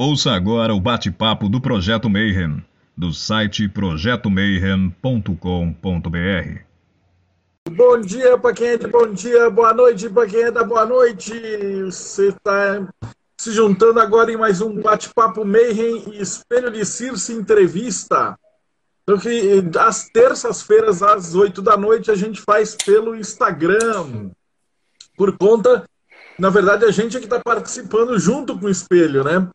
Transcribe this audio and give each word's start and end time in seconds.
Ouça 0.00 0.30
agora 0.30 0.72
o 0.72 0.80
bate-papo 0.80 1.48
do 1.48 1.60
Projeto 1.60 2.08
Mayhem, 2.08 2.64
do 2.96 3.12
site 3.12 3.68
projetomayhem.com.br. 3.68 6.60
Bom 7.68 8.00
dia 8.00 8.38
para 8.38 8.54
quem 8.54 8.68
é 8.68 8.76
de 8.76 8.86
bom 8.86 9.12
dia, 9.12 9.50
boa 9.50 9.74
noite 9.74 10.08
para 10.08 10.28
quem 10.28 10.42
é 10.42 10.52
da 10.52 10.62
boa 10.62 10.86
noite. 10.86 11.32
Você 11.86 12.28
está 12.28 12.86
se 13.40 13.50
juntando 13.50 13.98
agora 13.98 14.30
em 14.30 14.36
mais 14.36 14.60
um 14.60 14.80
bate-papo 14.80 15.44
Mayhem 15.44 16.04
e 16.12 16.22
Espelho 16.22 16.70
de 16.70 16.86
Circe 16.86 17.32
Entrevista. 17.32 18.38
Então, 19.02 19.18
que 19.18 19.64
às 19.80 20.08
terças-feiras, 20.10 21.02
às 21.02 21.34
oito 21.34 21.60
da 21.60 21.76
noite, 21.76 22.08
a 22.08 22.14
gente 22.14 22.40
faz 22.40 22.76
pelo 22.76 23.16
Instagram. 23.16 24.30
Por 25.16 25.36
conta, 25.36 25.82
na 26.38 26.50
verdade, 26.50 26.84
a 26.84 26.92
gente 26.92 27.16
é 27.16 27.18
que 27.18 27.26
está 27.26 27.40
participando 27.40 28.16
junto 28.16 28.56
com 28.56 28.66
o 28.66 28.70
Espelho, 28.70 29.24
né? 29.24 29.50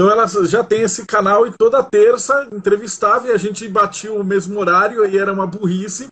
Então 0.00 0.10
ela 0.10 0.26
já 0.46 0.64
tem 0.64 0.80
esse 0.80 1.04
canal 1.04 1.46
e 1.46 1.52
toda 1.52 1.82
terça 1.82 2.48
entrevistava 2.50 3.28
e 3.28 3.32
a 3.32 3.36
gente 3.36 3.68
batia 3.68 4.10
o 4.10 4.24
mesmo 4.24 4.58
horário, 4.58 5.02
aí 5.02 5.18
era 5.18 5.30
uma 5.30 5.46
burrice. 5.46 6.08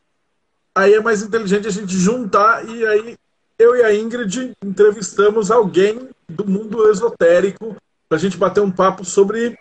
Aí 0.74 0.92
é 0.92 1.01
mais 1.01 1.23
inteligente 1.23 1.69
a 1.69 1.70
gente 1.70 1.97
juntar 1.97 2.69
e 2.69 2.87
aí 2.87 3.16
eu 3.59 3.74
e 3.74 3.83
a 3.83 3.95
Ingrid 3.95 4.52
entrevistamos 4.62 5.51
alguém 5.51 6.11
do 6.28 6.47
mundo 6.47 6.87
esotérico 6.91 7.74
para 8.06 8.19
a 8.19 8.20
gente 8.20 8.37
bater 8.37 8.61
um 8.61 8.70
papo 8.70 9.06
sobre 9.06 9.59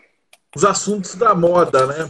os 0.54 0.66
assuntos 0.66 1.16
da 1.16 1.34
moda, 1.34 1.86
né? 1.86 2.10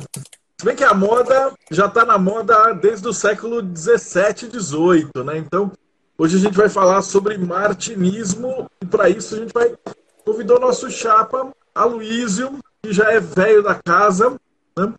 Se 0.60 0.66
bem 0.66 0.76
que 0.76 0.84
a 0.84 0.96
moda 0.96 1.54
já 1.70 1.86
está 1.86 2.04
na 2.04 2.18
moda 2.18 2.74
desde 2.74 3.08
o 3.08 3.14
século 3.14 3.62
17, 3.62 4.48
18, 4.48 5.24
né? 5.24 5.38
Então, 5.38 5.72
hoje 6.18 6.38
a 6.38 6.40
gente 6.40 6.58
vai 6.58 6.68
falar 6.68 7.04
sobre 7.04 7.38
martinismo 7.38 8.68
e 8.82 8.88
para 8.88 9.08
isso 9.08 9.36
a 9.36 9.38
gente 9.38 9.54
vai 9.54 9.72
convidou 10.26 10.60
nosso 10.60 10.90
chapa 10.90 11.54
Aloísio, 11.78 12.60
que 12.82 12.92
já 12.92 13.12
é 13.12 13.20
velho 13.20 13.64
da 13.64 13.76
casa, 13.76 14.40
né? 14.78 14.94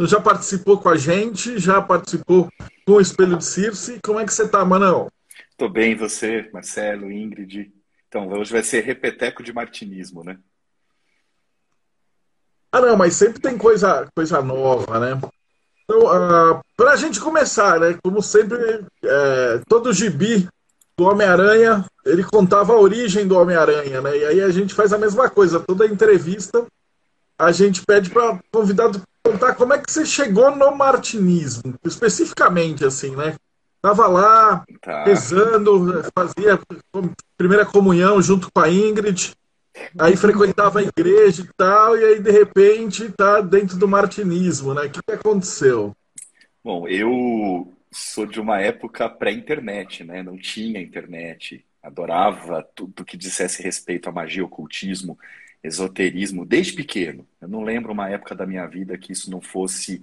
já 0.00 0.20
participou 0.20 0.78
com 0.78 0.88
a 0.88 0.96
gente, 0.96 1.58
já 1.58 1.80
participou 1.80 2.48
com 2.86 2.92
o 2.92 3.00
Espelho 3.00 3.36
de 3.36 3.44
Circe. 3.44 3.98
Como 4.04 4.20
é 4.20 4.24
que 4.24 4.34
você 4.34 4.44
está, 4.44 4.64
Manão? 4.64 5.10
Tô 5.56 5.68
bem, 5.68 5.96
você, 5.96 6.48
Marcelo, 6.52 7.10
Ingrid. 7.10 7.72
Então, 8.08 8.28
hoje 8.28 8.52
vai 8.52 8.62
ser 8.62 8.84
repeteco 8.84 9.42
de 9.42 9.52
martinismo, 9.52 10.22
né? 10.22 10.38
Ah, 12.70 12.80
não, 12.80 12.96
mas 12.96 13.14
sempre 13.14 13.40
tem 13.40 13.56
coisa, 13.56 14.06
coisa 14.14 14.42
nova, 14.42 15.00
né? 15.00 15.18
Então, 15.84 16.00
uh, 16.00 16.08
ah, 16.08 16.62
para 16.76 16.92
a 16.92 16.96
gente 16.96 17.20
começar, 17.20 17.80
né? 17.80 17.98
Como 18.02 18.20
sempre, 18.20 18.84
é, 19.02 19.62
todo 19.68 19.92
gibi 19.92 20.46
do 20.98 21.04
Homem-Aranha, 21.04 21.84
ele 22.04 22.24
contava 22.24 22.72
a 22.72 22.80
origem 22.80 23.26
do 23.26 23.36
Homem-Aranha, 23.36 24.00
né? 24.00 24.16
E 24.16 24.24
aí 24.24 24.40
a 24.40 24.50
gente 24.50 24.72
faz 24.74 24.92
a 24.92 24.98
mesma 24.98 25.28
coisa. 25.28 25.60
Toda 25.60 25.86
entrevista 25.86 26.66
a 27.38 27.52
gente 27.52 27.84
pede 27.84 28.08
para 28.08 28.38
convidado 28.50 29.02
contar 29.22 29.54
como 29.54 29.74
é 29.74 29.78
que 29.78 29.90
você 29.90 30.06
chegou 30.06 30.54
no 30.54 30.74
martinismo, 30.74 31.74
especificamente, 31.84 32.84
assim, 32.84 33.14
né? 33.14 33.34
Tava 33.82 34.06
lá, 34.06 34.64
tá. 34.80 35.04
rezando, 35.04 36.02
fazia 36.16 36.58
primeira 37.36 37.66
comunhão 37.66 38.22
junto 38.22 38.48
com 38.50 38.60
a 38.60 38.70
Ingrid, 38.70 39.34
aí 39.98 40.16
frequentava 40.16 40.78
a 40.78 40.82
igreja 40.82 41.42
e 41.42 41.48
tal, 41.56 41.96
e 41.96 42.04
aí 42.04 42.20
de 42.20 42.30
repente 42.30 43.12
tá 43.16 43.40
dentro 43.40 43.76
do 43.76 43.86
martinismo, 43.86 44.72
né? 44.72 44.82
O 44.82 44.90
que, 44.90 45.00
que 45.02 45.12
aconteceu? 45.12 45.94
Bom, 46.64 46.88
eu 46.88 47.72
sou 47.96 48.26
de 48.26 48.40
uma 48.40 48.60
época 48.60 49.08
pré-internet, 49.08 50.04
né? 50.04 50.22
Não 50.22 50.36
tinha 50.36 50.80
internet. 50.80 51.64
Adorava 51.82 52.62
tudo 52.62 53.04
que 53.04 53.16
dissesse 53.16 53.62
respeito 53.62 54.08
à 54.08 54.12
magia, 54.12 54.44
ocultismo, 54.44 55.18
esoterismo, 55.62 56.44
desde 56.44 56.74
pequeno. 56.74 57.26
Eu 57.40 57.48
não 57.48 57.62
lembro 57.62 57.92
uma 57.92 58.10
época 58.10 58.34
da 58.34 58.46
minha 58.46 58.66
vida 58.66 58.98
que 58.98 59.12
isso 59.12 59.30
não 59.30 59.40
fosse 59.40 60.02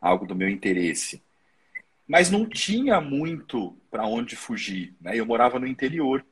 algo 0.00 0.26
do 0.26 0.36
meu 0.36 0.48
interesse. 0.48 1.22
Mas 2.06 2.30
não 2.30 2.48
tinha 2.48 3.00
muito 3.00 3.76
para 3.90 4.06
onde 4.06 4.36
fugir. 4.36 4.94
Né? 5.00 5.18
Eu 5.18 5.26
morava 5.26 5.58
no 5.58 5.66
interior. 5.66 6.24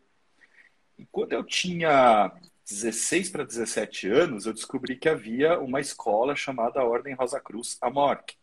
E 0.97 1.05
quando 1.07 1.33
eu 1.33 1.43
tinha 1.43 2.31
16 2.69 3.31
para 3.31 3.45
17 3.45 4.09
anos, 4.09 4.47
eu 4.47 4.53
descobri 4.53 4.97
que 4.97 5.09
havia 5.09 5.59
uma 5.59 5.81
escola 5.81 6.37
chamada 6.37 6.85
Ordem 6.85 7.15
Rosa 7.15 7.41
Cruz, 7.41 7.77
a 7.81 7.91
MORC. 7.91 8.40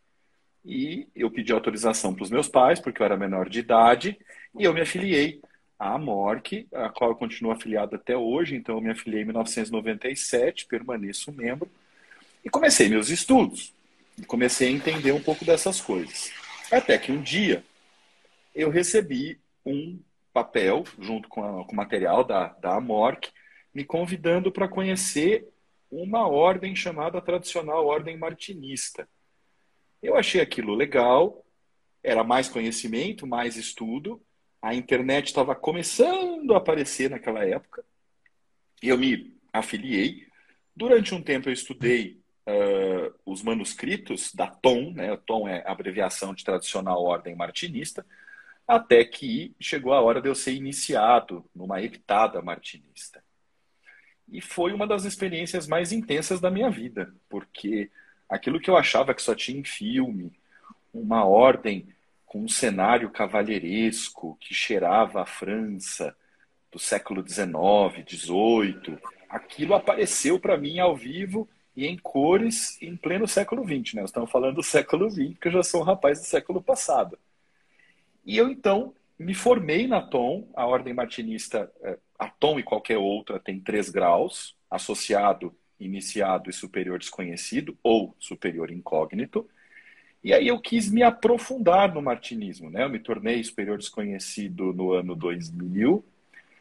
E 0.68 1.08
eu 1.16 1.32
pedi 1.32 1.54
autorização 1.54 2.14
para 2.14 2.24
os 2.24 2.30
meus 2.30 2.50
pais, 2.50 2.78
porque 2.78 3.02
eu 3.02 3.06
era 3.06 3.16
menor 3.16 3.48
de 3.48 3.60
idade, 3.60 4.20
e 4.60 4.66
eu 4.66 4.74
me 4.74 4.82
afiliei 4.82 5.40
à 5.80 5.98
MORC, 5.98 6.68
a 6.74 6.90
qual 6.90 7.12
eu 7.12 7.16
continuo 7.16 7.54
afiliado 7.54 7.96
até 7.96 8.18
hoje. 8.18 8.54
Então, 8.54 8.76
eu 8.76 8.82
me 8.82 8.90
afiliei 8.90 9.22
em 9.22 9.26
1997, 9.26 10.66
permaneço 10.66 11.32
membro, 11.32 11.72
e 12.44 12.50
comecei 12.50 12.90
meus 12.90 13.10
estudos. 13.10 13.74
E 14.18 14.26
comecei 14.26 14.68
a 14.68 14.72
entender 14.72 15.14
um 15.14 15.22
pouco 15.22 15.46
dessas 15.46 15.80
coisas. 15.80 16.34
Até 16.70 16.98
que 16.98 17.14
um 17.14 17.22
dia 17.22 17.64
eu 18.54 18.70
recebi 18.70 19.40
um 19.66 19.98
papel, 20.34 20.84
junto 21.00 21.30
com, 21.30 21.44
a, 21.46 21.64
com 21.66 21.72
o 21.72 21.76
material 21.76 22.26
da, 22.26 22.50
da 22.60 22.76
AMORC, 22.76 23.30
me 23.74 23.86
convidando 23.86 24.52
para 24.52 24.68
conhecer 24.68 25.48
uma 25.90 26.28
ordem 26.28 26.76
chamada 26.76 27.22
tradicional 27.22 27.86
Ordem 27.86 28.18
Martinista. 28.18 29.08
Eu 30.02 30.16
achei 30.16 30.42
aquilo 30.42 30.76
legal, 30.76 31.46
era 32.04 32.24
mais 32.24 32.48
conhecimento, 32.48 33.28
mais 33.28 33.56
estudo. 33.56 34.22
A 34.62 34.74
internet 34.74 35.28
estava 35.28 35.56
começando 35.56 36.54
a 36.54 36.58
aparecer 36.58 37.10
naquela 37.10 37.44
época. 37.44 37.84
Eu 38.82 38.98
me 38.98 39.36
afiliei. 39.52 40.28
Durante 40.76 41.14
um 41.14 41.22
tempo 41.22 41.50
eu 41.50 41.54
estudei 41.54 42.22
uh, 42.48 43.14
os 43.26 43.42
manuscritos 43.42 44.34
da 44.34 44.48
TOM, 44.48 44.94
né? 44.94 45.16
TOM 45.18 45.48
é 45.48 45.64
abreviação 45.66 46.34
de 46.34 46.44
tradicional 46.44 47.04
ordem 47.04 47.36
martinista, 47.36 48.06
até 48.68 49.04
que 49.04 49.56
chegou 49.60 49.94
a 49.94 50.02
hora 50.02 50.22
de 50.22 50.30
eu 50.30 50.36
ser 50.36 50.54
iniciado 50.54 51.44
numa 51.56 51.82
heptada 51.82 52.42
martinista. 52.42 53.24
E 54.30 54.42
foi 54.42 54.74
uma 54.74 54.86
das 54.86 55.06
experiências 55.06 55.68
mais 55.68 55.92
intensas 55.92 56.42
da 56.42 56.52
minha 56.52 56.70
vida, 56.70 57.14
porque 57.30 57.90
aquilo 58.30 58.60
que 58.60 58.70
eu 58.70 58.78
achava 58.78 59.14
que 59.14 59.22
só 59.22 59.34
tinha 59.34 59.60
em 59.60 59.64
filme, 59.64 60.32
uma 60.94 61.26
ordem 61.26 61.88
com 62.26 62.42
um 62.42 62.50
cenário 62.50 63.10
cavalheiresco 63.10 64.38
que 64.40 64.54
cheirava 64.54 65.22
a 65.22 65.26
França 65.26 66.16
do 66.72 66.78
século 66.78 67.28
XIX, 67.28 68.06
XVIII, 68.08 68.98
aquilo 69.30 69.74
apareceu 69.74 70.40
para 70.40 70.58
mim 70.58 70.80
ao 70.80 70.96
vivo 70.96 71.48
e 71.76 71.86
em 71.86 71.98
cores 71.98 72.82
em 72.82 72.96
pleno 72.96 73.28
século 73.28 73.64
XX. 73.64 73.94
Né? 73.94 74.04
Estamos 74.04 74.30
falando 74.30 74.56
do 74.56 74.64
século 74.64 75.10
XX, 75.10 75.30
porque 75.32 75.48
eu 75.48 75.54
já 75.54 75.64
sou 75.64 75.82
um 75.82 75.86
rapaz 75.86 76.20
do 76.20 76.26
século 76.26 76.62
passado. 76.62 77.18
E 78.26 78.36
eu 78.38 78.50
então 78.50 78.94
me 79.18 79.34
formei 79.34 79.88
na 79.88 80.02
TOM, 80.02 80.48
a 80.54 80.66
ordem 80.66 80.94
martinista, 80.94 81.72
é, 81.82 81.98
a 82.20 82.30
TOM 82.30 82.60
e 82.60 82.64
qualquer 82.64 82.98
outra 82.98 83.40
tem 83.40 83.60
três 83.60 83.90
graus, 83.90 84.56
associado 84.70 85.56
iniciado 85.80 86.50
e 86.50 86.54
superior 86.54 87.00
desconhecido 87.00 87.78
ou 87.84 88.16
superior 88.20 88.72
incógnito. 88.72 89.48
E 90.24 90.34
aí 90.34 90.48
eu 90.48 90.60
quis 90.60 90.92
me 90.92 91.04
aprofundar 91.04 91.94
no 91.94 92.02
martinismo, 92.02 92.70
né? 92.70 92.84
Eu 92.84 92.90
me 92.90 93.00
tornei 93.00 93.44
superior 93.44 93.78
desconhecido 93.78 94.74
no 94.74 94.92
ano 94.92 95.16
2000. 95.16 96.04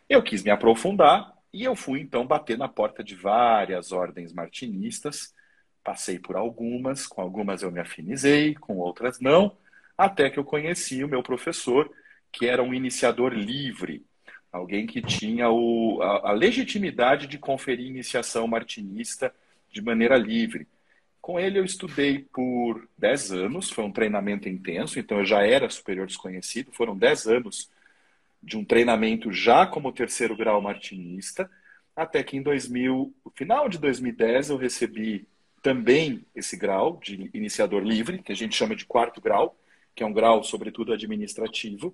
Eu 0.08 0.22
quis 0.22 0.42
me 0.44 0.50
aprofundar 0.50 1.36
e 1.52 1.64
eu 1.64 1.74
fui 1.74 2.00
então 2.00 2.26
bater 2.26 2.56
na 2.56 2.68
porta 2.68 3.02
de 3.02 3.16
várias 3.16 3.90
ordens 3.90 4.32
martinistas. 4.32 5.34
Passei 5.82 6.18
por 6.18 6.36
algumas, 6.36 7.06
com 7.06 7.20
algumas 7.20 7.62
eu 7.62 7.72
me 7.72 7.80
afinizei, 7.80 8.54
com 8.54 8.76
outras 8.76 9.18
não, 9.20 9.56
até 9.98 10.30
que 10.30 10.38
eu 10.38 10.44
conheci 10.44 11.02
o 11.02 11.08
meu 11.08 11.22
professor, 11.22 11.90
que 12.30 12.46
era 12.46 12.62
um 12.62 12.74
iniciador 12.74 13.32
livre, 13.32 14.05
alguém 14.56 14.86
que 14.86 15.02
tinha 15.02 15.50
o, 15.50 16.00
a, 16.02 16.30
a, 16.30 16.32
legitimidade 16.32 17.26
de 17.26 17.38
conferir 17.38 17.86
iniciação 17.86 18.46
martinista 18.46 19.32
de 19.70 19.80
maneira 19.80 20.16
livre. 20.16 20.66
Com 21.20 21.38
ele 21.38 21.58
eu 21.58 21.64
estudei 21.64 22.20
por 22.32 22.88
10 22.96 23.32
anos, 23.32 23.70
foi 23.70 23.84
um 23.84 23.92
treinamento 23.92 24.48
intenso, 24.48 24.98
então 24.98 25.18
eu 25.18 25.24
já 25.24 25.44
era 25.44 25.68
superior 25.68 26.06
desconhecido, 26.06 26.72
foram 26.72 26.96
10 26.96 27.26
anos 27.26 27.70
de 28.42 28.56
um 28.56 28.64
treinamento 28.64 29.32
já 29.32 29.66
como 29.66 29.92
terceiro 29.92 30.36
grau 30.36 30.60
martinista, 30.60 31.50
até 31.94 32.22
que 32.22 32.36
em 32.36 32.42
2000, 32.42 33.14
no 33.24 33.30
final 33.32 33.68
de 33.68 33.78
2010 33.78 34.50
eu 34.50 34.56
recebi 34.56 35.26
também 35.62 36.24
esse 36.34 36.56
grau 36.56 37.00
de 37.02 37.28
iniciador 37.34 37.82
livre, 37.82 38.22
que 38.22 38.30
a 38.30 38.36
gente 38.36 38.54
chama 38.54 38.76
de 38.76 38.86
quarto 38.86 39.20
grau, 39.20 39.58
que 39.94 40.02
é 40.02 40.06
um 40.06 40.12
grau 40.12 40.44
sobretudo 40.44 40.92
administrativo, 40.92 41.92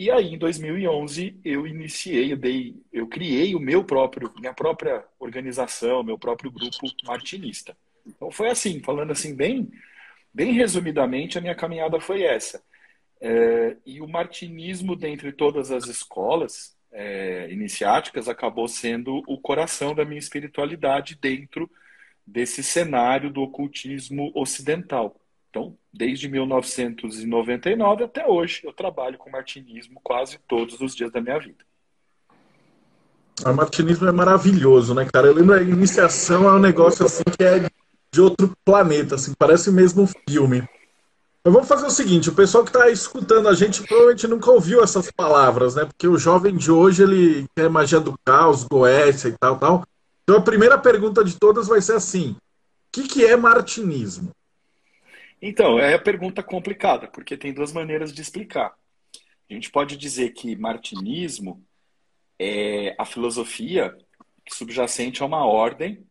e 0.00 0.10
aí, 0.10 0.32
em 0.32 0.38
2011, 0.38 1.38
eu 1.44 1.66
iniciei, 1.66 2.32
eu, 2.32 2.36
dei, 2.38 2.74
eu 2.90 3.06
criei 3.06 3.54
o 3.54 3.60
meu 3.60 3.84
próprio, 3.84 4.32
minha 4.38 4.54
própria 4.54 5.04
organização, 5.18 6.02
meu 6.02 6.18
próprio 6.18 6.50
grupo 6.50 6.86
martinista. 7.04 7.76
Então 8.06 8.30
foi 8.30 8.48
assim, 8.48 8.80
falando 8.80 9.10
assim 9.10 9.36
bem, 9.36 9.70
bem 10.32 10.54
resumidamente, 10.54 11.36
a 11.36 11.40
minha 11.42 11.54
caminhada 11.54 12.00
foi 12.00 12.22
essa. 12.22 12.64
É, 13.20 13.76
e 13.84 14.00
o 14.00 14.08
martinismo, 14.08 14.96
dentre 14.96 15.32
todas 15.32 15.70
as 15.70 15.86
escolas, 15.86 16.74
é, 16.90 17.52
iniciáticas 17.52 18.26
acabou 18.26 18.68
sendo 18.68 19.22
o 19.28 19.36
coração 19.36 19.94
da 19.94 20.02
minha 20.02 20.18
espiritualidade 20.18 21.14
dentro 21.20 21.70
desse 22.26 22.62
cenário 22.62 23.30
do 23.30 23.42
ocultismo 23.42 24.32
ocidental. 24.34 25.14
Então, 25.50 25.76
desde 25.92 26.28
1999 26.28 28.04
até 28.04 28.26
hoje, 28.26 28.62
eu 28.64 28.72
trabalho 28.72 29.18
com 29.18 29.28
martinismo 29.28 30.00
quase 30.02 30.38
todos 30.46 30.80
os 30.80 30.94
dias 30.94 31.10
da 31.10 31.20
minha 31.20 31.38
vida. 31.38 31.64
O 33.44 33.52
martinismo 33.52 34.08
é 34.08 34.12
maravilhoso, 34.12 34.94
né, 34.94 35.08
cara? 35.12 35.26
Eu 35.26 35.34
lembro 35.34 35.54
a 35.54 35.62
iniciação 35.62 36.48
é 36.48 36.52
um 36.52 36.60
negócio 36.60 37.04
assim 37.04 37.24
que 37.24 37.42
é 37.42 37.68
de 38.12 38.20
outro 38.20 38.56
planeta, 38.64 39.16
assim, 39.16 39.32
parece 39.36 39.72
mesmo 39.72 40.02
um 40.02 40.06
filme. 40.28 40.60
Mas 41.42 41.54
vamos 41.54 41.68
fazer 41.68 41.86
o 41.86 41.90
seguinte, 41.90 42.28
o 42.28 42.34
pessoal 42.34 42.62
que 42.62 42.70
está 42.70 42.88
escutando 42.90 43.48
a 43.48 43.54
gente 43.54 43.82
provavelmente 43.82 44.28
nunca 44.28 44.50
ouviu 44.50 44.82
essas 44.82 45.10
palavras, 45.10 45.74
né? 45.74 45.84
Porque 45.84 46.06
o 46.06 46.18
jovem 46.18 46.54
de 46.54 46.70
hoje, 46.70 47.02
ele 47.02 47.46
quer 47.56 47.68
magia 47.70 47.98
do 47.98 48.14
caos, 48.24 48.62
goécia 48.64 49.28
e 49.28 49.36
tal, 49.38 49.58
tal. 49.58 49.84
Então 50.22 50.36
a 50.36 50.42
primeira 50.42 50.78
pergunta 50.78 51.24
de 51.24 51.36
todas 51.36 51.66
vai 51.66 51.80
ser 51.80 51.94
assim, 51.94 52.32
o 52.32 52.36
que, 52.92 53.08
que 53.08 53.24
é 53.24 53.36
martinismo? 53.36 54.30
Então, 55.40 55.78
é 55.78 55.94
a 55.94 55.98
pergunta 55.98 56.42
complicada, 56.42 57.08
porque 57.08 57.36
tem 57.36 57.52
duas 57.52 57.72
maneiras 57.72 58.12
de 58.12 58.20
explicar. 58.20 58.74
A 59.50 59.54
gente 59.54 59.70
pode 59.70 59.96
dizer 59.96 60.30
que 60.30 60.54
martinismo 60.54 61.64
é 62.38 62.94
a 62.98 63.04
filosofia 63.04 63.96
subjacente 64.48 65.22
a 65.22 65.26
uma 65.26 65.44
ordem 65.46 66.06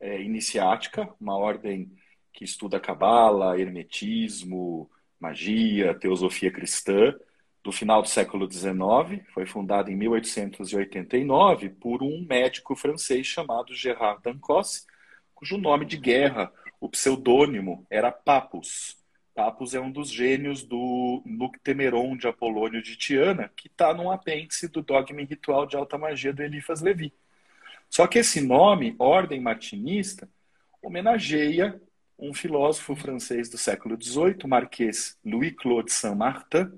é, 0.00 0.20
iniciática, 0.22 1.08
uma 1.20 1.36
ordem 1.36 1.92
que 2.32 2.44
estuda 2.44 2.80
cabala, 2.80 3.58
hermetismo, 3.60 4.90
magia, 5.18 5.94
teosofia 5.94 6.50
cristã, 6.50 7.14
do 7.62 7.70
final 7.70 8.00
do 8.00 8.08
século 8.08 8.50
XIX, 8.50 9.22
foi 9.34 9.44
fundada 9.44 9.90
em 9.90 9.96
1889 9.96 11.68
por 11.68 12.02
um 12.02 12.24
médico 12.26 12.74
francês 12.74 13.26
chamado 13.26 13.74
Gerard 13.74 14.22
Dancos, 14.22 14.86
cujo 15.34 15.58
nome 15.58 15.84
de 15.84 15.98
guerra, 15.98 16.50
o 16.80 16.88
pseudônimo, 16.88 17.86
era 17.90 18.10
Papus. 18.10 18.96
Papus 19.34 19.74
é 19.74 19.80
um 19.80 19.90
dos 19.90 20.10
gênios 20.10 20.64
do 20.64 21.22
Noctemeron 21.24 22.16
de 22.16 22.26
Apolônio 22.26 22.82
de 22.82 22.96
Tiana, 22.96 23.50
que 23.54 23.68
está 23.68 23.94
num 23.94 24.10
apêndice 24.10 24.68
do 24.68 24.82
Dogma 24.82 25.22
Ritual 25.22 25.66
de 25.66 25.76
Alta 25.76 25.96
Magia 25.96 26.32
do 26.32 26.42
Eliphas 26.42 26.80
Levi. 26.80 27.12
Só 27.88 28.06
que 28.06 28.18
esse 28.18 28.40
nome, 28.40 28.94
Ordem 28.98 29.40
Martinista, 29.40 30.28
homenageia 30.82 31.80
um 32.18 32.34
filósofo 32.34 32.94
francês 32.94 33.48
do 33.48 33.56
século 33.56 34.00
XVIII, 34.00 34.46
Marquês 34.46 35.18
Louis-Claude 35.24 35.90
Saint-Martin, 35.90 36.70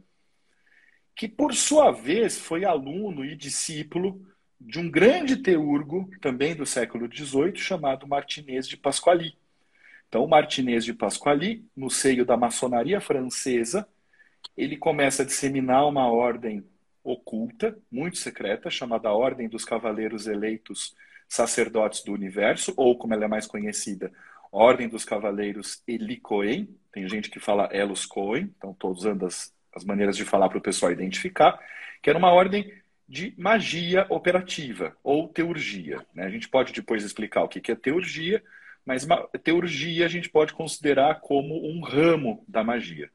que, 1.16 1.28
por 1.28 1.52
sua 1.52 1.90
vez, 1.90 2.38
foi 2.38 2.64
aluno 2.64 3.24
e 3.24 3.34
discípulo 3.34 4.24
de 4.60 4.78
um 4.78 4.88
grande 4.88 5.36
teurgo, 5.36 6.08
também 6.20 6.54
do 6.54 6.64
século 6.64 7.12
XVIII, 7.12 7.56
chamado 7.56 8.06
Martinez 8.06 8.68
de 8.68 8.76
Pasquali. 8.76 9.36
Então, 10.12 10.26
Martinez 10.26 10.84
de 10.84 10.92
Pasquali, 10.92 11.64
no 11.74 11.88
seio 11.88 12.26
da 12.26 12.36
maçonaria 12.36 13.00
francesa, 13.00 13.88
ele 14.54 14.76
começa 14.76 15.22
a 15.22 15.24
disseminar 15.24 15.88
uma 15.88 16.06
ordem 16.06 16.62
oculta, 17.02 17.78
muito 17.90 18.18
secreta, 18.18 18.68
chamada 18.68 19.10
Ordem 19.10 19.48
dos 19.48 19.64
Cavaleiros 19.64 20.26
Eleitos 20.26 20.94
Sacerdotes 21.26 22.04
do 22.04 22.12
Universo, 22.12 22.74
ou 22.76 22.98
como 22.98 23.14
ela 23.14 23.24
é 23.24 23.26
mais 23.26 23.46
conhecida, 23.46 24.12
Ordem 24.52 24.86
dos 24.86 25.02
Cavaleiros 25.02 25.82
Eli 25.88 26.18
Cohen. 26.18 26.68
Tem 26.92 27.08
gente 27.08 27.30
que 27.30 27.40
fala 27.40 27.70
Elos 27.72 28.04
Cohen, 28.04 28.52
então 28.54 28.72
estou 28.72 28.92
usando 28.92 29.24
as, 29.24 29.50
as 29.74 29.82
maneiras 29.82 30.14
de 30.14 30.26
falar 30.26 30.50
para 30.50 30.58
o 30.58 30.62
pessoal 30.62 30.92
identificar, 30.92 31.58
que 32.02 32.10
era 32.10 32.18
uma 32.18 32.34
ordem 32.34 32.70
de 33.08 33.32
magia 33.38 34.06
operativa 34.10 34.94
ou 35.02 35.26
teurgia. 35.26 36.04
Né? 36.12 36.24
A 36.24 36.30
gente 36.30 36.50
pode 36.50 36.74
depois 36.74 37.02
explicar 37.02 37.44
o 37.44 37.48
que 37.48 37.72
é 37.72 37.74
teurgia, 37.74 38.42
mas 38.84 39.06
teurgia 39.42 40.04
a 40.04 40.08
gente 40.08 40.28
pode 40.28 40.52
considerar 40.52 41.20
como 41.20 41.66
um 41.66 41.80
ramo 41.80 42.44
da 42.48 42.64
magia. 42.64 43.10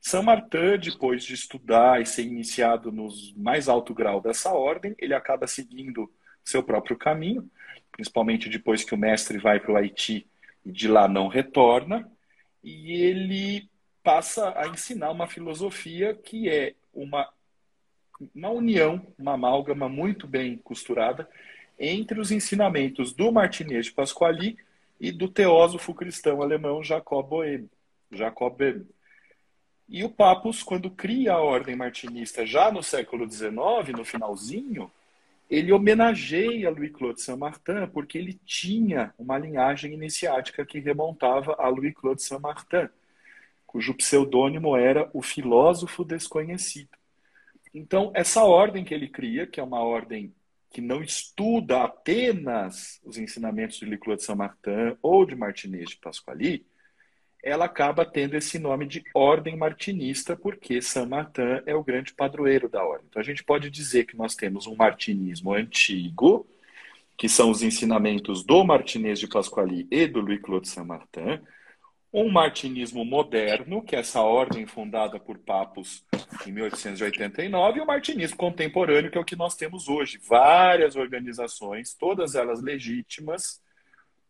São 0.00 0.22
Martin, 0.22 0.78
depois 0.80 1.24
de 1.24 1.34
estudar 1.34 2.00
e 2.00 2.06
ser 2.06 2.22
iniciado 2.22 2.92
no 2.92 3.08
mais 3.36 3.68
alto 3.68 3.92
grau 3.92 4.20
dessa 4.20 4.52
ordem, 4.52 4.94
ele 4.98 5.14
acaba 5.14 5.46
seguindo 5.46 6.10
seu 6.44 6.62
próprio 6.62 6.96
caminho, 6.96 7.50
principalmente 7.90 8.48
depois 8.48 8.84
que 8.84 8.94
o 8.94 8.98
mestre 8.98 9.38
vai 9.38 9.58
para 9.58 9.72
o 9.72 9.76
Haiti 9.76 10.26
e 10.64 10.70
de 10.70 10.88
lá 10.88 11.08
não 11.08 11.26
retorna, 11.26 12.10
e 12.62 12.92
ele 12.92 13.68
passa 14.02 14.52
a 14.56 14.68
ensinar 14.68 15.10
uma 15.10 15.26
filosofia 15.26 16.14
que 16.14 16.48
é 16.48 16.74
uma, 16.94 17.28
uma 18.34 18.50
união, 18.50 19.06
uma 19.18 19.34
amálgama 19.34 19.88
muito 19.88 20.26
bem 20.26 20.56
costurada 20.56 21.28
entre 21.78 22.20
os 22.20 22.30
ensinamentos 22.30 23.12
do 23.12 23.30
Martinez 23.30 23.86
de 23.86 23.92
Pasquali 23.92 24.56
e 25.00 25.12
do 25.12 25.28
teósofo 25.28 25.94
cristão 25.94 26.42
alemão 26.42 26.82
Jacob 26.82 27.28
Boehme. 27.28 27.70
Jacob 28.10 28.56
Boehme. 28.56 28.86
E 29.88 30.04
o 30.04 30.10
Papus, 30.10 30.62
quando 30.62 30.90
cria 30.90 31.32
a 31.32 31.40
ordem 31.40 31.74
martinista 31.74 32.44
já 32.44 32.70
no 32.70 32.82
século 32.82 33.30
XIX, 33.30 33.52
no 33.96 34.04
finalzinho, 34.04 34.90
ele 35.48 35.72
homenageia 35.72 36.68
Louis-Claude 36.68 37.22
Saint-Martin 37.22 37.86
porque 37.92 38.18
ele 38.18 38.38
tinha 38.44 39.14
uma 39.18 39.38
linhagem 39.38 39.94
iniciática 39.94 40.66
que 40.66 40.78
remontava 40.78 41.54
a 41.58 41.68
Louis-Claude 41.68 42.22
Saint-Martin, 42.22 42.88
cujo 43.66 43.94
pseudônimo 43.94 44.76
era 44.76 45.08
o 45.14 45.22
filósofo 45.22 46.04
desconhecido. 46.04 46.90
Então, 47.72 48.10
essa 48.14 48.44
ordem 48.44 48.84
que 48.84 48.92
ele 48.92 49.08
cria, 49.08 49.46
que 49.46 49.60
é 49.60 49.62
uma 49.62 49.80
ordem 49.80 50.34
que 50.70 50.80
não 50.80 51.02
estuda 51.02 51.82
apenas 51.82 53.00
os 53.04 53.16
ensinamentos 53.16 53.78
de 53.78 53.86
Louis-Claude 53.86 54.22
Saint-Martin 54.22 54.96
ou 55.00 55.24
de 55.24 55.34
Martinez 55.34 55.90
de 55.90 55.96
Pasquali, 55.96 56.66
ela 57.42 57.64
acaba 57.64 58.04
tendo 58.04 58.36
esse 58.36 58.58
nome 58.58 58.86
de 58.86 59.02
ordem 59.14 59.56
martinista, 59.56 60.36
porque 60.36 60.82
Saint-Martin 60.82 61.62
é 61.66 61.74
o 61.74 61.84
grande 61.84 62.12
padroeiro 62.12 62.68
da 62.68 62.84
ordem. 62.84 63.06
Então 63.08 63.20
a 63.20 63.24
gente 63.24 63.44
pode 63.44 63.70
dizer 63.70 64.04
que 64.04 64.16
nós 64.16 64.34
temos 64.34 64.66
um 64.66 64.74
martinismo 64.74 65.54
antigo, 65.54 66.46
que 67.16 67.28
são 67.28 67.50
os 67.50 67.62
ensinamentos 67.62 68.44
do 68.44 68.64
Martinez 68.64 69.18
de 69.18 69.26
Pasquali 69.26 69.86
e 69.90 70.06
do 70.06 70.20
Louis-Claude 70.20 70.68
Saint-Martin, 70.68 71.40
um 72.12 72.30
martinismo 72.30 73.04
moderno, 73.04 73.82
que 73.82 73.94
é 73.94 74.00
essa 74.00 74.22
ordem 74.22 74.66
fundada 74.66 75.20
por 75.20 75.38
papos 75.38 76.04
em 76.46 76.52
1889, 76.52 77.78
e 77.78 77.82
o 77.82 77.86
martinismo 77.86 78.36
contemporâneo, 78.36 79.10
que 79.10 79.18
é 79.18 79.20
o 79.20 79.24
que 79.24 79.36
nós 79.36 79.54
temos 79.54 79.88
hoje. 79.88 80.18
Várias 80.26 80.96
organizações, 80.96 81.94
todas 81.94 82.34
elas 82.34 82.62
legítimas, 82.62 83.60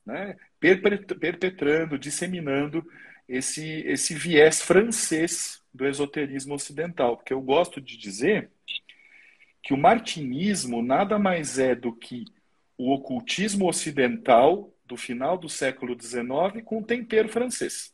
né, 0.05 0.37
perpetrando, 0.59 1.99
disseminando 1.99 2.85
esse, 3.29 3.83
esse 3.87 4.15
viés 4.15 4.61
francês 4.61 5.63
do 5.73 5.87
esoterismo 5.87 6.55
ocidental. 6.55 7.17
Porque 7.17 7.33
eu 7.33 7.41
gosto 7.41 7.81
de 7.81 7.97
dizer 7.97 8.51
que 9.63 9.73
o 9.73 9.79
martinismo 9.79 10.83
nada 10.83 11.19
mais 11.19 11.59
é 11.59 11.75
do 11.75 11.93
que 11.93 12.25
o 12.77 12.93
ocultismo 12.93 13.69
ocidental 13.69 14.73
do 14.89 14.97
final 14.97 15.37
do 15.37 15.49
século 15.49 15.97
XIX 16.01 16.65
com 16.65 16.83
tempero 16.83 17.29
francês. 17.29 17.93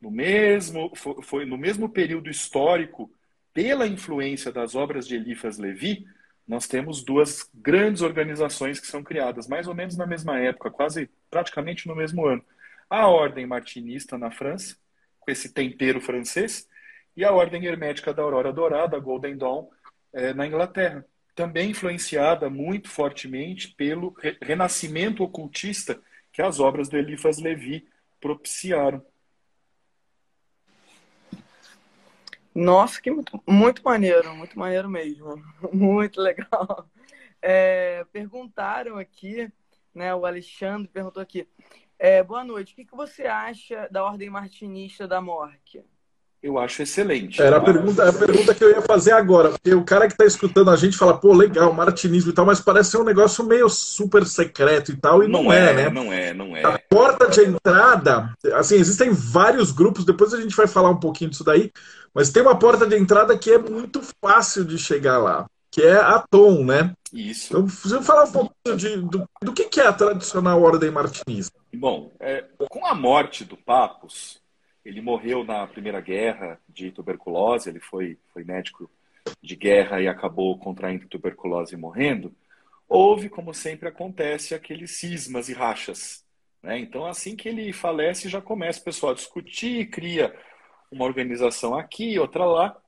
No 0.00 0.10
mesmo, 0.10 0.92
foi 1.22 1.46
no 1.46 1.56
mesmo 1.56 1.88
período 1.88 2.28
histórico, 2.28 3.10
pela 3.54 3.86
influência 3.86 4.52
das 4.52 4.74
obras 4.74 5.08
de 5.08 5.14
Eliphas 5.14 5.56
Levi, 5.56 6.06
nós 6.46 6.68
temos 6.68 7.02
duas 7.02 7.48
grandes 7.54 8.02
organizações 8.02 8.78
que 8.78 8.86
são 8.86 9.02
criadas 9.02 9.48
mais 9.48 9.66
ou 9.66 9.74
menos 9.74 9.96
na 9.96 10.06
mesma 10.06 10.38
época, 10.38 10.70
quase 10.70 11.08
praticamente 11.30 11.88
no 11.88 11.96
mesmo 11.96 12.26
ano. 12.26 12.44
A 12.90 13.08
Ordem 13.08 13.46
Martinista 13.46 14.18
na 14.18 14.30
França, 14.30 14.76
com 15.18 15.30
esse 15.30 15.52
tempero 15.52 16.00
francês, 16.00 16.68
e 17.16 17.24
a 17.24 17.32
Ordem 17.32 17.64
Hermética 17.64 18.12
da 18.12 18.22
Aurora 18.22 18.52
Dourada, 18.52 18.98
Golden 18.98 19.36
Dawn, 19.36 19.68
é, 20.12 20.34
na 20.34 20.46
Inglaterra. 20.46 21.04
Também 21.36 21.70
influenciada 21.70 22.50
muito 22.50 22.88
fortemente 22.88 23.68
pelo 23.68 24.10
re 24.18 24.36
renascimento 24.42 25.22
ocultista 25.22 26.00
que 26.32 26.42
as 26.42 26.58
obras 26.58 26.88
do 26.88 26.96
Eliphas 26.96 27.38
Levi 27.38 27.86
propiciaram. 28.20 29.04
Nossa, 32.54 33.02
que 33.02 33.10
muito, 33.10 33.42
muito 33.46 33.82
maneiro, 33.84 34.34
muito 34.34 34.58
maneiro 34.58 34.88
mesmo. 34.88 35.36
Muito 35.70 36.22
legal. 36.22 36.88
É, 37.42 38.02
perguntaram 38.10 38.96
aqui, 38.96 39.52
né? 39.94 40.14
O 40.14 40.24
Alexandre 40.24 40.88
perguntou 40.88 41.22
aqui. 41.22 41.46
É, 41.98 42.22
boa 42.22 42.42
noite. 42.42 42.72
O 42.72 42.76
que, 42.76 42.86
que 42.86 42.96
você 42.96 43.26
acha 43.26 43.86
da 43.90 44.02
ordem 44.02 44.30
martinista 44.30 45.06
da 45.06 45.20
morte? 45.20 45.84
Eu 46.42 46.58
acho 46.58 46.82
excelente. 46.82 47.42
Era 47.42 47.56
a 47.56 47.60
pergunta, 47.60 48.08
a 48.08 48.12
pergunta 48.12 48.54
que 48.54 48.62
eu 48.62 48.70
ia 48.70 48.82
fazer 48.82 49.12
agora, 49.12 49.50
porque 49.50 49.74
o 49.74 49.84
cara 49.84 50.06
que 50.06 50.12
está 50.12 50.24
escutando 50.24 50.70
a 50.70 50.76
gente 50.76 50.96
fala, 50.96 51.16
pô, 51.18 51.32
legal, 51.32 51.72
martinismo 51.72 52.30
e 52.30 52.34
tal, 52.34 52.46
mas 52.46 52.60
parece 52.60 52.90
ser 52.92 52.98
um 52.98 53.04
negócio 53.04 53.44
meio 53.44 53.68
super 53.68 54.24
secreto 54.26 54.92
e 54.92 54.96
tal, 54.96 55.22
e 55.24 55.28
não, 55.28 55.44
não 55.44 55.52
é, 55.52 55.70
é, 55.70 55.74
né? 55.74 55.90
Não 55.90 56.12
é, 56.12 56.32
não 56.32 56.56
é. 56.56 56.64
A 56.64 56.78
porta 56.88 57.28
de 57.28 57.40
entrada, 57.40 58.32
assim, 58.54 58.76
existem 58.76 59.10
vários 59.10 59.72
grupos, 59.72 60.04
depois 60.04 60.32
a 60.32 60.40
gente 60.40 60.54
vai 60.54 60.68
falar 60.68 60.90
um 60.90 61.00
pouquinho 61.00 61.30
disso 61.30 61.42
daí, 61.42 61.72
mas 62.14 62.30
tem 62.30 62.42
uma 62.42 62.58
porta 62.58 62.86
de 62.86 62.96
entrada 62.96 63.36
que 63.36 63.50
é 63.50 63.58
muito 63.58 64.00
fácil 64.22 64.64
de 64.64 64.78
chegar 64.78 65.18
lá. 65.18 65.46
que 65.70 65.82
é 65.82 65.96
a 65.96 66.24
Tom, 66.30 66.64
né? 66.64 66.94
Isso. 67.12 67.48
Então, 67.48 67.66
você 67.66 68.00
falar 68.00 68.24
um 68.24 68.32
pouco 68.32 68.54
de, 68.76 68.96
do, 68.96 69.28
do 69.42 69.52
que, 69.52 69.64
que 69.64 69.80
é 69.80 69.86
a 69.86 69.92
tradicional 69.92 70.62
Ordem 70.62 70.90
Martinista? 70.90 71.58
Bom, 71.74 72.12
é, 72.18 72.44
com 72.70 72.86
a 72.86 72.94
morte 72.94 73.44
do 73.44 73.56
Papos, 73.56 74.38
ele 74.86 75.00
morreu 75.00 75.42
na 75.42 75.66
Primeira 75.66 76.00
Guerra 76.00 76.60
de 76.68 76.92
tuberculose, 76.92 77.68
ele 77.68 77.80
foi, 77.80 78.16
foi 78.32 78.44
médico 78.44 78.88
de 79.42 79.56
guerra 79.56 80.00
e 80.00 80.06
acabou 80.06 80.56
contraindo 80.56 81.08
tuberculose 81.08 81.74
e 81.74 81.76
morrendo. 81.76 82.32
Houve, 82.88 83.28
como 83.28 83.52
sempre 83.52 83.88
acontece, 83.88 84.54
aqueles 84.54 84.92
cismas 84.92 85.48
e 85.48 85.52
rachas. 85.52 86.24
Né? 86.62 86.78
Então, 86.78 87.04
assim 87.04 87.34
que 87.34 87.48
ele 87.48 87.72
falece, 87.72 88.28
já 88.28 88.40
começa 88.40 88.80
o 88.80 88.84
pessoal 88.84 89.10
a 89.10 89.16
discutir, 89.16 89.90
cria 89.90 90.32
uma 90.88 91.04
organização 91.04 91.76
aqui, 91.76 92.16
outra 92.16 92.44
lá. 92.44 92.80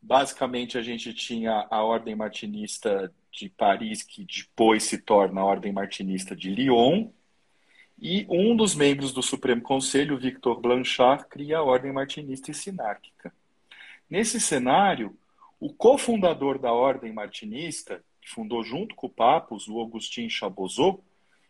Basicamente, 0.00 0.78
a 0.78 0.82
gente 0.82 1.12
tinha 1.12 1.66
a 1.70 1.82
Ordem 1.82 2.16
Martinista 2.16 3.12
de 3.30 3.50
Paris, 3.50 4.02
que 4.02 4.24
depois 4.24 4.84
se 4.84 4.96
torna 4.96 5.42
a 5.42 5.44
Ordem 5.44 5.72
Martinista 5.74 6.34
de 6.34 6.48
Lyon, 6.48 7.10
e 8.00 8.24
um 8.28 8.56
dos 8.56 8.74
membros 8.74 9.12
do 9.12 9.22
Supremo 9.22 9.60
Conselho, 9.60 10.18
Victor 10.18 10.60
Blanchard, 10.60 11.26
cria 11.28 11.58
a 11.58 11.62
Ordem 11.62 11.92
Martinista 11.92 12.50
e 12.50 12.54
Sinárquica. 12.54 13.32
Nesse 14.08 14.40
cenário, 14.40 15.16
o 15.58 15.72
cofundador 15.72 16.58
da 16.58 16.72
Ordem 16.72 17.12
Martinista, 17.12 18.02
que 18.22 18.30
fundou 18.30 18.62
junto 18.62 18.94
com 18.94 19.08
o 19.08 19.10
Papos, 19.10 19.68
o 19.68 19.78
Augustin 19.80 20.30
Chabozot, 20.30 21.00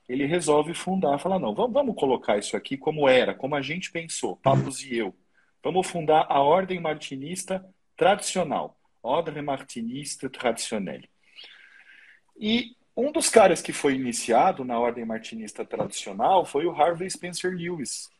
ele 0.08 0.24
resolve 0.24 0.72
fundar, 0.72 1.18
fala, 1.18 1.38
não, 1.38 1.54
vamos, 1.54 1.94
colocar 1.94 2.38
isso 2.38 2.56
aqui 2.56 2.78
como 2.78 3.06
era, 3.06 3.34
como 3.34 3.54
a 3.54 3.60
gente 3.60 3.90
pensou, 3.90 4.36
Papos 4.36 4.82
e 4.82 4.96
eu. 4.96 5.14
Vamos 5.62 5.86
fundar 5.86 6.26
a 6.30 6.40
Ordem 6.40 6.80
Martinista 6.80 7.62
tradicional, 7.94 8.80
Ordem 9.02 9.42
Martinista 9.42 10.30
Traditionnelle. 10.30 11.10
E 12.40 12.74
um 13.00 13.12
dos 13.12 13.28
caras 13.30 13.62
que 13.62 13.72
foi 13.72 13.94
iniciado 13.94 14.64
na 14.64 14.76
ordem 14.76 15.04
martinista 15.04 15.64
tradicional 15.64 16.44
foi 16.44 16.66
o 16.66 16.72
Harvey 16.72 17.08
Spencer 17.08 17.52
Lewis, 17.52 18.10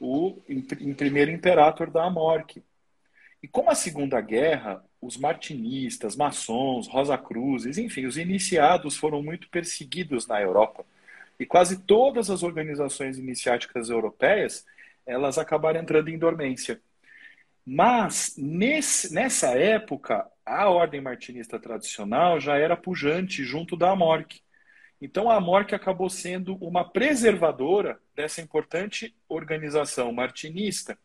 o 0.00 0.40
em 0.48 0.94
primeiro 0.94 1.30
imperator 1.30 1.90
da 1.90 2.04
Amorque. 2.04 2.64
E 3.42 3.46
como 3.46 3.70
a 3.70 3.74
Segunda 3.74 4.18
Guerra, 4.22 4.82
os 5.02 5.18
martinistas, 5.18 6.16
maçons, 6.16 6.88
Rosa-Cruzes, 6.88 7.76
enfim, 7.76 8.06
os 8.06 8.16
iniciados 8.16 8.96
foram 8.96 9.22
muito 9.22 9.50
perseguidos 9.50 10.26
na 10.26 10.40
Europa. 10.40 10.86
E 11.38 11.44
quase 11.44 11.82
todas 11.82 12.30
as 12.30 12.42
organizações 12.42 13.18
iniciáticas 13.18 13.90
europeias, 13.90 14.64
elas 15.04 15.36
acabaram 15.36 15.78
entrando 15.78 16.08
em 16.08 16.16
dormência. 16.16 16.80
Mas, 17.64 18.34
nesse, 18.36 19.14
nessa 19.14 19.50
época, 19.50 20.26
a 20.44 20.68
ordem 20.68 21.00
martinista 21.00 21.58
tradicional 21.58 22.40
já 22.40 22.56
era 22.56 22.76
pujante 22.76 23.44
junto 23.44 23.76
da 23.76 23.90
Amorque. 23.90 24.40
Então 25.00 25.30
a 25.30 25.36
Amorque 25.36 25.74
acabou 25.74 26.08
sendo 26.08 26.56
uma 26.56 26.88
preservadora 26.88 28.00
dessa 28.14 28.40
importante 28.40 29.14
organização 29.28 30.12
martinista, 30.12 30.98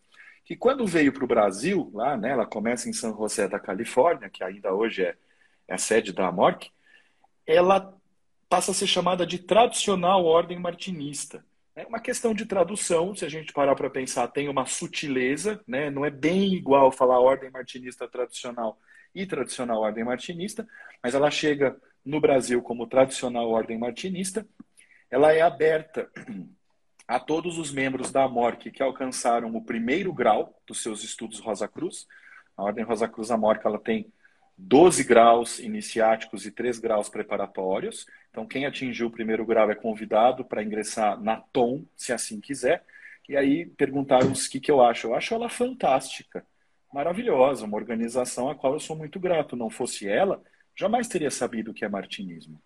que 0.46 0.56
quando 0.56 0.86
veio 0.86 1.12
para 1.12 1.24
o 1.24 1.28
Brasil, 1.28 1.92
lá, 1.94 2.16
né, 2.16 2.30
ela 2.30 2.46
começa 2.46 2.88
em 2.88 2.94
San 2.94 3.12
José 3.16 3.48
da 3.48 3.60
Califórnia, 3.60 4.30
que 4.30 4.44
ainda 4.44 4.74
hoje 4.74 5.04
é, 5.04 5.16
é 5.68 5.74
a 5.74 5.78
sede 5.78 6.14
da 6.14 6.28
Amorque, 6.28 6.70
ela 7.46 7.94
passa 8.48 8.72
a 8.72 8.74
ser 8.74 8.88
chamada 8.88 9.26
de 9.26 9.40
tradicional 9.40 10.24
ordem 10.26 10.60
martinista. 10.60 11.44
É 11.78 11.86
uma 11.86 12.00
questão 12.00 12.34
de 12.34 12.44
tradução, 12.44 13.14
se 13.14 13.24
a 13.24 13.30
gente 13.30 13.54
parar 13.54 13.76
para 13.76 13.88
pensar, 13.88 14.28
tem 14.30 14.50
uma 14.50 14.66
sutileza, 14.66 15.62
né? 15.68 15.92
não 15.92 16.04
é 16.04 16.10
bem 16.10 16.56
igual 16.56 16.92
falar 16.92 17.20
ordem 17.20 17.52
martinista 17.52 18.08
tradicional 18.08 18.80
e 19.14 19.28
tradicional 19.28 19.82
ordem 19.82 20.04
martinista, 20.04 20.68
mas 21.04 21.14
ela 21.14 21.30
chega 21.30 21.80
no 22.04 22.20
Brasil 22.20 22.64
como 22.64 22.88
tradicional 22.88 23.48
ordem 23.52 23.78
martinista. 23.78 24.44
Ela 25.12 25.34
é 25.34 25.42
aberta 25.42 26.10
a 27.08 27.20
todos 27.20 27.60
os 27.60 27.72
membros 27.72 28.12
da 28.12 28.24
AMORC 28.24 28.72
que 28.72 28.82
alcançaram 28.82 29.56
o 29.56 29.64
primeiro 29.64 30.12
grau 30.12 30.60
dos 30.66 30.82
seus 30.82 31.04
estudos 31.04 31.38
Rosa 31.38 31.68
Cruz. 31.68 32.08
A 32.58 32.64
Ordem 32.64 32.84
Rosa 32.84 33.08
Cruz 33.08 33.30
AMORC 33.30 33.64
ela 33.64 33.78
tem 33.78 34.12
12 34.58 35.04
graus 35.04 35.60
iniciáticos 35.60 36.46
e 36.46 36.52
3 36.52 36.80
graus 36.80 37.10
preparatórios. 37.10 38.08
Então, 38.32 38.48
quem 38.48 38.66
atingiu 38.66 39.08
o 39.08 39.12
primeiro 39.12 39.46
grau 39.46 39.70
é 39.70 39.76
convidado 39.76 40.44
para 40.44 40.64
ingressar 40.64 41.22
na 41.22 41.38
TOM, 41.38 41.86
se 41.96 42.12
assim 42.12 42.40
quiser. 42.40 42.84
E 43.30 43.36
aí 43.36 43.66
perguntaram 43.66 44.32
o 44.32 44.34
que, 44.34 44.60
que 44.60 44.72
eu 44.72 44.82
acho. 44.82 45.08
Eu 45.08 45.16
acho 45.16 45.34
ela 45.34 45.50
fantástica 45.50 46.46
maravilhosa, 46.92 47.66
uma 47.66 47.78
organização 47.78 48.50
a 48.50 48.56
qual 48.56 48.74
eu 48.74 48.80
sou 48.80 48.96
muito 48.96 49.20
grato. 49.20 49.56
Não 49.56 49.70
fosse 49.70 50.08
ela, 50.08 50.42
jamais 50.76 51.08
teria 51.08 51.30
sabido 51.30 51.72
o 51.72 51.74
que 51.74 51.86
é 51.86 51.90
martinismo. 51.90 52.60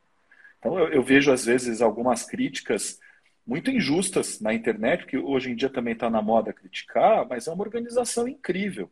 Então 0.60 0.78
eu, 0.80 0.90
eu 0.90 1.04
vejo 1.04 1.32
às 1.32 1.46
vezes 1.46 1.82
algumas 1.82 2.24
críticas 2.24 3.00
muito 3.46 3.72
injustas 3.72 4.40
na 4.40 4.54
internet, 4.54 5.06
que 5.06 5.18
hoje 5.18 5.52
em 5.52 5.56
dia 5.56 5.70
também 5.70 5.94
está 5.94 6.10
na 6.10 6.22
moda 6.22 6.54
criticar, 6.54 7.28
mas 7.28 7.48
é 7.48 7.52
uma 7.52 7.64
organização 7.64 8.28
incrível. 8.28 8.90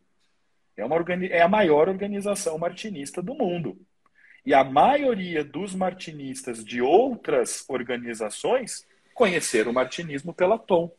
É, 0.80 0.84
uma 0.84 0.96
é 1.30 1.42
a 1.42 1.48
maior 1.48 1.88
organização 1.88 2.56
martinista 2.58 3.20
do 3.20 3.34
mundo. 3.34 3.78
E 4.44 4.54
a 4.54 4.64
maioria 4.64 5.44
dos 5.44 5.74
martinistas 5.74 6.64
de 6.64 6.80
outras 6.80 7.64
organizações 7.68 8.86
conheceram 9.12 9.70
o 9.70 9.74
martinismo 9.74 10.32
pela 10.32 10.58
Tom. 10.58 10.90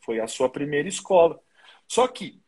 Foi 0.00 0.20
a 0.20 0.26
sua 0.26 0.50
primeira 0.50 0.88
escola. 0.88 1.40
Só 1.88 2.06
que 2.06 2.40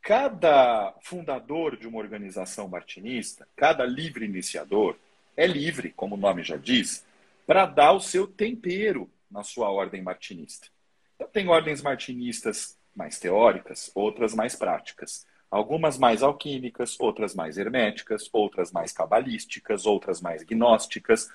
cada 0.00 0.94
fundador 1.02 1.76
de 1.76 1.88
uma 1.88 1.98
organização 1.98 2.68
martinista, 2.68 3.48
cada 3.56 3.84
livre 3.84 4.24
iniciador, 4.24 4.96
é 5.36 5.46
livre, 5.46 5.90
como 5.90 6.14
o 6.14 6.18
nome 6.18 6.44
já 6.44 6.56
diz, 6.56 7.04
para 7.44 7.66
dar 7.66 7.92
o 7.92 8.00
seu 8.00 8.26
tempero 8.26 9.10
na 9.28 9.42
sua 9.42 9.68
ordem 9.70 10.00
martinista. 10.00 10.68
Então, 11.16 11.28
tem 11.28 11.48
ordens 11.48 11.82
martinistas 11.82 12.78
mais 12.94 13.18
teóricas, 13.18 13.90
outras 13.94 14.34
mais 14.34 14.54
práticas. 14.54 15.26
Algumas 15.50 15.96
mais 15.96 16.22
alquímicas, 16.22 16.98
outras 16.98 17.34
mais 17.34 17.56
herméticas, 17.56 18.28
outras 18.32 18.72
mais 18.72 18.92
cabalísticas, 18.92 19.86
outras 19.86 20.20
mais 20.20 20.42
gnósticas. 20.42 21.30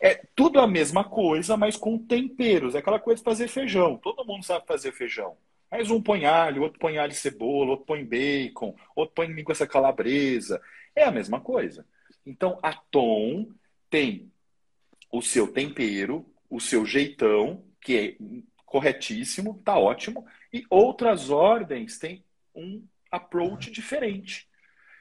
É 0.00 0.24
tudo 0.34 0.58
a 0.60 0.66
mesma 0.66 1.04
coisa, 1.04 1.56
mas 1.56 1.76
com 1.76 1.96
temperos. 1.96 2.74
É 2.74 2.78
aquela 2.78 2.98
coisa 2.98 3.18
de 3.20 3.24
fazer 3.24 3.48
feijão. 3.48 3.96
Todo 3.96 4.24
mundo 4.24 4.44
sabe 4.44 4.66
fazer 4.66 4.92
feijão. 4.92 5.36
Mas 5.70 5.90
um 5.90 6.02
põe 6.02 6.26
alho, 6.26 6.62
outro 6.62 6.78
põe 6.78 6.98
alho 6.98 7.12
e 7.12 7.14
cebola, 7.14 7.70
outro 7.70 7.86
põe 7.86 8.04
bacon, 8.04 8.74
outro 8.94 9.14
põe 9.14 9.26
linguiça 9.28 9.66
calabresa. 9.66 10.60
É 10.94 11.04
a 11.04 11.10
mesma 11.10 11.40
coisa. 11.40 11.86
Então, 12.26 12.58
a 12.62 12.74
Tom 12.74 13.48
tem 13.88 14.30
o 15.10 15.22
seu 15.22 15.48
tempero, 15.48 16.26
o 16.50 16.60
seu 16.60 16.84
jeitão, 16.84 17.64
que 17.80 17.96
é 17.96 18.16
corretíssimo, 18.66 19.60
tá 19.64 19.78
ótimo, 19.78 20.26
e 20.52 20.64
outras 20.68 21.30
ordens 21.30 21.98
têm 21.98 22.24
um 22.54 22.82
approach 23.12 23.70
diferente. 23.70 24.48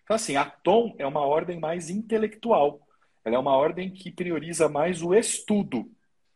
Então, 0.04 0.16
assim, 0.16 0.36
a 0.36 0.46
Tom 0.46 0.94
é 1.00 1.08
uma 1.08 1.26
ordem 1.26 1.60
mais 1.60 1.90
intelectual. 1.90 2.86
Ela 3.24 3.38
é 3.38 3.40
uma 3.40 3.56
ordem 3.56 3.90
que 3.90 4.12
prioriza 4.12 4.68
mais 4.68 5.02
o 5.02 5.14
estudo 5.14 5.90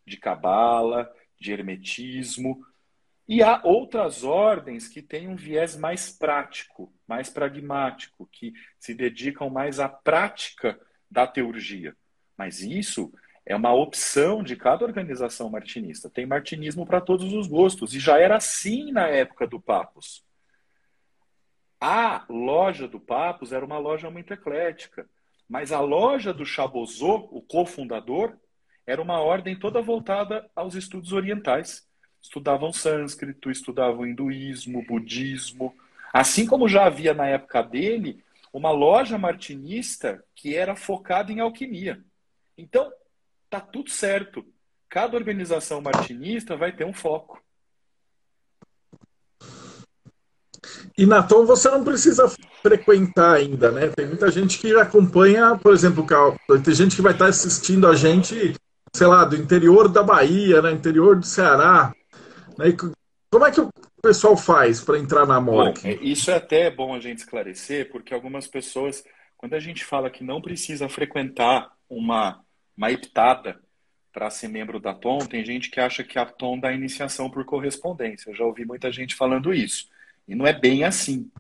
de 0.05 0.17
cabala, 0.17 1.12
de 1.39 1.51
hermetismo, 1.51 2.65
e 3.27 3.41
há 3.41 3.60
outras 3.63 4.24
ordens 4.24 4.88
que 4.88 5.01
têm 5.01 5.27
um 5.27 5.36
viés 5.36 5.75
mais 5.75 6.12
prático, 6.12 6.94
mais 7.08 7.29
pragmático, 7.29 8.29
que 8.32 8.53
se 8.79 8.94
dedicam 8.94 9.50
mais 9.50 9.79
à 9.79 9.89
prática 9.89 10.79
da 11.10 11.25
teurgia. 11.25 11.96
Mas 12.38 12.62
isso 12.62 13.12
é 13.44 13.55
uma 13.55 13.74
opção 13.74 14.44
de 14.44 14.55
cada 14.55 14.86
organização 14.86 15.50
martinista. 15.50 16.10
Tem 16.10 16.25
martinismo 16.25 16.86
para 16.86 17.01
todos 17.01 17.34
os 17.34 17.48
gostos. 17.48 17.96
E 17.96 18.00
já 18.00 18.20
era 18.20 18.36
assim 18.36 18.91
na 18.91 19.08
época 19.08 19.48
do 19.48 19.60
Papos. 19.60 20.24
A 21.88 22.25
loja 22.27 22.88
do 22.88 23.00
Papos 23.00 23.51
era 23.51 23.63
uma 23.63 23.77
loja 23.77 24.10
muito 24.10 24.34
eclética. 24.34 25.08
Mas 25.48 25.72
a 25.72 25.80
loja 25.80 26.34
do 26.34 26.44
Chabozot, 26.44 27.27
o 27.30 27.44
cofundador, 27.44 28.36
era 28.88 29.00
uma 29.00 29.20
ordem 29.20 29.56
toda 29.56 29.84
voltada 29.84 30.50
aos 30.56 30.74
estudos 30.74 31.13
orientais 31.13 31.88
estudavam 32.20 32.74
sânscrito, 32.74 33.51
estudavam 33.51 34.04
hinduísmo, 34.04 34.84
budismo. 34.84 35.75
Assim 36.12 36.48
como 36.48 36.68
já 36.68 36.86
havia 36.86 37.13
na 37.13 37.27
época 37.27 37.62
dele 37.62 38.20
uma 38.51 38.72
loja 38.72 39.15
martinista 39.15 40.24
que 40.34 40.56
era 40.56 40.75
focada 40.75 41.32
em 41.32 41.39
alquimia. 41.39 42.04
Então, 42.58 42.92
tá 43.48 43.62
tudo 43.62 43.92
certo. 43.92 44.44
Cada 44.89 45.15
organização 45.15 45.82
martinista 45.82 46.58
vai 46.58 46.72
ter 46.72 46.84
um 46.84 46.94
foco. 46.94 47.45
E 50.98 51.06
Natom 51.06 51.46
você 51.46 51.70
não 51.70 51.84
precisa 51.84 52.32
frequentar 52.62 53.36
ainda, 53.36 53.72
né? 53.72 53.88
Tem 53.90 54.06
muita 54.06 54.32
gente 54.32 54.58
que 54.58 54.74
acompanha, 54.76 55.58
por 55.58 55.74
exemplo, 55.74 56.06
tem 56.64 56.74
gente 56.74 56.96
que 56.96 57.02
vai 57.02 57.14
estar 57.14 57.28
assistindo 57.28 57.88
a 57.88 57.96
gente, 57.96 58.56
sei 58.96 59.08
lá, 59.08 59.26
do 59.26 59.36
interior 59.36 59.88
da 59.88 60.02
Bahia, 60.02 60.62
né? 60.62 60.72
interior 60.72 61.18
do 61.18 61.26
Ceará. 61.26 61.94
Né? 62.58 62.76
Como 63.32 63.46
é 63.46 63.52
que 63.52 63.62
o 63.62 63.70
pessoal 64.02 64.38
faz 64.38 64.82
para 64.82 64.98
entrar 64.98 65.26
na 65.26 65.42
MORC? 65.42 65.86
É, 65.86 65.94
isso 66.02 66.32
é 66.32 66.36
até 66.36 66.72
bom 66.72 66.96
a 66.96 67.00
gente 67.00 67.20
esclarecer, 67.20 67.92
porque 67.92 68.14
algumas 68.14 68.48
pessoas 68.48 69.04
Quando 69.38 69.54
a 69.54 69.60
gente 69.60 69.84
fala 69.84 70.10
que 70.10 70.24
não 70.24 70.42
precisa 70.42 70.88
frequentar 70.90 71.70
uma, 71.90 72.40
uma 72.76 72.92
heptada 72.92 73.60
para 74.12 74.30
ser 74.30 74.48
membro 74.48 74.80
da 74.80 74.94
TOM, 74.94 75.20
tem 75.20 75.44
gente 75.44 75.70
que 75.70 75.80
acha 75.80 76.04
que 76.04 76.18
a 76.18 76.26
TOM 76.26 76.58
dá 76.58 76.72
iniciação 76.72 77.30
por 77.30 77.44
correspondência. 77.44 78.30
Eu 78.30 78.36
já 78.36 78.46
ouvi 78.46 78.66
muita 78.66 78.92
gente 78.92 79.14
falando 79.14 79.54
isso. 79.54 79.88
E 80.27 80.36
não 80.36 80.46
é 80.46 80.53
bem 80.53 80.84
assim. 80.84 81.32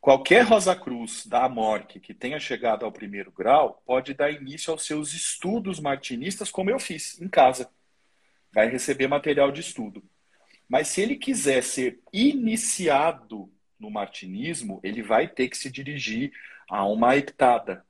Qualquer 0.00 0.42
Rosa 0.46 0.74
Cruz 0.74 1.26
da 1.26 1.44
AMORC 1.44 2.00
que 2.00 2.14
tenha 2.14 2.40
chegado 2.40 2.84
ao 2.86 2.92
primeiro 2.92 3.30
grau 3.30 3.82
pode 3.84 4.14
dar 4.14 4.30
início 4.30 4.72
aos 4.72 4.86
seus 4.86 5.12
estudos 5.12 5.78
martinistas, 5.78 6.50
como 6.50 6.70
eu 6.70 6.78
fiz, 6.78 7.20
em 7.20 7.28
casa. 7.28 7.70
Vai 8.50 8.68
receber 8.70 9.08
material 9.08 9.52
de 9.52 9.60
estudo. 9.60 10.02
Mas 10.66 10.88
se 10.88 11.02
ele 11.02 11.16
quiser 11.16 11.62
ser 11.62 12.00
iniciado 12.12 13.52
no 13.78 13.90
martinismo, 13.90 14.80
ele 14.82 15.02
vai 15.02 15.28
ter 15.28 15.48
que 15.48 15.56
se 15.56 15.70
dirigir 15.70 16.32
a 16.68 16.86
uma 16.86 17.16
heptada. 17.16 17.84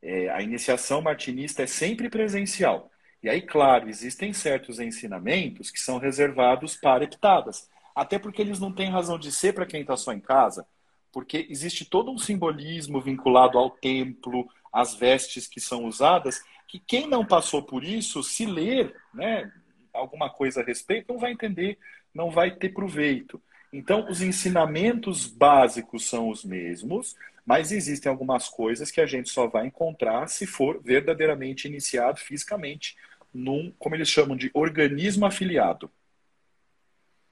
É, 0.00 0.28
a 0.28 0.42
iniciação 0.42 1.00
martinista 1.00 1.62
é 1.62 1.66
sempre 1.66 2.08
presencial. 2.08 2.90
E 3.22 3.28
aí, 3.28 3.40
claro, 3.40 3.88
existem 3.88 4.32
certos 4.34 4.78
ensinamentos 4.78 5.70
que 5.70 5.80
são 5.80 5.98
reservados 5.98 6.76
para 6.76 7.04
heptadas. 7.04 7.70
Até 7.94 8.18
porque 8.18 8.42
eles 8.42 8.58
não 8.58 8.72
têm 8.72 8.90
razão 8.90 9.18
de 9.18 9.30
ser 9.30 9.54
para 9.54 9.66
quem 9.66 9.82
está 9.82 9.96
só 9.96 10.12
em 10.12 10.20
casa, 10.20 10.66
porque 11.12 11.46
existe 11.48 11.84
todo 11.84 12.10
um 12.10 12.18
simbolismo 12.18 13.00
vinculado 13.00 13.56
ao 13.56 13.70
templo, 13.70 14.48
às 14.72 14.94
vestes 14.94 15.46
que 15.46 15.60
são 15.60 15.84
usadas, 15.84 16.42
que 16.66 16.80
quem 16.80 17.06
não 17.06 17.24
passou 17.24 17.62
por 17.62 17.84
isso, 17.84 18.22
se 18.22 18.44
ler 18.44 18.94
né, 19.12 19.50
alguma 19.92 20.28
coisa 20.28 20.60
a 20.60 20.64
respeito, 20.64 21.12
não 21.12 21.20
vai 21.20 21.30
entender, 21.30 21.78
não 22.12 22.30
vai 22.30 22.50
ter 22.50 22.70
proveito. 22.70 23.40
Então, 23.72 24.08
os 24.08 24.20
ensinamentos 24.20 25.26
básicos 25.26 26.08
são 26.08 26.28
os 26.28 26.44
mesmos, 26.44 27.16
mas 27.46 27.70
existem 27.70 28.10
algumas 28.10 28.48
coisas 28.48 28.90
que 28.90 29.00
a 29.00 29.06
gente 29.06 29.28
só 29.28 29.46
vai 29.46 29.66
encontrar 29.66 30.28
se 30.28 30.46
for 30.46 30.80
verdadeiramente 30.82 31.68
iniciado 31.68 32.18
fisicamente 32.18 32.96
num, 33.32 33.72
como 33.78 33.94
eles 33.94 34.08
chamam 34.08 34.36
de 34.36 34.50
organismo 34.54 35.26
afiliado. 35.26 35.90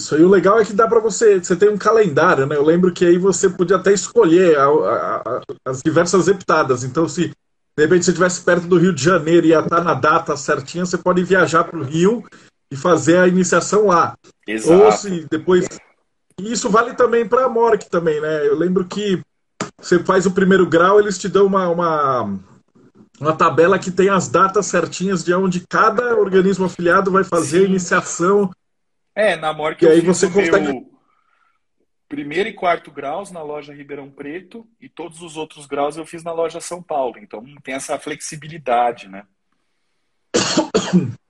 Isso 0.02 0.16
aí, 0.16 0.24
o 0.24 0.28
legal 0.28 0.58
é 0.58 0.64
que 0.64 0.72
dá 0.72 0.88
para 0.88 0.98
você, 0.98 1.38
você 1.38 1.54
tem 1.54 1.68
um 1.68 1.78
calendário, 1.78 2.44
né? 2.44 2.56
Eu 2.56 2.64
lembro 2.64 2.92
que 2.92 3.04
aí 3.04 3.16
você 3.16 3.48
podia 3.48 3.76
até 3.76 3.92
escolher 3.92 4.58
a, 4.58 4.64
a, 4.64 5.16
a, 5.24 5.40
as 5.64 5.80
diversas 5.80 6.26
heptadas. 6.26 6.82
Então, 6.82 7.08
se 7.08 7.28
de 7.28 7.82
repente 7.84 8.04
você 8.04 8.10
estivesse 8.10 8.40
perto 8.42 8.66
do 8.66 8.76
Rio 8.76 8.92
de 8.92 9.02
Janeiro 9.02 9.46
e 9.46 9.50
ia 9.50 9.60
estar 9.60 9.84
na 9.84 9.94
data 9.94 10.36
certinha, 10.36 10.84
você 10.84 10.98
pode 10.98 11.22
viajar 11.22 11.62
para 11.62 11.78
o 11.78 11.84
Rio 11.84 12.24
e 12.68 12.76
fazer 12.76 13.18
a 13.18 13.28
iniciação 13.28 13.86
lá. 13.86 14.14
Exato. 14.44 14.82
Ou 14.82 14.90
se 14.90 15.24
depois. 15.30 15.68
E 16.40 16.52
isso 16.52 16.68
vale 16.68 16.94
também 16.94 17.28
para 17.28 17.44
a 17.44 17.48
MORC 17.48 17.88
também, 17.88 18.20
né? 18.20 18.44
Eu 18.44 18.58
lembro 18.58 18.84
que 18.84 19.20
você 19.80 20.02
faz 20.02 20.26
o 20.26 20.32
primeiro 20.32 20.66
grau, 20.66 20.98
eles 20.98 21.16
te 21.16 21.28
dão 21.28 21.46
uma, 21.46 21.68
uma 21.68 22.40
uma 23.20 23.36
tabela 23.36 23.78
que 23.78 23.92
tem 23.92 24.08
as 24.08 24.26
datas 24.26 24.66
certinhas 24.66 25.22
de 25.22 25.32
onde 25.32 25.62
cada 25.68 26.16
organismo 26.18 26.64
afiliado 26.64 27.08
vai 27.08 27.22
fazer 27.22 27.58
Sim. 27.58 27.64
a 27.64 27.68
iniciação. 27.68 28.50
É, 29.14 29.36
na 29.36 29.52
MOR 29.52 29.76
que 29.76 29.84
e 29.84 29.88
eu 29.88 29.92
aí 29.92 30.00
você 30.00 30.30
consegue... 30.30 30.86
primeiro 32.08 32.48
e 32.48 32.52
quarto 32.52 32.90
graus 32.90 33.30
na 33.30 33.42
loja 33.42 33.74
Ribeirão 33.74 34.10
Preto 34.10 34.66
e 34.80 34.88
todos 34.88 35.22
os 35.22 35.36
outros 35.36 35.66
graus 35.66 35.96
eu 35.96 36.06
fiz 36.06 36.24
na 36.24 36.32
loja 36.32 36.60
São 36.60 36.82
Paulo. 36.82 37.18
Então 37.18 37.44
tem 37.62 37.74
essa 37.74 37.98
flexibilidade, 37.98 39.08
né? 39.08 39.24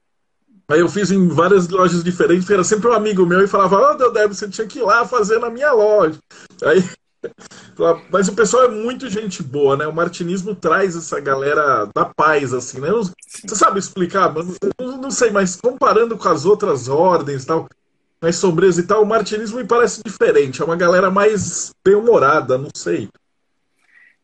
Aí 0.69 0.81
eu 0.81 0.89
fiz 0.89 1.11
em 1.11 1.29
várias 1.29 1.69
lojas 1.69 2.03
diferentes, 2.03 2.49
era 2.49 2.65
sempre 2.65 2.89
um 2.89 2.93
amigo 2.93 3.27
meu 3.27 3.45
e 3.45 3.49
falava, 3.49 3.77
ô 3.77 3.91
oh, 3.91 4.11
Deus, 4.11 4.39
você 4.39 4.49
tinha 4.49 4.67
que 4.67 4.79
ir 4.79 4.83
lá 4.83 5.05
fazer 5.05 5.39
na 5.39 5.51
minha 5.51 5.71
loja. 5.73 6.19
Aí 6.63 6.83
mas 8.11 8.29
o 8.29 8.35
pessoal 8.35 8.65
é 8.65 8.69
muito 8.69 9.09
gente 9.09 9.43
boa, 9.43 9.77
né? 9.77 9.87
O 9.87 9.93
martinismo 9.93 10.55
traz 10.55 10.97
essa 10.97 11.21
galera 11.21 11.87
da 11.95 12.05
paz, 12.05 12.53
assim, 12.53 12.81
né? 12.81 12.89
Você 12.91 13.55
sabe 13.55 13.79
explicar? 13.79 14.35
Eu 14.79 14.99
não 14.99 15.11
sei, 15.11 15.31
mas 15.31 15.57
comparando 15.57 16.17
com 16.19 16.29
as 16.29 16.45
outras 16.45 16.89
ordens 16.89 17.45
tal, 17.45 17.69
mais 18.21 18.37
sombrias 18.37 18.79
e 18.79 18.87
tal, 18.87 19.03
o 19.03 19.07
martinismo 19.07 19.59
me 19.59 19.67
parece 19.67 20.03
diferente. 20.05 20.63
É 20.63 20.65
uma 20.65 20.77
galera 20.77 21.11
mais 21.11 21.73
bem-humorada, 21.85 22.57
não 22.57 22.71
sei. 22.75 23.09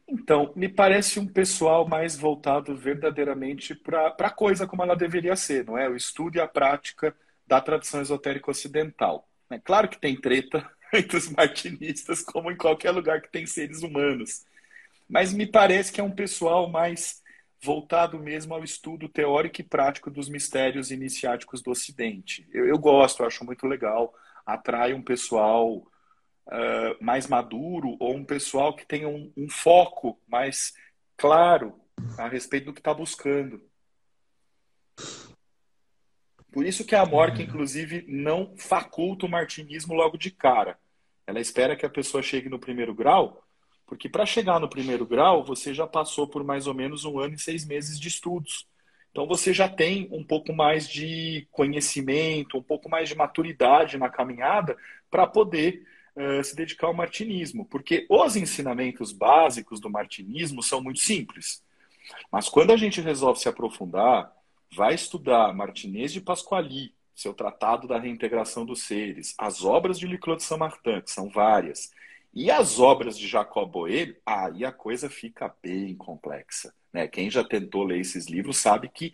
Então, 0.08 0.52
me 0.56 0.68
parece 0.68 1.20
um 1.20 1.26
pessoal 1.26 1.87
mais 1.87 2.16
voltado 2.16 2.74
verdadeiramente 2.74 3.74
para 3.74 4.14
a 4.18 4.30
coisa 4.30 4.66
como 4.66 4.82
ela 4.82 4.96
deveria 4.96 5.37
ser, 5.37 5.66
não 5.66 5.76
é? 5.76 5.88
O 5.88 5.96
estudo 5.96 6.37
e 6.37 6.40
a 6.40 6.48
prática 6.48 7.14
da 7.46 7.61
tradição 7.61 8.00
esotérica 8.00 8.50
ocidental. 8.50 9.28
É 9.50 9.58
claro 9.58 9.88
que 9.88 10.00
tem 10.00 10.18
treta, 10.18 10.66
entre 10.92 11.16
os 11.16 11.29
martinistas, 11.31 12.22
como 12.22 12.51
em 12.51 12.57
qualquer 12.57 12.90
lugar 12.90 13.20
que 13.20 13.31
tem 13.31 13.46
seres 13.46 13.83
humanos. 13.83 14.44
Mas 15.09 15.33
me 15.33 15.46
parece 15.46 15.92
que 15.92 16.01
é 16.01 16.05
um 16.05 16.14
pessoal 16.14 16.68
mais 16.68 17.22
voltado 17.62 18.18
mesmo 18.18 18.55
ao 18.55 18.62
estudo 18.62 19.09
teórico 19.09 19.61
e 19.61 19.64
prático 19.64 20.11
dos 20.11 20.29
mistérios 20.29 20.90
iniciáticos 20.90 21.61
do 21.61 21.70
Ocidente. 21.70 22.46
Eu, 22.53 22.66
eu 22.66 22.79
gosto, 22.79 23.24
acho 23.24 23.44
muito 23.44 23.66
legal, 23.66 24.14
atrai 24.46 24.92
um 24.92 25.03
pessoal 25.03 25.77
uh, 25.77 26.96
mais 27.01 27.27
maduro 27.27 27.96
ou 27.98 28.14
um 28.14 28.24
pessoal 28.24 28.74
que 28.74 28.87
tenha 28.87 29.09
um, 29.09 29.33
um 29.37 29.48
foco 29.48 30.20
mais 30.27 30.72
claro 31.16 31.74
a 32.16 32.29
respeito 32.29 32.66
do 32.66 32.72
que 32.72 32.81
está 32.81 32.94
buscando. 32.94 33.61
Por 36.59 36.66
isso 36.66 36.85
que 36.85 36.97
a 36.97 37.07
Morca, 37.07 37.40
inclusive, 37.40 38.05
não 38.09 38.53
faculta 38.57 39.25
o 39.25 39.29
martinismo 39.29 39.94
logo 39.94 40.18
de 40.18 40.29
cara. 40.29 40.77
Ela 41.25 41.38
espera 41.38 41.77
que 41.77 41.87
a 41.87 41.88
pessoa 41.88 42.21
chegue 42.21 42.49
no 42.49 42.59
primeiro 42.59 42.92
grau, 42.92 43.44
porque 43.87 44.09
para 44.09 44.27
chegar 44.27 44.59
no 44.59 44.68
primeiro 44.68 45.07
grau, 45.07 45.44
você 45.44 45.73
já 45.73 45.87
passou 45.87 46.27
por 46.27 46.42
mais 46.42 46.66
ou 46.66 46.75
menos 46.75 47.05
um 47.05 47.21
ano 47.21 47.37
e 47.37 47.38
seis 47.38 47.64
meses 47.64 47.97
de 47.97 48.09
estudos. 48.09 48.66
Então 49.12 49.25
você 49.25 49.53
já 49.53 49.68
tem 49.68 50.09
um 50.11 50.25
pouco 50.25 50.53
mais 50.53 50.88
de 50.88 51.47
conhecimento, 51.53 52.59
um 52.59 52.62
pouco 52.62 52.88
mais 52.88 53.09
de 53.09 53.14
maturidade 53.14 53.97
na 53.97 54.09
caminhada 54.09 54.77
para 55.09 55.29
poder 55.29 55.87
uh, 56.16 56.42
se 56.42 56.57
dedicar 56.57 56.88
ao 56.88 56.92
martinismo. 56.92 57.66
Porque 57.66 58.05
os 58.11 58.35
ensinamentos 58.35 59.12
básicos 59.12 59.79
do 59.79 59.88
martinismo 59.88 60.61
são 60.61 60.81
muito 60.81 60.99
simples. 60.99 61.62
Mas 62.33 62.49
quando 62.49 62.73
a 62.73 62.77
gente 62.77 63.01
resolve 63.01 63.38
se 63.38 63.49
aprofundar, 63.49 64.37
vai 64.74 64.94
estudar 64.94 65.54
Martinez 65.54 66.12
de 66.12 66.20
Pasquali, 66.20 66.94
seu 67.14 67.35
Tratado 67.35 67.88
da 67.88 67.98
Reintegração 67.98 68.64
dos 68.64 68.83
Seres, 68.83 69.35
as 69.38 69.64
obras 69.64 69.98
de 69.98 70.07
Liclot 70.07 70.38
de 70.38 70.44
Saint-Martin, 70.44 71.00
que 71.00 71.11
são 71.11 71.28
várias, 71.28 71.90
e 72.33 72.50
as 72.50 72.78
obras 72.78 73.18
de 73.18 73.26
Jacob 73.26 73.70
Boehme, 73.70 74.16
aí 74.24 74.64
a 74.64 74.70
coisa 74.70 75.11
fica 75.11 75.54
bem 75.62 75.96
complexa. 75.96 76.72
Né? 76.92 77.09
Quem 77.09 77.31
já 77.31 77.42
tentou 77.42 77.85
ler 77.85 78.00
esses 78.00 78.26
livros 78.26 78.59
sabe 78.59 78.88
que 78.88 79.12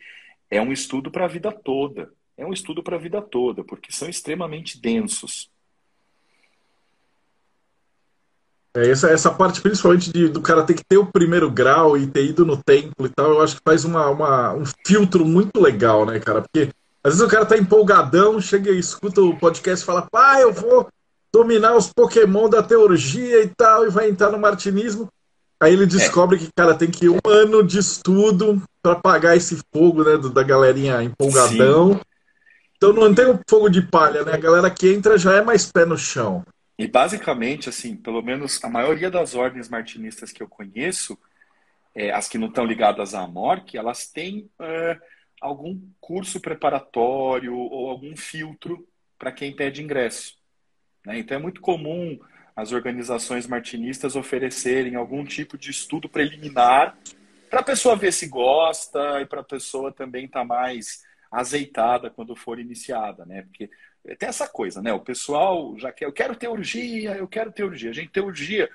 é 0.51 0.61
um 0.61 0.73
estudo 0.73 1.11
para 1.11 1.25
a 1.25 1.29
vida 1.29 1.51
toda. 1.51 2.13
É 2.37 2.45
um 2.45 2.53
estudo 2.53 2.83
para 2.83 2.97
a 2.97 2.99
vida 2.99 3.23
toda, 3.23 3.65
porque 3.65 3.93
são 3.93 4.09
extremamente 4.09 4.81
densos. 4.81 5.51
É, 8.77 8.91
essa, 8.91 9.09
essa 9.09 9.31
parte, 9.31 9.61
principalmente 9.61 10.13
de, 10.13 10.29
do 10.29 10.41
cara 10.41 10.65
ter 10.65 10.75
que 10.75 10.85
ter 10.85 10.99
o 10.99 11.07
primeiro 11.07 11.51
grau 11.51 11.97
e 11.97 12.07
ter 12.07 12.25
ido 12.25 12.45
no 12.45 12.57
templo 12.57 13.07
e 13.07 13.09
tal, 13.09 13.31
eu 13.31 13.41
acho 13.41 13.57
que 13.57 13.63
faz 13.65 13.85
uma, 13.85 14.09
uma, 14.09 14.53
um 14.53 14.65
filtro 14.85 15.25
muito 15.25 15.61
legal, 15.61 16.05
né, 16.05 16.19
cara? 16.19 16.43
Porque 16.43 16.71
às 17.03 17.15
vezes 17.15 17.27
o 17.27 17.31
cara 17.31 17.47
tá 17.47 17.57
empolgadão, 17.57 18.41
chega 18.41 18.71
e 18.71 18.79
escuta 18.79 19.21
o 19.21 19.39
podcast 19.39 19.83
e 19.83 19.87
fala, 19.87 20.09
pai, 20.11 20.43
eu 20.43 20.53
vou 20.53 20.89
dominar 21.33 21.77
os 21.77 21.93
Pokémon 21.93 22.49
da 22.49 22.63
teurgia 22.63 23.43
e 23.43 23.49
tal, 23.49 23.87
e 23.87 23.91
vai 23.91 24.09
entrar 24.09 24.31
no 24.31 24.39
martinismo. 24.39 25.09
Aí 25.61 25.73
ele 25.73 25.87
descobre 25.87 26.37
é. 26.37 26.39
que, 26.41 26.49
cara, 26.57 26.75
tem 26.75 26.91
que 26.91 27.07
ir 27.07 27.11
um 27.11 27.19
ano 27.27 27.63
de 27.63 27.79
estudo 27.79 28.61
para 28.83 28.97
pagar 28.97 29.37
esse 29.37 29.59
fogo, 29.73 30.03
né, 30.03 30.17
da 30.17 30.43
galerinha 30.43 31.03
empolgadão. 31.03 31.95
Sim. 31.95 32.01
Então 32.77 32.93
não 32.93 33.15
tem 33.15 33.31
um 33.31 33.39
fogo 33.49 33.69
de 33.69 33.83
palha, 33.83 34.25
né? 34.25 34.35
A 34.35 34.39
galera 34.39 34.69
que 34.69 34.93
entra 34.93 35.17
já 35.17 35.35
é 35.35 35.43
mais 35.43 35.71
pé 35.71 35.85
no 35.85 35.97
chão. 35.97 36.45
E 36.79 36.89
basicamente, 36.89 37.69
assim, 37.69 37.97
pelo 37.97 38.21
menos 38.21 38.63
a 38.65 38.69
maioria 38.69 39.11
das 39.11 39.35
ordens 39.35 39.69
martinistas 39.69 40.33
que 40.33 40.43
eu 40.43 40.49
conheço, 40.49 41.17
é, 41.95 42.11
as 42.11 42.29
que 42.29 42.39
não 42.39 42.49
estão 42.49 42.65
ligadas 42.65 43.15
à 43.15 43.23
Amorc, 43.23 43.77
elas 43.77 44.09
têm 44.09 44.51
uh, 44.59 45.01
algum 45.41 45.81
curso 46.01 46.41
preparatório 46.41 47.55
ou 47.57 47.89
algum 47.89 48.17
filtro 48.17 48.87
para 49.19 49.31
quem 49.31 49.55
pede 49.55 49.83
ingresso. 49.83 50.37
Né? 51.07 51.19
Então 51.21 51.37
é 51.37 51.41
muito 51.41 51.61
comum 51.61 52.19
as 52.57 52.73
organizações 52.73 53.47
martinistas 53.47 54.17
oferecerem 54.17 54.97
algum 54.97 55.25
tipo 55.25 55.57
de 55.57 55.71
estudo 55.71 56.09
preliminar 56.09 56.97
para 57.51 57.61
a 57.61 57.65
pessoa 57.65 57.95
ver 57.95 58.13
se 58.13 58.27
gosta 58.27 59.21
e 59.21 59.27
para 59.27 59.41
a 59.41 59.45
pessoa 59.45 59.93
também 59.93 60.25
estar 60.25 60.41
tá 60.41 60.45
mais 60.45 61.05
azeitada 61.31 62.11
quando 62.11 62.35
for 62.35 62.59
iniciada, 62.59 63.25
né? 63.25 63.43
Porque 63.43 63.71
tem 64.19 64.29
essa 64.29 64.47
coisa, 64.47 64.83
né? 64.83 64.93
O 64.93 65.01
pessoal 65.01 65.79
já 65.79 65.91
quer, 65.91 66.05
eu 66.05 66.13
quero 66.13 66.37
teurgia, 66.37 67.17
eu 67.17 67.27
quero 67.27 67.51
teurgia. 67.51 67.91
A 67.91 67.95
gente 67.95 68.11
teurgia, 68.11 68.71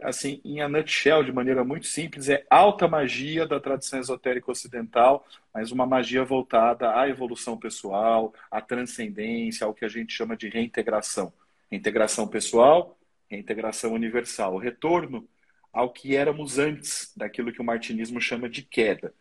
assim, 0.00 0.40
em 0.44 0.60
a 0.60 0.68
nutshell, 0.68 1.22
de 1.22 1.32
maneira 1.32 1.64
muito 1.64 1.86
simples, 1.86 2.28
é 2.28 2.44
alta 2.50 2.88
magia 2.88 3.46
da 3.46 3.60
tradição 3.60 4.00
esotérica 4.00 4.50
ocidental, 4.50 5.24
mas 5.54 5.70
uma 5.70 5.86
magia 5.86 6.24
voltada 6.24 6.98
à 6.98 7.08
evolução 7.08 7.56
pessoal, 7.56 8.34
à 8.50 8.60
transcendência, 8.60 9.66
ao 9.66 9.74
que 9.74 9.84
a 9.84 9.88
gente 9.88 10.12
chama 10.12 10.36
de 10.36 10.48
reintegração. 10.48 11.32
Reintegração 11.70 12.26
pessoal, 12.26 12.98
reintegração 13.30 13.92
universal. 13.92 14.54
O 14.54 14.58
retorno 14.58 15.28
ao 15.72 15.90
que 15.90 16.16
éramos 16.16 16.58
antes 16.58 17.12
daquilo 17.16 17.52
que 17.52 17.60
o 17.60 17.64
martinismo 17.64 18.20
chama 18.20 18.48
de 18.48 18.62
queda. 18.62 19.14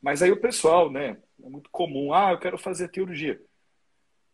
Mas 0.00 0.22
aí 0.22 0.30
o 0.30 0.40
pessoal, 0.40 0.90
né, 0.90 1.16
é 1.42 1.48
muito 1.48 1.68
comum, 1.70 2.12
ah, 2.12 2.30
eu 2.30 2.38
quero 2.38 2.56
fazer 2.56 2.88
teologia. 2.88 3.40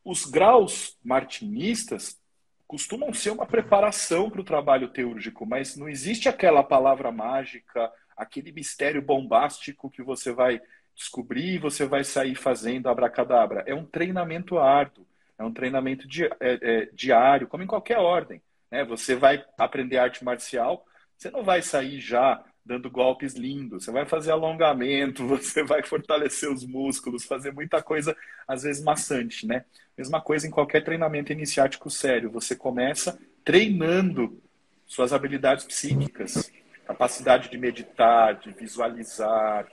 Os 0.05 0.25
graus 0.25 0.99
martinistas 1.05 2.21
costumam 2.67 3.13
ser 3.13 3.31
uma 3.31 3.47
preparação 3.47 4.31
para 4.31 4.41
o 4.41 4.45
trabalho 4.45 4.89
teúrgico, 4.89 5.45
mas 5.45 5.77
não 5.77 5.89
existe 5.89 6.29
aquela 6.29 6.63
palavra 6.63 7.13
mágica, 7.13 7.93
aquele 8.17 8.51
mistério 8.51 9.03
bombástico 9.03 9.91
que 9.91 10.03
você 10.03 10.33
vai 10.33 10.61
descobrir 10.95 11.55
e 11.55 11.59
você 11.59 11.87
vai 11.87 12.05
sair 12.05 12.35
fazendo 12.35 12.89
abracadabra. 12.89 13.63
É 13.67 13.75
um 13.75 13.85
treinamento 13.85 14.59
árduo, 14.59 15.07
é 15.39 15.45
um 15.45 15.53
treinamento 15.53 16.09
di 16.09 16.25
é, 16.25 16.31
é, 16.41 16.89
diário, 16.93 17.47
como 17.47 17.63
em 17.63 17.67
qualquer 17.67 17.99
ordem. 17.99 18.41
Né? 18.71 18.85
Você 18.85 19.15
vai 19.15 19.45
aprender 19.59 19.99
arte 19.99 20.25
marcial, 20.25 20.87
você 21.17 21.31
não 21.31 21.43
vai 21.43 21.63
sair 21.63 22.01
já 22.01 22.43
dando 22.65 22.91
golpes 22.91 23.35
lindos, 23.35 23.85
você 23.85 23.91
vai 23.91 24.07
fazer 24.07 24.31
alongamento, 24.31 25.27
você 25.29 25.63
vai 25.63 25.83
fortalecer 25.83 26.51
os 26.51 26.65
músculos, 26.65 27.25
fazer 27.25 27.53
muita 27.53 27.83
coisa, 27.83 28.17
às 28.47 28.63
vezes 28.63 28.83
maçante, 28.83 29.47
né? 29.47 29.65
Mesma 29.97 30.21
coisa 30.21 30.47
em 30.47 30.51
qualquer 30.51 30.83
treinamento 30.83 31.33
iniciático 31.33 31.91
sério, 31.91 32.31
você 32.31 32.57
começa 32.57 33.19
treinando 33.45 34.41
suas 34.87 35.13
habilidades 35.13 35.65
psíquicas, 35.65 36.51
capacidade 36.87 37.51
de 37.51 37.59
meditar, 37.59 38.35
de 38.37 38.51
visualizar, 38.53 39.67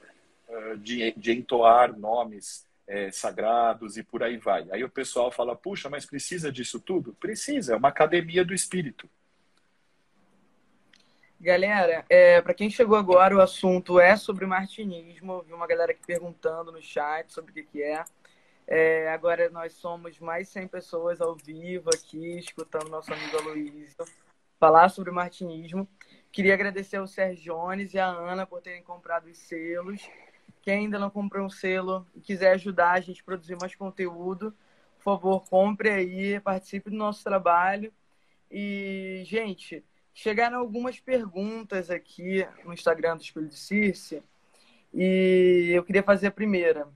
de, 0.80 1.14
de 1.16 1.32
entoar 1.32 1.98
nomes 1.98 2.66
é, 2.88 3.12
sagrados 3.12 3.98
e 3.98 4.04
por 4.04 4.24
aí 4.24 4.38
vai. 4.38 4.66
Aí 4.72 4.84
o 4.84 4.90
pessoal 4.90 5.32
fala, 5.32 5.56
puxa, 5.56 5.90
mas 5.90 6.06
precisa 6.06 6.52
disso 6.52 6.80
tudo? 6.80 7.14
Precisa, 7.20 7.74
é 7.74 7.78
uma 7.78 7.90
academia 7.90 8.44
do 8.44 8.54
espírito. 8.54 9.10
Galera, 11.42 12.06
é, 12.10 12.42
para 12.42 12.54
quem 12.54 12.70
chegou 12.70 12.98
agora, 12.98 13.34
o 13.34 13.40
assunto 13.40 13.98
é 13.98 14.18
sobre 14.18 14.46
martinismo. 14.46 15.42
Vi 15.44 15.54
uma 15.54 15.66
galera 15.66 15.94
aqui 15.94 16.02
perguntando 16.06 16.70
no 16.70 16.82
chat 16.82 17.32
sobre 17.32 17.52
o 17.52 17.54
que, 17.54 17.64
que 17.64 17.82
é. 17.82 18.04
é. 18.68 19.10
Agora 19.14 19.50
nós 19.50 19.74
somos 19.74 20.20
mais 20.20 20.50
100 20.50 20.68
pessoas 20.68 21.22
ao 21.22 21.36
vivo 21.36 21.90
aqui, 21.94 22.40
escutando 22.40 22.90
nosso 22.90 23.14
amigo 23.14 23.38
Aloysio 23.38 24.06
falar 24.60 24.90
sobre 24.90 25.12
martinismo. 25.12 25.88
Queria 26.30 26.54
agradecer 26.54 26.98
ao 26.98 27.08
Sérgio 27.08 27.54
Jones 27.54 27.94
e 27.94 28.00
à 28.00 28.08
Ana 28.08 28.46
por 28.46 28.62
terem 28.62 28.84
comprado 28.84 29.28
os 29.28 29.38
selos. 29.38 30.10
Quem 30.62 30.80
ainda 30.80 31.00
não 31.00 31.10
comprou 31.10 31.46
um 31.46 31.50
selo 31.50 32.06
e 32.14 32.20
quiser 32.20 32.52
ajudar 32.52 32.92
a 32.92 33.00
gente 33.00 33.22
a 33.22 33.24
produzir 33.24 33.58
mais 33.60 33.74
conteúdo, 33.76 34.54
por 34.98 35.04
favor, 35.04 35.50
compre 35.50 35.90
aí, 35.90 36.38
participe 36.42 36.90
do 36.90 36.98
nosso 36.98 37.24
trabalho. 37.24 37.94
E, 38.52 39.24
gente, 39.26 39.86
Chegaram 40.22 40.60
algumas 40.60 41.00
perguntas 41.00 41.90
aqui 41.90 42.46
no 42.66 42.74
Instagram 42.74 43.16
do 43.16 43.24
Espelho 43.24 43.48
de 43.48 43.56
Circe 43.56 44.22
e 44.94 45.72
eu 45.74 45.82
queria 45.82 46.04
fazer 46.04 46.28
a 46.28 46.32
primeira. 46.32 46.90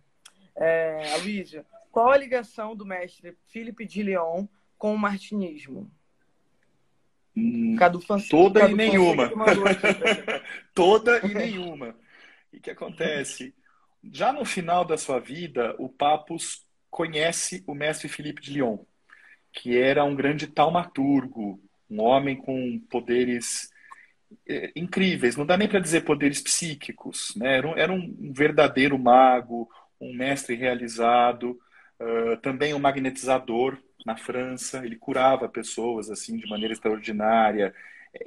É, 0.54 1.14
Aloysio, 1.14 1.66
qual 1.90 2.12
a 2.12 2.18
ligação 2.18 2.76
do 2.76 2.86
mestre 2.86 3.38
Philippe 3.48 3.86
de 3.86 4.04
Lyon 4.04 4.46
com 4.78 4.94
o 4.94 5.00
martinismo? 5.00 5.90
Hum, 7.34 7.78
Cadu 7.78 8.02
toda 8.30 8.60
Cadu 8.60 8.74
e 8.74 8.76
nenhuma. 8.76 9.32
toda 10.76 11.26
e 11.26 11.34
nenhuma. 11.34 11.96
E 12.52 12.58
o 12.58 12.62
que 12.62 12.72
acontece? 12.72 13.56
Já 14.04 14.34
no 14.34 14.44
final 14.44 14.84
da 14.84 14.98
sua 14.98 15.22
vida, 15.22 15.74
o 15.80 15.88
Papus 15.88 16.68
conhece 16.92 17.64
o 17.66 17.74
mestre 17.74 18.10
Filipe 18.10 18.42
de 18.42 18.52
Lyon, 18.52 18.80
que 19.54 19.80
era 19.80 20.04
um 20.04 20.14
grande 20.14 20.46
taumaturgo, 20.46 21.63
um 21.90 22.02
homem 22.02 22.36
com 22.36 22.80
poderes 22.90 23.70
é, 24.48 24.72
incríveis, 24.76 25.36
não 25.36 25.46
dá 25.46 25.58
nem 25.58 25.68
para 25.68 25.80
dizer 25.80 26.02
poderes 26.02 26.42
psíquicos, 26.42 27.34
né? 27.36 27.58
Era 27.58 27.68
um, 27.68 27.78
era 27.78 27.94
um, 27.94 28.34
verdadeiro 28.34 28.98
mago, 28.98 29.70
um 30.00 30.14
mestre 30.14 30.56
realizado, 30.56 31.60
uh, 32.00 32.38
também 32.42 32.74
um 32.74 32.80
magnetizador 32.80 33.78
na 34.06 34.18
França, 34.18 34.86
ele 34.86 34.96
curava 34.96 35.48
pessoas 35.48 36.10
assim 36.10 36.36
de 36.36 36.48
maneira 36.50 36.74
extraordinária. 36.74 37.74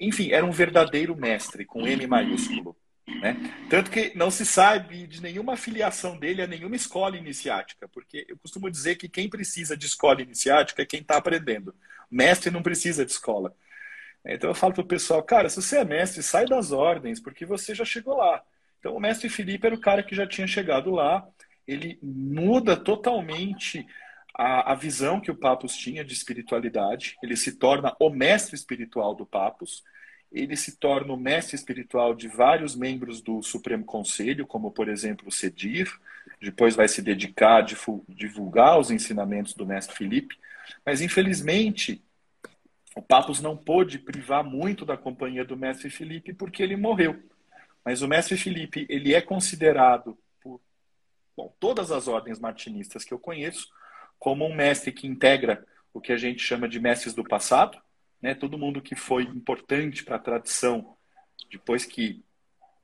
Enfim, 0.00 0.30
era 0.30 0.44
um 0.44 0.50
verdadeiro 0.50 1.14
mestre 1.14 1.64
com 1.64 1.86
M 1.86 2.06
maiúsculo. 2.06 2.76
Né? 3.06 3.36
Tanto 3.70 3.90
que 3.90 4.12
não 4.16 4.30
se 4.30 4.44
sabe 4.44 5.06
de 5.06 5.22
nenhuma 5.22 5.56
filiação 5.56 6.18
dele 6.18 6.42
a 6.42 6.46
nenhuma 6.46 6.74
escola 6.74 7.16
iniciática, 7.16 7.88
porque 7.88 8.26
eu 8.28 8.36
costumo 8.36 8.70
dizer 8.70 8.96
que 8.96 9.08
quem 9.08 9.28
precisa 9.28 9.76
de 9.76 9.86
escola 9.86 10.22
iniciática 10.22 10.82
é 10.82 10.86
quem 10.86 11.00
está 11.00 11.16
aprendendo. 11.16 11.74
Mestre 12.10 12.50
não 12.50 12.62
precisa 12.62 13.04
de 13.04 13.12
escola. 13.12 13.54
Então 14.24 14.50
eu 14.50 14.54
falo 14.54 14.74
para 14.74 14.82
o 14.82 14.86
pessoal, 14.86 15.22
cara, 15.22 15.48
se 15.48 15.62
você 15.62 15.78
é 15.78 15.84
mestre, 15.84 16.22
sai 16.22 16.46
das 16.46 16.72
ordens, 16.72 17.20
porque 17.20 17.46
você 17.46 17.74
já 17.74 17.84
chegou 17.84 18.16
lá. 18.16 18.42
Então 18.80 18.96
o 18.96 19.00
mestre 19.00 19.28
Felipe 19.28 19.66
era 19.66 19.74
o 19.74 19.80
cara 19.80 20.02
que 20.02 20.14
já 20.14 20.26
tinha 20.26 20.46
chegado 20.46 20.90
lá, 20.90 21.26
ele 21.66 21.98
muda 22.02 22.76
totalmente 22.76 23.86
a, 24.34 24.72
a 24.72 24.74
visão 24.74 25.20
que 25.20 25.30
o 25.30 25.36
Papus 25.36 25.76
tinha 25.76 26.04
de 26.04 26.12
espiritualidade, 26.12 27.16
ele 27.22 27.36
se 27.36 27.52
torna 27.52 27.94
o 28.00 28.10
mestre 28.10 28.56
espiritual 28.56 29.14
do 29.14 29.24
Papus, 29.24 29.84
ele 30.36 30.56
se 30.56 30.76
torna 30.76 31.12
o 31.12 31.16
mestre 31.16 31.56
espiritual 31.56 32.14
de 32.14 32.28
vários 32.28 32.76
membros 32.76 33.20
do 33.20 33.42
Supremo 33.42 33.84
Conselho, 33.84 34.46
como 34.46 34.70
por 34.70 34.88
exemplo 34.88 35.28
o 35.28 35.32
Cedir, 35.32 35.90
depois 36.40 36.76
vai 36.76 36.88
se 36.88 37.00
dedicar 37.00 37.58
a 37.58 37.66
divulgar 38.08 38.78
os 38.78 38.90
ensinamentos 38.90 39.54
do 39.54 39.66
mestre 39.66 39.96
Felipe. 39.96 40.36
Mas, 40.84 41.00
infelizmente, 41.00 42.02
o 42.94 43.02
Papus 43.02 43.40
não 43.40 43.56
pôde 43.56 43.98
privar 43.98 44.44
muito 44.44 44.84
da 44.84 44.96
companhia 44.96 45.44
do 45.44 45.56
mestre 45.56 45.90
Felipe 45.90 46.34
porque 46.34 46.62
ele 46.62 46.76
morreu. 46.76 47.22
Mas 47.84 48.02
o 48.02 48.08
mestre 48.08 48.36
Felipe, 48.36 48.86
ele 48.88 49.14
é 49.14 49.20
considerado 49.20 50.18
por 50.42 50.60
bom, 51.36 51.54
todas 51.58 51.90
as 51.90 52.08
ordens 52.08 52.38
martinistas 52.38 53.04
que 53.04 53.14
eu 53.14 53.18
conheço 53.18 53.68
como 54.18 54.44
um 54.44 54.54
mestre 54.54 54.92
que 54.92 55.06
integra 55.06 55.64
o 55.92 56.00
que 56.00 56.12
a 56.12 56.16
gente 56.16 56.42
chama 56.42 56.68
de 56.68 56.80
mestres 56.80 57.14
do 57.14 57.24
passado, 57.24 57.78
né? 58.20 58.34
Todo 58.34 58.58
mundo 58.58 58.80
que 58.80 58.94
foi 58.94 59.22
importante 59.24 60.04
para 60.04 60.16
a 60.16 60.20
tradição, 60.20 60.96
depois 61.50 61.84
que 61.84 62.22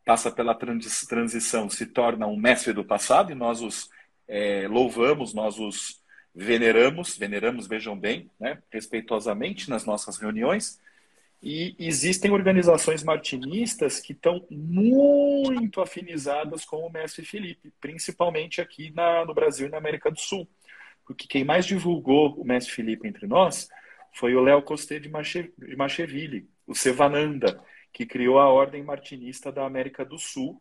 passa 0.05 0.31
pela 0.31 0.55
transição, 0.55 1.71
se 1.71 1.87
torna 1.87 2.27
um 2.27 2.37
mestre 2.37 2.73
do 2.73 2.85
passado 2.85 3.33
e 3.33 3.35
nós 3.35 3.61
os 3.61 3.89
é, 4.27 4.67
louvamos, 4.69 5.33
nós 5.33 5.59
os 5.59 6.01
veneramos, 6.35 7.17
veneramos, 7.17 7.67
vejam 7.67 7.99
bem, 7.99 8.31
né, 8.41 8.59
respeitosamente 8.71 9.69
nas 9.69 9.85
nossas 9.85 10.19
reuniões. 10.19 10.81
E 11.43 11.75
existem 11.79 12.31
organizações 12.31 13.03
martinistas 13.03 14.01
que 14.01 14.13
estão 14.13 14.47
muito 14.49 15.81
afinizadas 15.81 16.65
com 16.65 16.87
o 16.87 16.91
mestre 16.91 17.25
Felipe, 17.25 17.73
principalmente 17.81 18.61
aqui 18.61 18.93
na, 18.95 19.25
no 19.25 19.35
Brasil 19.35 19.67
e 19.67 19.71
na 19.71 19.79
América 19.79 20.11
do 20.11 20.21
Sul. 20.21 20.49
Porque 21.05 21.27
quem 21.27 21.45
mais 21.45 21.67
divulgou 21.67 22.33
o 22.35 22.45
mestre 22.45 22.73
Felipe 22.73 23.09
entre 23.09 23.27
nós 23.27 23.69
foi 24.13 24.35
o 24.35 24.43
Léo 24.43 24.63
Costé 24.63 24.99
de 24.99 25.09
Macheville, 25.09 26.49
o 26.67 26.75
Sevananda, 26.75 27.63
que 27.93 28.07
criou 28.07 28.39
a 28.39 28.49
Ordem 28.49 28.83
Martinista 28.83 29.51
da 29.51 29.65
América 29.65 30.05
do 30.05 30.19
Sul 30.19 30.61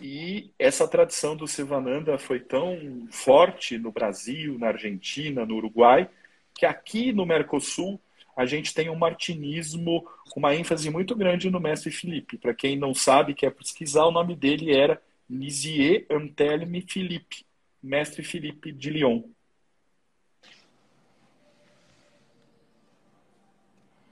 e 0.00 0.50
essa 0.58 0.88
tradição 0.88 1.36
do 1.36 1.46
Sivananda 1.46 2.18
foi 2.18 2.40
tão 2.40 3.06
forte 3.10 3.76
no 3.76 3.92
Brasil, 3.92 4.58
na 4.58 4.68
Argentina, 4.68 5.44
no 5.44 5.56
Uruguai, 5.56 6.08
que 6.54 6.64
aqui 6.64 7.12
no 7.12 7.26
Mercosul 7.26 8.00
a 8.34 8.46
gente 8.46 8.72
tem 8.72 8.88
um 8.88 8.96
martinismo 8.96 10.02
com 10.30 10.40
uma 10.40 10.54
ênfase 10.54 10.88
muito 10.88 11.14
grande 11.14 11.50
no 11.50 11.60
mestre 11.60 11.90
Felipe. 11.90 12.38
Para 12.38 12.54
quem 12.54 12.78
não 12.78 12.94
sabe, 12.94 13.34
quer 13.34 13.50
pesquisar, 13.50 14.06
o 14.06 14.10
nome 14.10 14.34
dele 14.34 14.74
era 14.74 15.00
Lisier 15.28 16.06
Antelme 16.10 16.80
Philippe, 16.88 17.44
mestre 17.82 18.22
Felipe 18.22 18.72
de 18.72 18.88
Lyon. 18.88 19.22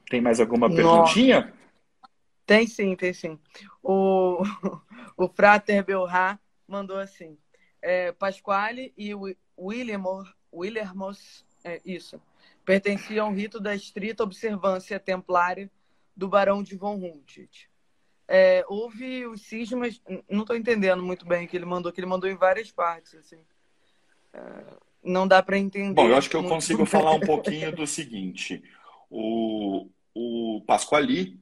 Tem 0.08 0.20
mais 0.20 0.40
alguma 0.40 0.68
perguntinha? 0.68 1.52
Tem 2.46 2.66
sim, 2.66 2.96
tem 2.96 3.12
sim. 3.12 3.38
O, 3.82 4.42
o 5.16 5.28
Frater 5.28 5.84
Belrá 5.84 6.38
mandou 6.66 6.98
assim: 6.98 7.36
é, 7.82 8.12
Pasquale 8.12 8.92
e 8.96 9.12
William, 9.58 10.02
Williamos, 10.52 11.44
é, 11.62 11.80
isso, 11.84 12.20
pertenciam 12.64 13.26
ao 13.26 13.32
rito 13.32 13.60
da 13.60 13.74
estrita 13.74 14.22
observância 14.22 14.98
templária 14.98 15.70
do 16.16 16.28
Barão 16.28 16.62
de 16.62 16.76
Von 16.76 16.94
Humboldt. 16.94 17.70
É, 18.26 18.64
houve 18.68 19.26
os 19.26 19.42
cismas, 19.42 20.02
não 20.28 20.42
estou 20.42 20.56
entendendo 20.56 21.02
muito 21.02 21.26
bem 21.26 21.46
o 21.46 21.48
que 21.48 21.56
ele 21.56 21.64
mandou, 21.64 21.92
que 21.92 22.00
ele 22.00 22.06
mandou 22.06 22.28
em 22.28 22.36
várias 22.36 22.70
partes, 22.70 23.14
assim. 23.14 23.38
É, 24.32 24.40
não 25.02 25.26
dá 25.26 25.42
para 25.42 25.58
entender. 25.58 25.94
Bom, 25.94 26.08
eu 26.08 26.16
acho 26.16 26.28
que 26.28 26.36
eu 26.36 26.44
consigo 26.44 26.78
bem. 26.78 26.86
falar 26.86 27.12
um 27.12 27.20
pouquinho 27.24 27.74
do 27.74 27.86
seguinte. 27.86 28.62
O, 29.10 29.88
o 30.18 30.60
Pasquali 30.62 31.38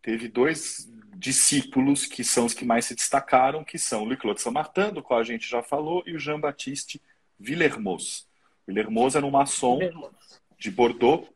teve 0.00 0.28
dois 0.28 0.88
discípulos 1.16 2.06
que 2.06 2.22
são 2.22 2.46
os 2.46 2.54
que 2.54 2.64
mais 2.64 2.84
se 2.84 2.94
destacaram, 2.94 3.64
que 3.64 3.78
são 3.78 4.02
o 4.02 4.04
Louis-Claude 4.04 4.40
Saint-Martin, 4.40 4.92
do 4.92 5.02
qual 5.02 5.20
a 5.20 5.24
gente 5.24 5.48
já 5.48 5.62
falou, 5.62 6.02
e 6.06 6.14
o 6.14 6.18
Jean-Baptiste 6.18 7.00
Villermoz. 7.38 8.28
Villermoz 8.66 9.16
era 9.16 9.26
um 9.26 9.30
maçom 9.30 9.80
de 10.58 10.70
Bordeaux, 10.70 11.28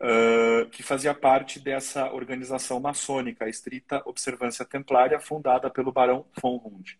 uh, 0.00 0.68
que 0.70 0.82
fazia 0.82 1.12
parte 1.12 1.58
dessa 1.58 2.12
organização 2.12 2.78
maçônica, 2.78 3.44
a 3.44 3.48
Estrita 3.48 4.02
Observância 4.06 4.64
Templária, 4.64 5.18
fundada 5.18 5.68
pelo 5.68 5.92
Barão 5.92 6.24
von 6.40 6.60
Hund. 6.64 6.98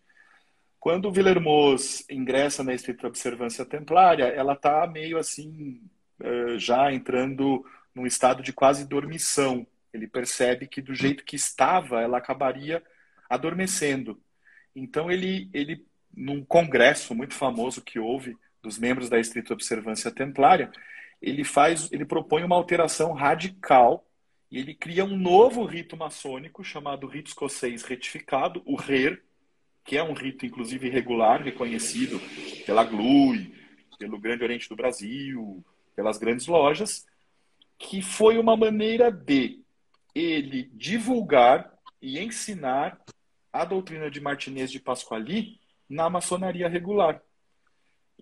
Quando 0.79 1.11
Villermoz 1.11 2.05
ingressa 2.09 2.63
na 2.63 2.73
Estrita 2.73 3.07
Observância 3.07 3.65
Templária, 3.65 4.25
ela 4.25 4.53
está 4.53 4.85
meio 4.87 5.17
assim, 5.17 5.81
uh, 6.21 6.57
já 6.57 6.91
entrando 6.91 7.65
num 7.99 8.07
estado 8.07 8.41
de 8.41 8.53
quase 8.53 8.87
dormição. 8.87 9.67
Ele 9.93 10.07
percebe 10.07 10.67
que 10.67 10.81
do 10.81 10.93
jeito 10.93 11.23
que 11.23 11.35
estava, 11.35 12.01
ela 12.01 12.17
acabaria 12.17 12.81
adormecendo. 13.29 14.19
Então 14.75 15.11
ele, 15.11 15.49
ele 15.53 15.85
num 16.15 16.43
congresso 16.43 17.13
muito 17.13 17.33
famoso 17.33 17.81
que 17.81 17.99
houve 17.99 18.37
dos 18.61 18.79
membros 18.79 19.09
da 19.09 19.19
Estrita 19.19 19.53
Observância 19.53 20.11
Templária, 20.11 20.71
ele 21.21 21.43
faz, 21.43 21.91
ele 21.91 22.05
propõe 22.05 22.43
uma 22.43 22.55
alteração 22.55 23.11
radical 23.11 24.05
e 24.51 24.57
ele 24.57 24.73
cria 24.73 25.05
um 25.05 25.17
novo 25.17 25.63
rito 25.65 25.95
maçônico 25.95 26.63
chamado 26.63 27.07
rito 27.07 27.27
escocês 27.27 27.83
retificado, 27.83 28.61
o 28.65 28.75
RER, 28.75 29.21
que 29.83 29.97
é 29.97 30.03
um 30.03 30.13
rito 30.13 30.45
inclusive 30.45 30.87
irregular, 30.87 31.41
reconhecido 31.43 32.19
pela 32.65 32.83
GLUI, 32.83 33.53
pelo 33.97 34.19
Grande 34.19 34.43
Oriente 34.43 34.69
do 34.69 34.75
Brasil, 34.75 35.63
pelas 35.95 36.17
grandes 36.17 36.47
lojas, 36.47 37.05
que 37.79 38.01
foi 38.01 38.37
uma 38.37 38.57
maneira 38.57 39.09
de 39.09 39.63
ele 40.13 40.69
divulgar 40.73 41.73
e 42.01 42.19
ensinar 42.19 42.99
a 43.51 43.63
doutrina 43.63 44.11
de 44.11 44.19
Martinez 44.19 44.69
de 44.69 44.79
Pasquali 44.79 45.59
na 45.89 46.09
maçonaria 46.09 46.67
regular. 46.67 47.21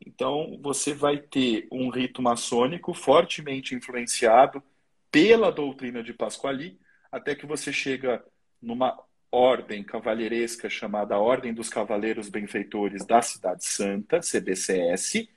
Então, 0.06 0.60
você 0.62 0.94
vai 0.94 1.18
ter 1.18 1.68
um 1.72 1.90
rito 1.90 2.22
maçônico 2.22 2.94
fortemente 2.94 3.74
influenciado 3.74 4.64
pela 5.12 5.52
doutrina 5.52 6.04
de 6.04 6.14
Pasquali, 6.14 6.80
até 7.12 7.34
que 7.34 7.46
você 7.46 7.74
chega 7.74 8.24
numa 8.62 8.98
ordem 9.32 9.84
cavalheiresca 9.84 10.70
chamada 10.70 11.18
Ordem 11.18 11.54
dos 11.54 11.68
Cavaleiros 11.68 12.30
Benfeitores 12.30 13.06
da 13.06 13.22
Cidade 13.22 13.66
Santa, 13.66 14.20
CBCS. 14.20 15.28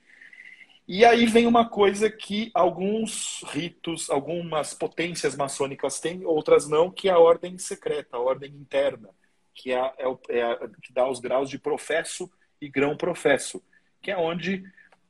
E 0.93 1.05
aí 1.05 1.25
vem 1.25 1.47
uma 1.47 1.69
coisa 1.69 2.11
que 2.11 2.51
alguns 2.53 3.45
ritos, 3.47 4.09
algumas 4.09 4.73
potências 4.73 5.37
maçônicas 5.37 6.01
têm, 6.01 6.25
outras 6.25 6.67
não, 6.67 6.91
que 6.91 7.07
é 7.07 7.13
a 7.13 7.17
ordem 7.17 7.57
secreta, 7.57 8.17
a 8.17 8.19
ordem 8.19 8.51
interna, 8.51 9.07
que, 9.55 9.71
é, 9.71 9.79
é, 9.79 10.41
é 10.41 10.67
que 10.83 10.91
dá 10.91 11.09
os 11.09 11.21
graus 11.21 11.49
de 11.49 11.57
professo 11.57 12.29
e 12.59 12.67
grão 12.67 12.97
professo 12.97 13.63
que 14.01 14.11
é 14.11 14.17
onde 14.17 14.65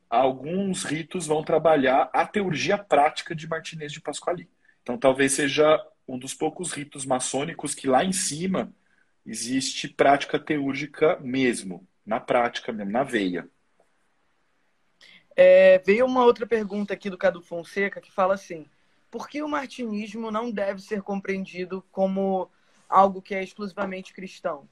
alguns 0.08 0.84
ritos 0.84 1.26
vão 1.26 1.42
trabalhar 1.42 2.08
a 2.12 2.24
teurgia 2.24 2.78
prática 2.78 3.34
de 3.34 3.48
Martinez 3.48 3.90
de 3.90 4.00
Pasquali. 4.00 4.48
Então, 4.84 4.96
talvez 4.96 5.32
seja 5.32 5.84
um 6.06 6.16
dos 6.16 6.32
poucos 6.32 6.70
ritos 6.70 7.04
maçônicos 7.04 7.74
que 7.74 7.88
lá 7.88 8.04
em 8.04 8.12
cima 8.12 8.72
existe 9.26 9.88
prática 9.88 10.38
teúrgica 10.38 11.18
mesmo, 11.20 11.84
na 12.06 12.20
prática 12.20 12.72
mesmo, 12.72 12.92
na 12.92 13.02
veia. 13.02 13.48
É, 15.36 15.78
veio 15.78 16.06
uma 16.06 16.24
outra 16.24 16.46
pergunta 16.46 16.94
aqui 16.94 17.08
do 17.08 17.18
Cadu 17.18 17.40
Fonseca 17.40 18.00
que 18.00 18.12
fala 18.12 18.34
assim: 18.34 18.66
por 19.10 19.28
que 19.28 19.42
o 19.42 19.48
martinismo 19.48 20.30
não 20.30 20.50
deve 20.50 20.80
ser 20.80 21.02
compreendido 21.02 21.84
como 21.90 22.50
algo 22.88 23.22
que 23.22 23.34
é 23.34 23.42
exclusivamente 23.42 24.12
cristão? 24.12 24.68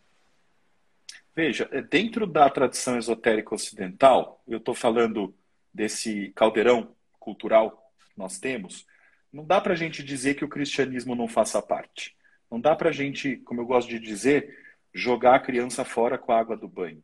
Veja, 1.34 1.68
é, 1.72 1.80
dentro 1.80 2.26
da 2.26 2.48
tradição 2.50 2.98
esotérica 2.98 3.54
ocidental, 3.54 4.42
eu 4.46 4.58
estou 4.58 4.74
falando 4.74 5.34
desse 5.72 6.32
caldeirão 6.34 6.94
cultural 7.18 7.92
que 7.98 8.18
nós 8.18 8.38
temos, 8.38 8.86
não 9.32 9.44
dá 9.44 9.60
para 9.60 9.74
a 9.74 9.76
gente 9.76 10.02
dizer 10.02 10.34
que 10.34 10.44
o 10.44 10.48
cristianismo 10.48 11.14
não 11.14 11.28
faça 11.28 11.62
parte. 11.62 12.16
Não 12.50 12.60
dá 12.60 12.74
para 12.74 12.88
a 12.88 12.92
gente, 12.92 13.36
como 13.36 13.60
eu 13.60 13.66
gosto 13.66 13.88
de 13.88 14.00
dizer, 14.00 14.58
jogar 14.92 15.36
a 15.36 15.40
criança 15.40 15.84
fora 15.84 16.18
com 16.18 16.32
a 16.32 16.38
água 16.38 16.56
do 16.56 16.66
banho. 16.66 17.02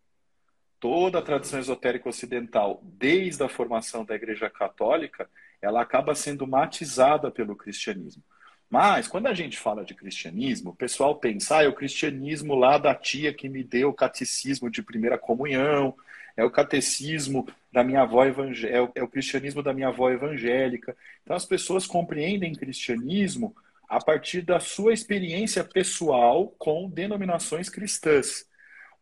Toda 0.79 1.19
a 1.19 1.23
tradição 1.23 1.59
esotérica 1.59 2.09
ocidental, 2.09 2.81
desde 2.83 3.43
a 3.43 3.49
formação 3.49 4.05
da 4.05 4.15
Igreja 4.15 4.51
Católica, 4.51 5.29
ela 5.61 5.81
acaba 5.81 6.15
sendo 6.15 6.47
matizada 6.47 7.31
pelo 7.31 7.57
cristianismo. 7.57 8.23
Mas, 8.69 9.07
quando 9.07 9.29
a 9.29 9.35
gente 9.35 9.57
fala 9.59 9.85
de 9.85 9.95
cristianismo, 9.95 10.71
o 10.71 10.77
pessoal 10.77 11.15
pensa, 11.17 11.59
ah, 11.59 11.65
é 11.65 11.69
o 11.69 11.75
cristianismo 11.75 12.55
lá 12.55 12.79
da 12.79 12.95
tia 12.95 13.33
que 13.33 13.49
me 13.49 13.63
deu 13.63 13.91
o 13.91 13.95
catecismo 13.95 14.69
de 14.69 14.83
primeira 14.83 15.17
comunhão, 15.17 15.95
é 16.37 16.45
o 16.45 16.51
catecismo 16.51 17.47
da 17.73 17.83
minha 17.85 18.03
avó 18.03 18.25
evangélica, 18.25 18.93
é, 18.97 19.01
é 19.01 19.03
o 19.03 19.09
cristianismo 19.09 19.63
da 19.63 19.73
minha 19.73 19.89
avó 19.89 20.11
evangélica. 20.11 20.97
Então, 21.23 21.37
as 21.37 21.47
pessoas 21.47 21.87
compreendem 21.87 22.55
cristianismo 22.55 23.55
a 23.89 24.03
partir 24.03 24.43
da 24.43 24.59
sua 24.59 24.93
experiência 24.93 25.63
pessoal 25.63 26.49
com 26.59 26.91
denominações 26.91 27.69
cristãs. 27.69 28.47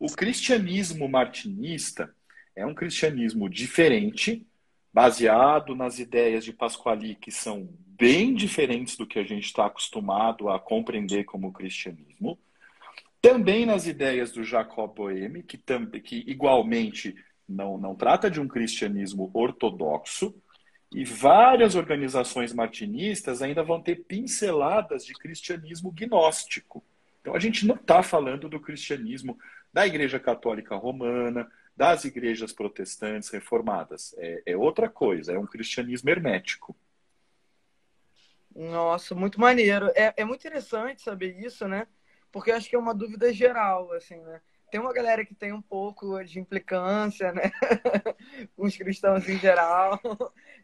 O 0.04 0.08
cristianismo 0.14 1.08
martinista 1.08 2.14
é 2.54 2.66
um 2.66 2.74
cristianismo 2.74 3.48
diferente, 3.48 4.46
baseado 4.92 5.74
nas 5.74 5.98
ideias 5.98 6.44
de 6.44 6.52
Pasquali, 6.52 7.14
que 7.14 7.30
são 7.30 7.70
bem 7.86 8.34
diferentes 8.34 8.98
do 8.98 9.06
que 9.06 9.18
a 9.18 9.22
gente 9.22 9.46
está 9.46 9.64
acostumado 9.64 10.50
a 10.50 10.60
compreender 10.60 11.24
como 11.24 11.54
cristianismo. 11.54 12.38
Também 13.18 13.64
nas 13.64 13.86
ideias 13.86 14.30
do 14.30 14.44
Jacob 14.44 14.94
Boehme, 14.94 15.42
que, 15.42 15.56
que 16.02 16.22
igualmente 16.26 17.16
não, 17.48 17.78
não 17.78 17.94
trata 17.94 18.30
de 18.30 18.38
um 18.38 18.46
cristianismo 18.46 19.30
ortodoxo, 19.32 20.34
e 20.94 21.02
várias 21.02 21.74
organizações 21.74 22.52
martinistas 22.52 23.40
ainda 23.40 23.62
vão 23.62 23.80
ter 23.80 24.04
pinceladas 24.04 25.06
de 25.06 25.14
cristianismo 25.14 25.90
gnóstico. 25.90 26.84
Então 27.22 27.34
a 27.34 27.38
gente 27.38 27.66
não 27.66 27.74
está 27.74 28.02
falando 28.02 28.50
do 28.50 28.60
cristianismo 28.60 29.38
da 29.74 29.84
Igreja 29.84 30.20
Católica 30.20 30.76
Romana, 30.76 31.50
das 31.76 32.04
igrejas 32.04 32.52
protestantes 32.52 33.28
reformadas. 33.28 34.14
É, 34.16 34.42
é 34.46 34.56
outra 34.56 34.88
coisa, 34.88 35.32
é 35.32 35.38
um 35.38 35.48
cristianismo 35.48 36.08
hermético. 36.08 36.76
Nossa, 38.54 39.16
muito 39.16 39.40
maneiro. 39.40 39.90
É, 39.96 40.14
é 40.16 40.24
muito 40.24 40.46
interessante 40.46 41.02
saber 41.02 41.36
isso, 41.44 41.66
né? 41.66 41.88
Porque 42.30 42.52
eu 42.52 42.54
acho 42.54 42.70
que 42.70 42.76
é 42.76 42.78
uma 42.78 42.94
dúvida 42.94 43.32
geral, 43.32 43.90
assim, 43.90 44.20
né? 44.20 44.40
Tem 44.70 44.80
uma 44.80 44.92
galera 44.92 45.24
que 45.24 45.34
tem 45.34 45.52
um 45.52 45.62
pouco 45.62 46.22
de 46.22 46.38
implicância, 46.38 47.32
né? 47.32 47.50
Os 48.56 48.76
cristãos 48.76 49.28
em 49.28 49.38
geral. 49.40 50.00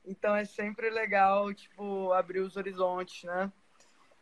Então 0.07 0.37
é 0.37 0.45
sempre 0.45 0.89
legal, 0.89 1.53
tipo, 1.53 2.13
abrir 2.13 2.41
os 2.41 2.57
horizontes, 2.57 3.25
né? 3.25 3.53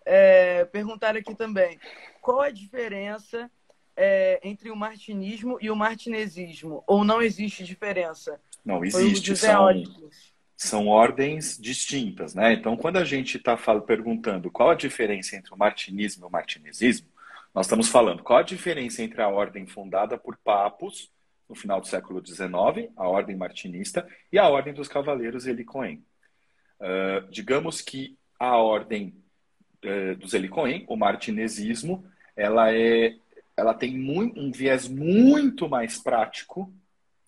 É, 0.04 0.64
perguntaram 0.64 1.20
aqui 1.20 1.34
também, 1.34 1.78
qual 2.22 2.40
a 2.40 2.50
diferença 2.50 3.50
é, 3.98 4.38
entre 4.44 4.70
o 4.70 4.76
martinismo 4.76 5.58
e 5.60 5.68
o 5.70 5.76
martinesismo? 5.76 6.84
Ou 6.86 7.04
não 7.04 7.20
existe 7.20 7.64
diferença? 7.64 8.40
Não, 8.64 8.84
existe. 8.84 9.36
São, 9.36 9.82
são 10.56 10.86
ordens 10.86 11.58
distintas, 11.58 12.34
né? 12.34 12.52
Então, 12.52 12.76
quando 12.76 12.96
a 12.98 13.04
gente 13.04 13.36
está 13.36 13.56
perguntando 13.80 14.50
qual 14.50 14.70
a 14.70 14.74
diferença 14.74 15.34
entre 15.34 15.52
o 15.52 15.58
martinismo 15.58 16.24
e 16.24 16.28
o 16.28 16.30
martinesismo, 16.30 17.08
nós 17.52 17.66
estamos 17.66 17.88
falando 17.88 18.22
qual 18.22 18.38
a 18.38 18.42
diferença 18.42 19.02
entre 19.02 19.20
a 19.20 19.28
ordem 19.28 19.66
fundada 19.66 20.16
por 20.16 20.36
papos 20.36 21.10
no 21.48 21.54
final 21.54 21.80
do 21.80 21.88
século 21.88 22.24
XIX, 22.24 22.92
a 22.94 23.08
ordem 23.08 23.34
martinista, 23.34 24.06
e 24.30 24.38
a 24.38 24.46
ordem 24.48 24.74
dos 24.74 24.86
cavaleiros 24.86 25.46
Helicoen. 25.46 26.04
Uh, 26.78 27.28
digamos 27.30 27.80
que 27.80 28.16
a 28.38 28.56
ordem 28.58 29.14
uh, 29.84 30.14
dos 30.16 30.34
Helicoen, 30.34 30.84
o 30.86 30.94
martinesismo, 30.94 32.04
ela 32.36 32.72
é 32.72 33.16
ela 33.58 33.74
tem 33.74 33.98
muito, 33.98 34.40
um 34.40 34.52
viés 34.52 34.86
muito 34.86 35.68
mais 35.68 35.98
prático 35.98 36.72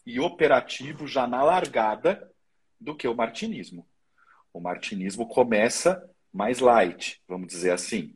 e 0.07 0.21
operativo 0.21 1.05
já 1.05 1.27
na 1.27 1.43
largada 1.43 2.31
do 2.81 2.95
que 2.95 3.09
o 3.09 3.15
martinismo. 3.17 3.85
O 4.53 4.61
martinismo 4.61 5.27
começa 5.27 6.09
mais 6.33 6.61
light, 6.61 7.21
vamos 7.27 7.49
dizer 7.49 7.73
assim. 7.73 8.15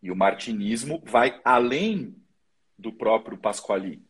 E 0.00 0.08
o 0.08 0.16
martinismo 0.16 1.02
vai 1.04 1.40
além 1.44 2.14
do 2.78 2.92
próprio 2.92 3.36
Pasquali. 3.36 4.00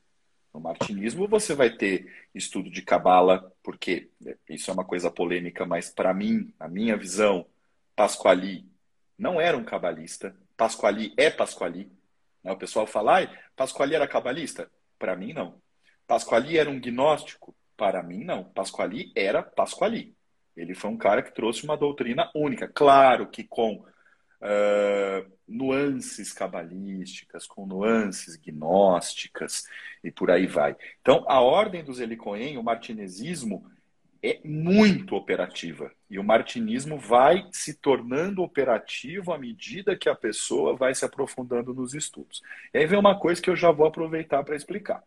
No 0.52 0.60
martinismo 0.60 1.26
você 1.26 1.54
vai 1.54 1.70
ter 1.70 2.12
estudo 2.34 2.70
de 2.70 2.82
cabala, 2.82 3.50
porque 3.62 4.10
isso 4.46 4.70
é 4.70 4.74
uma 4.74 4.84
coisa 4.84 5.10
polêmica, 5.10 5.64
mas 5.64 5.88
para 5.88 6.12
mim, 6.12 6.52
a 6.60 6.68
minha 6.68 6.98
visão, 6.98 7.46
Pasquali 7.96 8.70
não 9.18 9.40
era 9.40 9.56
um 9.56 9.64
cabalista. 9.64 10.36
Pasquali 10.54 11.14
é 11.16 11.30
Pasquali. 11.30 11.90
O 12.44 12.56
pessoal 12.56 12.86
fala, 12.86 13.22
ah, 13.22 13.28
Pasquali 13.54 13.94
era 13.94 14.08
cabalista? 14.08 14.70
Para 14.98 15.16
mim, 15.16 15.32
não. 15.32 15.60
Pasquali 16.06 16.58
era 16.58 16.68
um 16.68 16.80
gnóstico? 16.80 17.54
Para 17.76 18.02
mim, 18.02 18.24
não. 18.24 18.44
Pasquali 18.44 19.12
era 19.14 19.42
Pasquali. 19.42 20.14
Ele 20.56 20.74
foi 20.74 20.90
um 20.90 20.96
cara 20.96 21.22
que 21.22 21.34
trouxe 21.34 21.64
uma 21.64 21.76
doutrina 21.76 22.30
única. 22.34 22.68
Claro 22.68 23.28
que 23.28 23.44
com 23.44 23.84
uh, 24.42 25.32
nuances 25.46 26.32
cabalísticas, 26.32 27.46
com 27.46 27.66
nuances 27.66 28.36
gnósticas 28.36 29.64
e 30.02 30.10
por 30.10 30.30
aí 30.30 30.46
vai. 30.46 30.76
Então, 31.00 31.24
a 31.28 31.40
ordem 31.40 31.84
dos 31.84 32.00
Helicoen, 32.00 32.58
o 32.58 32.62
martinesismo, 32.62 33.64
é 34.22 34.40
muito 34.44 35.16
operativa. 35.16 35.92
E 36.08 36.18
o 36.18 36.24
martinismo 36.24 36.96
vai 36.96 37.48
se 37.50 37.74
tornando 37.74 38.42
operativo 38.42 39.32
à 39.32 39.38
medida 39.38 39.96
que 39.96 40.08
a 40.08 40.14
pessoa 40.14 40.76
vai 40.76 40.94
se 40.94 41.04
aprofundando 41.04 41.74
nos 41.74 41.92
estudos. 41.92 42.40
E 42.72 42.78
aí 42.78 42.86
vem 42.86 42.98
uma 42.98 43.18
coisa 43.18 43.42
que 43.42 43.50
eu 43.50 43.56
já 43.56 43.72
vou 43.72 43.86
aproveitar 43.86 44.44
para 44.44 44.54
explicar. 44.54 45.02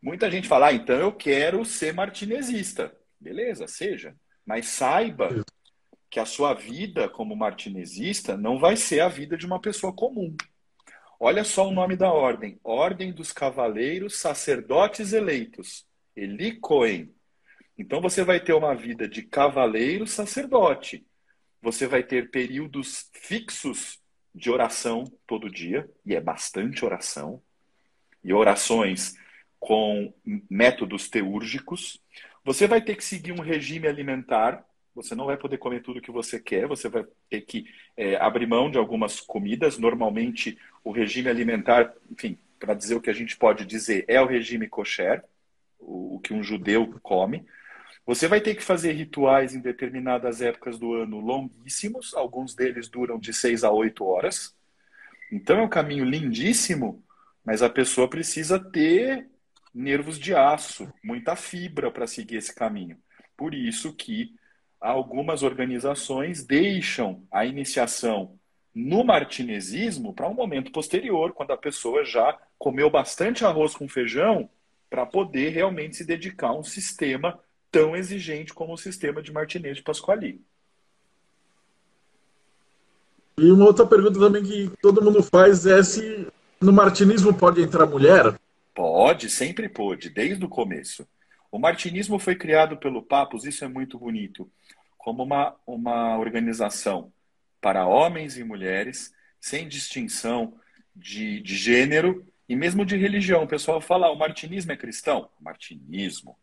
Muita 0.00 0.30
gente 0.30 0.48
fala, 0.48 0.68
ah, 0.68 0.72
então 0.72 0.96
eu 0.96 1.12
quero 1.12 1.62
ser 1.64 1.92
martinesista. 1.92 2.96
Beleza, 3.20 3.66
seja. 3.66 4.16
Mas 4.46 4.66
saiba 4.66 5.44
que 6.08 6.18
a 6.18 6.24
sua 6.24 6.54
vida 6.54 7.06
como 7.08 7.36
martinesista 7.36 8.34
não 8.36 8.58
vai 8.58 8.76
ser 8.76 9.00
a 9.00 9.08
vida 9.08 9.36
de 9.36 9.44
uma 9.44 9.60
pessoa 9.60 9.92
comum. 9.92 10.34
Olha 11.18 11.44
só 11.44 11.68
o 11.68 11.72
nome 11.72 11.96
da 11.96 12.10
ordem: 12.10 12.58
Ordem 12.64 13.12
dos 13.12 13.30
Cavaleiros 13.30 14.18
Sacerdotes 14.18 15.12
Eleitos. 15.12 15.86
Eli 16.16 16.58
Cohen. 16.58 17.14
Então 17.80 17.98
você 17.98 18.22
vai 18.22 18.38
ter 18.38 18.52
uma 18.52 18.74
vida 18.74 19.08
de 19.08 19.22
cavaleiro 19.22 20.06
sacerdote. 20.06 21.02
Você 21.62 21.86
vai 21.86 22.02
ter 22.02 22.30
períodos 22.30 23.08
fixos 23.14 23.98
de 24.34 24.50
oração 24.50 25.10
todo 25.26 25.50
dia, 25.50 25.90
e 26.04 26.14
é 26.14 26.20
bastante 26.20 26.84
oração, 26.84 27.42
e 28.22 28.34
orações 28.34 29.14
com 29.58 30.12
métodos 30.50 31.08
teúrgicos. 31.08 31.98
Você 32.44 32.66
vai 32.66 32.82
ter 32.82 32.96
que 32.96 33.04
seguir 33.04 33.32
um 33.32 33.40
regime 33.40 33.88
alimentar. 33.88 34.62
Você 34.94 35.14
não 35.14 35.24
vai 35.24 35.38
poder 35.38 35.56
comer 35.56 35.80
tudo 35.80 36.02
que 36.02 36.10
você 36.10 36.38
quer. 36.38 36.66
Você 36.66 36.86
vai 36.86 37.06
ter 37.30 37.40
que 37.40 37.64
é, 37.96 38.14
abrir 38.16 38.46
mão 38.46 38.70
de 38.70 38.76
algumas 38.76 39.20
comidas. 39.20 39.78
Normalmente, 39.78 40.58
o 40.84 40.92
regime 40.92 41.30
alimentar, 41.30 41.94
enfim, 42.10 42.38
para 42.58 42.74
dizer 42.74 42.94
o 42.94 43.00
que 43.00 43.08
a 43.08 43.14
gente 43.14 43.38
pode 43.38 43.64
dizer, 43.64 44.04
é 44.06 44.20
o 44.20 44.26
regime 44.26 44.68
kosher, 44.68 45.24
o, 45.78 46.16
o 46.16 46.20
que 46.20 46.34
um 46.34 46.42
judeu 46.42 46.86
come. 47.02 47.46
Você 48.06 48.26
vai 48.26 48.40
ter 48.40 48.54
que 48.54 48.62
fazer 48.62 48.92
rituais 48.92 49.54
em 49.54 49.60
determinadas 49.60 50.40
épocas 50.40 50.78
do 50.78 50.94
ano 50.94 51.20
longuíssimos. 51.20 52.14
Alguns 52.14 52.54
deles 52.54 52.88
duram 52.88 53.18
de 53.18 53.32
seis 53.32 53.62
a 53.62 53.70
oito 53.70 54.04
horas. 54.04 54.54
Então 55.30 55.58
é 55.58 55.62
um 55.62 55.68
caminho 55.68 56.04
lindíssimo, 56.04 57.04
mas 57.44 57.62
a 57.62 57.70
pessoa 57.70 58.08
precisa 58.08 58.58
ter 58.58 59.28
nervos 59.72 60.18
de 60.18 60.34
aço, 60.34 60.92
muita 61.02 61.36
fibra 61.36 61.90
para 61.90 62.06
seguir 62.06 62.36
esse 62.36 62.54
caminho. 62.54 62.98
Por 63.36 63.54
isso 63.54 63.94
que 63.94 64.34
algumas 64.80 65.42
organizações 65.42 66.44
deixam 66.44 67.24
a 67.30 67.44
iniciação 67.46 68.38
no 68.74 69.04
martinesismo 69.04 70.12
para 70.12 70.28
um 70.28 70.34
momento 70.34 70.72
posterior, 70.72 71.32
quando 71.32 71.52
a 71.52 71.56
pessoa 71.56 72.04
já 72.04 72.36
comeu 72.58 72.90
bastante 72.90 73.44
arroz 73.44 73.74
com 73.74 73.88
feijão, 73.88 74.48
para 74.88 75.06
poder 75.06 75.50
realmente 75.50 75.96
se 75.96 76.04
dedicar 76.04 76.48
a 76.48 76.58
um 76.58 76.64
sistema 76.64 77.38
tão 77.70 77.96
exigente 77.96 78.52
como 78.52 78.74
o 78.74 78.78
sistema 78.78 79.22
de 79.22 79.32
Martinez 79.32 79.76
de 79.76 79.82
Pasquali. 79.82 80.40
E 83.38 83.50
uma 83.50 83.64
outra 83.64 83.86
pergunta 83.86 84.18
também 84.18 84.42
que 84.42 84.70
todo 84.82 85.02
mundo 85.02 85.22
faz 85.22 85.64
é 85.64 85.82
se 85.82 86.26
no 86.60 86.72
martinismo 86.72 87.32
pode 87.32 87.62
entrar 87.62 87.86
mulher? 87.86 88.38
Pode, 88.74 89.30
sempre 89.30 89.68
pôde, 89.68 90.10
desde 90.10 90.44
o 90.44 90.48
começo. 90.48 91.08
O 91.50 91.58
martinismo 91.58 92.18
foi 92.18 92.36
criado 92.36 92.76
pelo 92.76 93.02
Papos, 93.02 93.44
isso 93.44 93.64
é 93.64 93.68
muito 93.68 93.98
bonito, 93.98 94.50
como 94.98 95.22
uma, 95.22 95.56
uma 95.66 96.18
organização 96.18 97.12
para 97.60 97.86
homens 97.86 98.36
e 98.36 98.44
mulheres, 98.44 99.12
sem 99.40 99.66
distinção 99.66 100.54
de, 100.94 101.40
de 101.40 101.56
gênero 101.56 102.24
e 102.48 102.54
mesmo 102.54 102.84
de 102.84 102.96
religião. 102.96 103.44
O 103.44 103.48
pessoal 103.48 103.80
fala, 103.80 104.06
ah, 104.06 104.12
o 104.12 104.18
martinismo 104.18 104.72
é 104.72 104.76
cristão? 104.76 105.30
O 105.40 105.44
martinismo, 105.44 106.36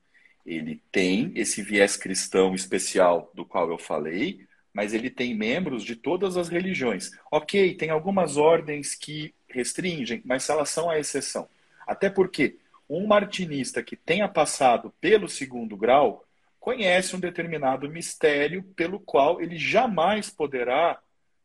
ele 0.47 0.81
tem 0.91 1.33
esse 1.35 1.61
viés 1.61 1.97
cristão 1.97 2.55
especial 2.55 3.29
do 3.33 3.45
qual 3.45 3.69
eu 3.69 3.77
falei, 3.77 4.47
mas 4.73 4.93
ele 4.93 5.09
tem 5.09 5.35
membros 5.35 5.83
de 5.83 5.93
todas 5.93 6.37
as 6.37 6.47
religiões. 6.47 7.11
Ok, 7.29 7.75
tem 7.75 7.89
algumas 7.89 8.37
ordens 8.37 8.95
que 8.95 9.35
restringem, 9.49 10.21
mas 10.23 10.47
elas 10.49 10.69
são 10.69 10.89
a 10.89 10.97
exceção. 10.97 11.49
Até 11.85 12.09
porque 12.09 12.57
um 12.89 13.05
martinista 13.05 13.83
que 13.83 13.97
tenha 13.97 14.27
passado 14.29 14.93
pelo 15.01 15.27
segundo 15.27 15.75
grau 15.75 16.23
conhece 16.59 17.15
um 17.15 17.19
determinado 17.19 17.89
mistério 17.89 18.63
pelo 18.75 18.99
qual 19.01 19.41
ele 19.41 19.57
jamais 19.57 20.29
poderá 20.29 20.97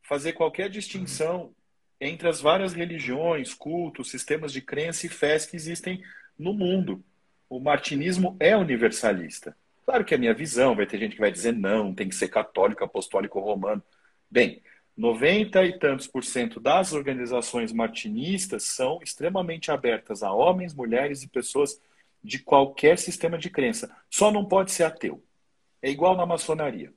fazer 0.02 0.32
qualquer 0.32 0.68
distinção 0.68 1.52
entre 2.00 2.28
as 2.28 2.40
várias 2.40 2.72
religiões, 2.72 3.54
cultos, 3.54 4.10
sistemas 4.10 4.52
de 4.52 4.60
crença 4.60 5.06
e 5.06 5.08
fés 5.08 5.46
que 5.46 5.56
existem 5.56 6.02
no 6.38 6.52
mundo. 6.52 7.04
O 7.52 7.60
martinismo 7.60 8.34
é 8.40 8.56
universalista. 8.56 9.54
Claro 9.84 10.06
que 10.06 10.14
é 10.14 10.16
a 10.16 10.18
minha 10.18 10.32
visão, 10.32 10.74
vai 10.74 10.86
ter 10.86 10.98
gente 10.98 11.16
que 11.16 11.20
vai 11.20 11.30
dizer 11.30 11.52
não, 11.52 11.94
tem 11.94 12.08
que 12.08 12.14
ser 12.14 12.28
católico, 12.28 12.82
apostólico, 12.82 13.38
romano. 13.40 13.82
Bem, 14.30 14.62
90 14.96 15.62
e 15.66 15.78
tantos 15.78 16.06
por 16.06 16.24
cento 16.24 16.58
das 16.58 16.94
organizações 16.94 17.70
martinistas 17.70 18.62
são 18.62 19.00
extremamente 19.02 19.70
abertas 19.70 20.22
a 20.22 20.32
homens, 20.32 20.72
mulheres 20.72 21.22
e 21.22 21.28
pessoas 21.28 21.78
de 22.24 22.38
qualquer 22.38 22.96
sistema 22.96 23.36
de 23.36 23.50
crença. 23.50 23.94
Só 24.08 24.32
não 24.32 24.46
pode 24.46 24.72
ser 24.72 24.84
ateu. 24.84 25.22
É 25.82 25.90
igual 25.90 26.16
na 26.16 26.24
maçonaria. 26.24 26.90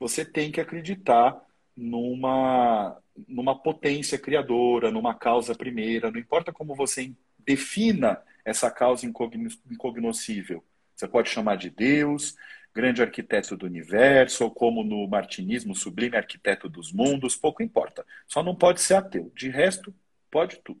Você 0.00 0.24
tem 0.24 0.50
que 0.50 0.60
acreditar 0.60 1.40
numa, 1.76 3.00
numa 3.28 3.56
potência 3.56 4.18
criadora, 4.18 4.90
numa 4.90 5.14
causa 5.14 5.54
primeira, 5.54 6.10
não 6.10 6.18
importa 6.18 6.52
como 6.52 6.74
você 6.74 7.12
defina 7.38 8.20
essa 8.46 8.70
causa 8.70 9.04
incognoscível. 9.04 10.64
Você 10.94 11.08
pode 11.08 11.28
chamar 11.28 11.56
de 11.56 11.68
Deus, 11.68 12.36
grande 12.72 13.02
arquiteto 13.02 13.56
do 13.56 13.66
universo, 13.66 14.44
ou 14.44 14.50
como 14.52 14.84
no 14.84 15.06
martinismo, 15.08 15.74
sublime 15.74 16.16
arquiteto 16.16 16.68
dos 16.68 16.92
mundos, 16.92 17.34
pouco 17.34 17.60
importa. 17.60 18.06
Só 18.28 18.44
não 18.44 18.54
pode 18.54 18.80
ser 18.80 18.94
ateu. 18.94 19.32
De 19.34 19.48
resto, 19.48 19.92
pode 20.30 20.60
tudo. 20.60 20.80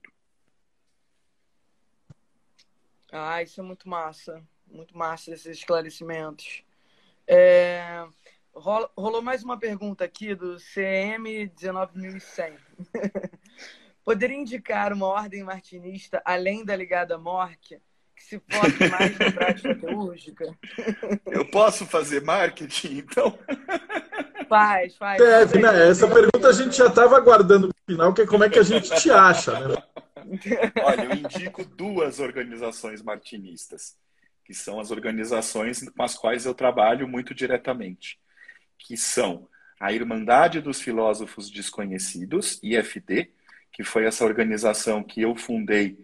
Ah, 3.10 3.42
isso 3.42 3.60
é 3.60 3.64
muito 3.64 3.88
massa. 3.88 4.40
Muito 4.68 4.96
massa 4.96 5.32
esses 5.32 5.58
esclarecimentos. 5.58 6.62
É... 7.26 8.06
Rolou 8.54 9.20
mais 9.20 9.42
uma 9.42 9.58
pergunta 9.58 10.04
aqui 10.04 10.34
do 10.36 10.56
CM 10.56 11.48
19100. 11.48 12.56
Poderia 14.06 14.36
indicar 14.36 14.92
uma 14.92 15.08
ordem 15.08 15.42
martinista 15.42 16.22
além 16.24 16.64
da 16.64 16.76
ligada 16.76 17.18
Mork? 17.18 17.76
que 18.14 18.24
se 18.24 18.40
foque 18.48 18.88
mais 18.88 19.18
na 19.18 19.32
prática 19.32 19.74
teúrgica? 19.74 20.56
Eu 21.26 21.44
posso 21.50 21.84
fazer 21.84 22.22
marketing, 22.22 22.98
então? 22.98 23.36
Faz, 24.48 24.96
faz. 24.96 25.20
Deve, 25.20 25.58
né? 25.58 25.90
Essa 25.90 26.06
pergunta 26.06 26.48
a 26.48 26.52
gente 26.52 26.76
já 26.76 26.86
estava 26.86 27.16
aguardando 27.16 27.66
no 27.66 27.74
final, 27.84 28.14
que 28.14 28.22
é 28.22 28.26
como 28.26 28.44
é 28.44 28.48
que 28.48 28.60
a 28.60 28.62
gente 28.62 28.94
te 28.94 29.10
acha, 29.10 29.58
né? 29.68 29.74
Olha, 30.84 31.04
eu 31.04 31.12
indico 31.12 31.64
duas 31.64 32.20
organizações 32.20 33.02
martinistas, 33.02 33.96
que 34.44 34.54
são 34.54 34.78
as 34.78 34.92
organizações 34.92 35.86
com 35.90 36.02
as 36.04 36.14
quais 36.14 36.46
eu 36.46 36.54
trabalho 36.54 37.08
muito 37.08 37.34
diretamente, 37.34 38.20
que 38.78 38.96
são 38.96 39.48
a 39.80 39.92
Irmandade 39.92 40.60
dos 40.60 40.80
Filósofos 40.80 41.50
Desconhecidos, 41.50 42.60
IFD, 42.62 43.32
que 43.76 43.84
foi 43.84 44.06
essa 44.06 44.24
organização 44.24 45.02
que 45.02 45.20
eu 45.20 45.36
fundei 45.36 45.98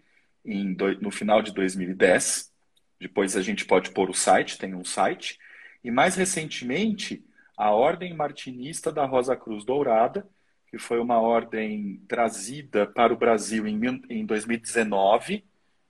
em, 0.45 0.77
no 1.01 1.11
final 1.11 1.41
de 1.41 1.55
2010. 1.55 2.53
Depois 3.01 3.35
a 3.35 3.41
gente 3.41 3.65
pode 3.65 3.93
pôr 3.93 4.11
o 4.11 4.15
site, 4.15 4.59
tem 4.59 4.75
um 4.75 4.85
site. 4.85 5.39
E 5.83 5.91
mais 5.91 6.15
recentemente, 6.15 7.25
a 7.57 7.71
Ordem 7.71 8.13
Martinista 8.13 8.93
da 8.93 9.07
Rosa 9.07 9.35
Cruz 9.35 9.65
Dourada, 9.65 10.29
que 10.67 10.77
foi 10.77 11.01
uma 11.01 11.19
ordem 11.19 12.03
trazida 12.07 12.87
para 12.87 13.11
o 13.11 13.17
Brasil 13.17 13.67
em, 13.67 13.81
em 14.11 14.27
2019 14.27 15.43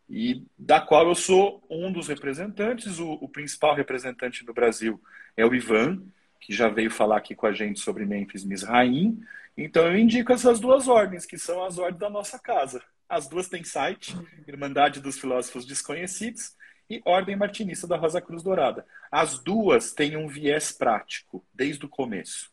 e 0.09 0.47
da 0.57 0.81
qual 0.81 1.09
eu 1.09 1.17
sou 1.17 1.65
um 1.69 1.91
dos 1.91 2.07
representantes. 2.07 3.01
O, 3.01 3.15
o, 3.15 3.29
principal 3.29 3.75
representante 3.75 4.45
do 4.45 4.55
Brasil 4.55 5.03
é 5.37 5.45
o 5.45 5.53
Ivan, 5.53 6.01
que 6.41 6.53
já 6.55 6.69
veio 6.69 6.93
falar 6.93 7.17
aqui 7.17 7.35
com 7.35 7.47
a 7.47 7.53
gente 7.53 7.81
sobre 7.81 8.07
Memphis 8.07 8.45
Misraim. 8.45 9.21
Então 9.57 9.87
eu 9.87 9.99
indico 9.99 10.33
essas 10.33 10.59
duas 10.61 10.89
ordens, 10.89 11.27
que 11.27 11.39
são 11.39 11.65
as 11.65 11.79
ordens 11.79 12.01
da 12.01 12.11
nossa 12.11 12.39
casa. 12.39 12.83
As 13.09 13.29
duas 13.29 13.49
têm 13.49 13.63
site, 13.63 14.17
Irmandade 14.49 15.01
dos 15.01 15.19
Filósofos 15.19 15.67
Desconhecidos 15.67 16.55
e 16.89 17.03
Ordem 17.05 17.37
Martinista 17.37 17.87
da 17.87 17.97
Rosa 17.97 18.21
Cruz 18.21 18.43
Dourada. 18.43 18.87
As 19.11 19.39
duas 19.39 19.93
têm 19.93 20.17
um 20.17 20.29
viés 20.29 20.73
prático 20.73 21.45
desde 21.53 21.85
o 21.85 21.89
começo. 21.89 22.51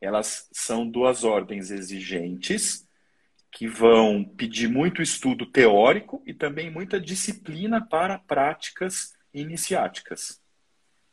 Elas 0.00 0.48
são 0.52 0.88
duas 0.88 1.22
ordens 1.22 1.70
exigentes 1.70 2.86
que 3.52 3.68
vão 3.68 4.24
pedir 4.24 4.68
muito 4.68 5.02
estudo 5.02 5.46
teórico 5.46 6.22
e 6.26 6.34
também 6.34 6.70
muita 6.70 6.98
disciplina 6.98 7.80
para 7.86 8.18
práticas 8.18 9.14
iniciáticas. 9.32 10.40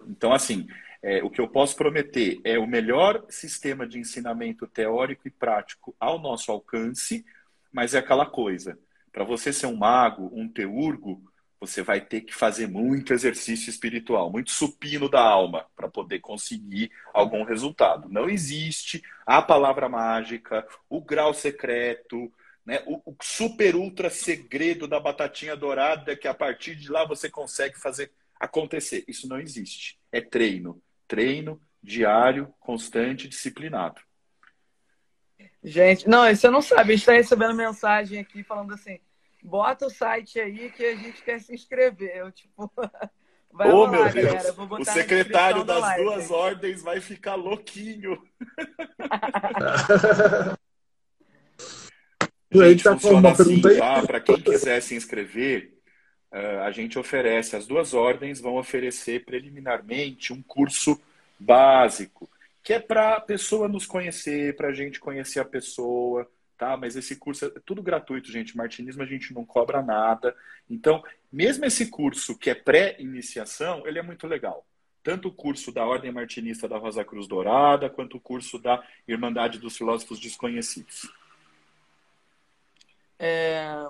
Então, 0.07 0.33
assim, 0.33 0.67
é, 1.01 1.23
o 1.23 1.29
que 1.29 1.39
eu 1.39 1.47
posso 1.47 1.75
prometer 1.75 2.39
é 2.43 2.59
o 2.59 2.67
melhor 2.67 3.25
sistema 3.29 3.87
de 3.87 3.99
ensinamento 3.99 4.67
teórico 4.67 5.27
e 5.27 5.31
prático 5.31 5.95
ao 5.99 6.19
nosso 6.19 6.51
alcance 6.51 7.25
mas 7.71 7.93
é 7.93 7.99
aquela 7.99 8.25
coisa. 8.25 8.77
Para 9.11 9.23
você 9.23 9.51
ser 9.53 9.67
um 9.67 9.75
mago, 9.75 10.29
um 10.33 10.47
teurgo, 10.47 11.23
você 11.59 11.81
vai 11.81 11.99
ter 11.99 12.21
que 12.21 12.33
fazer 12.33 12.67
muito 12.67 13.13
exercício 13.13 13.69
espiritual, 13.69 14.31
muito 14.31 14.51
supino 14.51 15.09
da 15.09 15.21
alma 15.21 15.65
para 15.75 15.89
poder 15.89 16.19
conseguir 16.19 16.91
algum 17.13 17.43
resultado. 17.43 18.07
Não 18.09 18.29
existe 18.29 19.03
a 19.25 19.41
palavra 19.41 19.89
mágica, 19.89 20.65
o 20.89 21.01
grau 21.01 21.33
secreto, 21.33 22.31
né, 22.65 22.81
o, 22.85 23.01
o 23.05 23.15
super 23.21 23.75
ultra 23.75 24.09
segredo 24.09 24.87
da 24.87 24.99
batatinha 24.99 25.55
dourada 25.55 26.15
que 26.15 26.27
a 26.27 26.33
partir 26.33 26.75
de 26.75 26.89
lá 26.89 27.05
você 27.05 27.29
consegue 27.29 27.77
fazer 27.77 28.11
acontecer. 28.39 29.03
Isso 29.07 29.27
não 29.27 29.39
existe. 29.39 29.99
É 30.11 30.21
treino, 30.21 30.81
treino 31.09 31.61
diário, 31.83 32.53
constante, 32.61 33.27
disciplinado. 33.27 33.99
Gente, 35.61 36.07
não, 36.07 36.23
você 36.23 36.49
não 36.49 36.61
sabe, 36.61 36.93
a 36.93 36.95
gente 36.95 36.99
está 36.99 37.11
recebendo 37.11 37.53
mensagem 37.53 38.17
aqui 38.17 38.43
falando 38.43 38.73
assim 38.73 39.01
bota 39.43 39.87
o 39.87 39.89
site 39.89 40.39
aí 40.39 40.71
que 40.71 40.85
a 40.85 40.95
gente 40.95 41.21
quer 41.23 41.39
se 41.39 41.53
inscrever. 41.53 42.17
Eu, 42.17 42.31
tipo, 42.31 42.71
vai 43.51 43.71
Ô, 43.71 43.87
meu 43.87 44.09
Deus. 44.11 44.43
o 44.57 44.85
secretário 44.85 45.63
das 45.63 45.81
live, 45.81 46.03
duas 46.03 46.21
gente. 46.23 46.33
ordens 46.33 46.81
vai 46.81 46.99
ficar 46.99 47.35
louquinho. 47.35 48.21
gente, 52.51 52.83
tá 52.83 52.93
funciona 52.93 53.31
assim, 53.31 53.61
tá? 53.61 54.05
Para 54.05 54.19
quem 54.19 54.41
quiser 54.41 54.81
se 54.81 54.95
inscrever, 54.95 55.78
a 56.31 56.71
gente 56.71 56.99
oferece, 56.99 57.55
as 57.55 57.65
duas 57.65 57.93
ordens 57.93 58.39
vão 58.39 58.55
oferecer 58.57 59.25
preliminarmente 59.25 60.31
um 60.31 60.41
curso 60.41 60.99
básico, 61.39 62.29
que 62.61 62.73
é 62.73 62.79
para 62.79 63.15
a 63.15 63.21
pessoa 63.21 63.67
nos 63.67 63.85
conhecer, 63.85 64.55
para 64.55 64.67
a 64.67 64.73
gente 64.73 64.99
conhecer 64.99 65.39
a 65.39 65.45
pessoa, 65.45 66.29
tá? 66.57 66.77
Mas 66.77 66.95
esse 66.95 67.15
curso 67.15 67.45
é 67.45 67.59
tudo 67.65 67.81
gratuito, 67.81 68.31
gente. 68.31 68.55
Martinismo 68.55 69.01
a 69.01 69.05
gente 69.05 69.33
não 69.33 69.45
cobra 69.45 69.81
nada. 69.81 70.35
Então, 70.69 71.03
mesmo 71.31 71.65
esse 71.65 71.87
curso 71.87 72.37
que 72.37 72.49
é 72.49 72.55
pré-iniciação, 72.55 73.87
ele 73.87 73.97
é 73.97 74.03
muito 74.03 74.27
legal. 74.27 74.65
Tanto 75.01 75.29
o 75.29 75.33
curso 75.33 75.71
da 75.71 75.85
Ordem 75.85 76.11
Martinista 76.11 76.67
da 76.67 76.77
Rosa 76.77 77.03
Cruz 77.05 77.27
Dourada, 77.27 77.89
quanto 77.89 78.17
o 78.17 78.19
curso 78.19 78.59
da 78.59 78.83
Irmandade 79.07 79.57
dos 79.57 79.77
Filósofos 79.77 80.19
Desconhecidos. 80.19 81.09
É... 83.17 83.87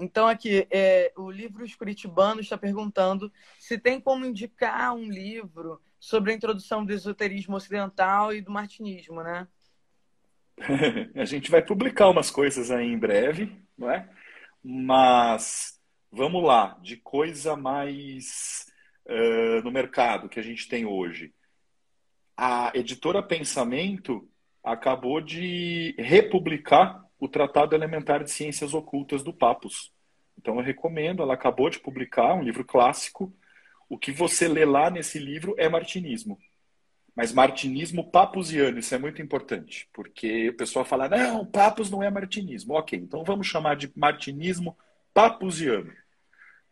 Então, 0.00 0.28
aqui, 0.28 0.64
é, 0.70 1.12
o 1.16 1.28
livro 1.28 1.64
Os 1.64 1.74
Curitibanos 1.74 2.42
está 2.42 2.56
perguntando 2.56 3.32
se 3.58 3.76
tem 3.76 4.00
como 4.00 4.24
indicar 4.24 4.94
um 4.94 5.10
livro 5.10 5.82
sobre 5.98 6.30
a 6.30 6.34
introdução 6.36 6.84
do 6.84 6.92
esoterismo 6.92 7.56
ocidental 7.56 8.32
e 8.32 8.40
do 8.40 8.52
martinismo, 8.52 9.24
né? 9.24 9.48
a 11.16 11.24
gente 11.24 11.50
vai 11.50 11.62
publicar 11.62 12.08
umas 12.08 12.30
coisas 12.30 12.70
aí 12.70 12.86
em 12.86 12.96
breve, 12.96 13.60
não 13.76 13.90
é? 13.90 14.08
Mas 14.62 15.80
vamos 16.12 16.44
lá, 16.44 16.78
de 16.80 16.96
coisa 16.96 17.56
mais 17.56 18.66
uh, 19.04 19.62
no 19.64 19.72
mercado 19.72 20.28
que 20.28 20.38
a 20.38 20.42
gente 20.42 20.68
tem 20.68 20.86
hoje. 20.86 21.34
A 22.36 22.70
editora 22.72 23.20
Pensamento 23.20 24.30
acabou 24.62 25.20
de 25.20 25.96
republicar 25.98 27.04
o 27.18 27.28
Tratado 27.28 27.74
Elementar 27.74 28.22
de 28.22 28.30
Ciências 28.30 28.74
Ocultas 28.74 29.22
do 29.22 29.32
Papus. 29.32 29.92
Então 30.36 30.56
eu 30.56 30.62
recomendo, 30.62 31.22
ela 31.22 31.34
acabou 31.34 31.68
de 31.68 31.78
publicar 31.80 32.34
um 32.34 32.42
livro 32.42 32.64
clássico. 32.64 33.32
O 33.88 33.98
que 33.98 34.12
você 34.12 34.46
lê 34.46 34.64
lá 34.64 34.90
nesse 34.90 35.18
livro 35.18 35.54
é 35.58 35.68
martinismo 35.68 36.38
mas 37.18 37.32
martinismo 37.32 38.08
papusiano, 38.08 38.78
isso 38.78 38.94
é 38.94 38.98
muito 38.98 39.20
importante, 39.20 39.88
porque 39.92 40.50
o 40.50 40.56
pessoal 40.56 40.84
fala, 40.84 41.08
não, 41.08 41.44
papus 41.44 41.90
não 41.90 42.00
é 42.00 42.08
martinismo. 42.08 42.74
Ok, 42.74 42.96
então 42.96 43.24
vamos 43.24 43.48
chamar 43.48 43.74
de 43.74 43.90
martinismo 43.96 44.78
papusiano. 45.12 45.92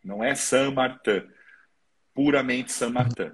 Não 0.05 0.23
é 0.23 0.37
San 0.37 0.71
Martin, 0.71 1.29
puramente 2.15 2.71
San 2.71 2.91
Martin. 2.91 3.33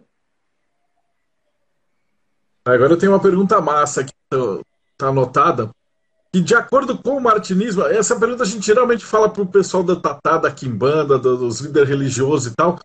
Agora 2.64 2.94
eu 2.94 2.98
tenho 2.98 3.12
uma 3.12 3.20
pergunta 3.20 3.60
massa 3.60 4.00
aqui, 4.00 4.14
está 4.32 5.08
anotada, 5.08 5.70
e 6.34 6.40
de 6.40 6.54
acordo 6.54 6.96
com 6.96 7.16
o 7.16 7.20
martinismo, 7.20 7.82
essa 7.82 8.18
pergunta 8.18 8.42
a 8.42 8.46
gente 8.46 8.64
geralmente 8.64 9.04
fala 9.04 9.28
para 9.28 9.42
o 9.42 9.46
pessoal 9.46 9.82
da 9.82 9.96
Tatá, 9.96 10.38
da 10.38 10.50
Kimbanda, 10.50 11.18
dos 11.18 11.60
líderes 11.60 11.88
religiosos 11.88 12.52
e 12.52 12.56
tal, 12.56 12.78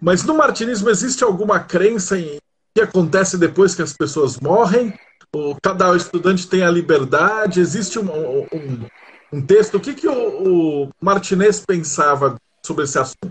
mas 0.00 0.24
no 0.24 0.34
martinismo 0.34 0.88
existe 0.88 1.22
alguma 1.22 1.60
crença 1.60 2.18
em 2.18 2.38
que 2.74 2.80
acontece 2.80 3.38
depois 3.38 3.74
que 3.74 3.82
as 3.82 3.92
pessoas 3.92 4.40
morrem? 4.40 4.98
O, 5.34 5.54
cada 5.62 5.94
estudante 5.96 6.48
tem 6.48 6.62
a 6.62 6.70
liberdade? 6.70 7.60
Existe 7.60 7.98
um, 7.98 8.10
um, 8.10 8.88
um 9.32 9.46
texto? 9.46 9.76
O 9.76 9.80
que, 9.80 9.94
que 9.94 10.08
o, 10.08 10.84
o 10.84 10.90
Martinez 11.00 11.64
pensava 11.64 12.36
sobre 12.64 12.84
esse 12.84 12.98
assunto? 12.98 13.30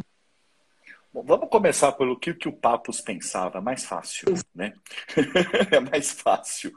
Bom, 1.13 1.23
vamos 1.23 1.49
começar 1.49 1.91
pelo 1.91 2.17
que, 2.17 2.33
que 2.33 2.47
o 2.47 2.53
Papus 2.53 3.01
pensava, 3.01 3.61
mais 3.61 3.85
fácil, 3.85 4.33
né? 4.55 4.73
é 5.71 5.79
mais 5.79 6.11
fácil. 6.11 6.71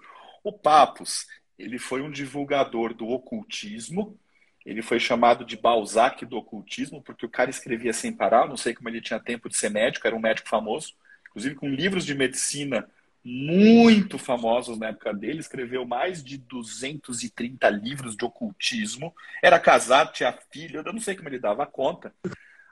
O 0.45 0.53
Papus, 0.53 1.25
ele 1.59 1.79
foi 1.79 2.03
um 2.03 2.11
divulgador 2.11 2.95
do 2.95 3.09
ocultismo, 3.09 4.19
ele 4.65 4.83
foi 4.83 4.99
chamado 4.99 5.45
de 5.45 5.57
Balzac 5.57 6.25
do 6.27 6.37
ocultismo, 6.37 7.01
porque 7.01 7.25
o 7.25 7.31
cara 7.31 7.51
escrevia 7.51 7.93
sem 7.93 8.13
parar, 8.13 8.49
não 8.49 8.57
sei 8.57 8.75
como 8.75 8.89
ele 8.89 9.01
tinha 9.01 9.21
tempo 9.21 9.49
de 9.49 9.57
ser 9.57 9.71
médico, 9.71 10.07
era 10.07 10.17
um 10.17 10.21
médico 10.21 10.49
famoso 10.49 10.95
inclusive 11.37 11.55
com 11.55 11.69
livros 11.69 12.07
de 12.07 12.15
medicina 12.15 12.89
muito 13.23 14.19
famosos 14.19 14.79
na 14.79 14.89
época 14.89 15.13
dele, 15.13 15.41
escreveu 15.41 15.85
mais 15.85 16.25
de 16.25 16.39
230 16.39 17.69
livros 17.69 18.17
de 18.17 18.25
ocultismo. 18.25 19.15
Era 19.43 19.59
casado, 19.59 20.13
tinha 20.13 20.33
filho, 20.51 20.81
eu 20.81 20.93
não 20.93 21.01
sei 21.01 21.15
como 21.15 21.29
ele 21.29 21.39
dava 21.39 21.67
conta. 21.67 22.15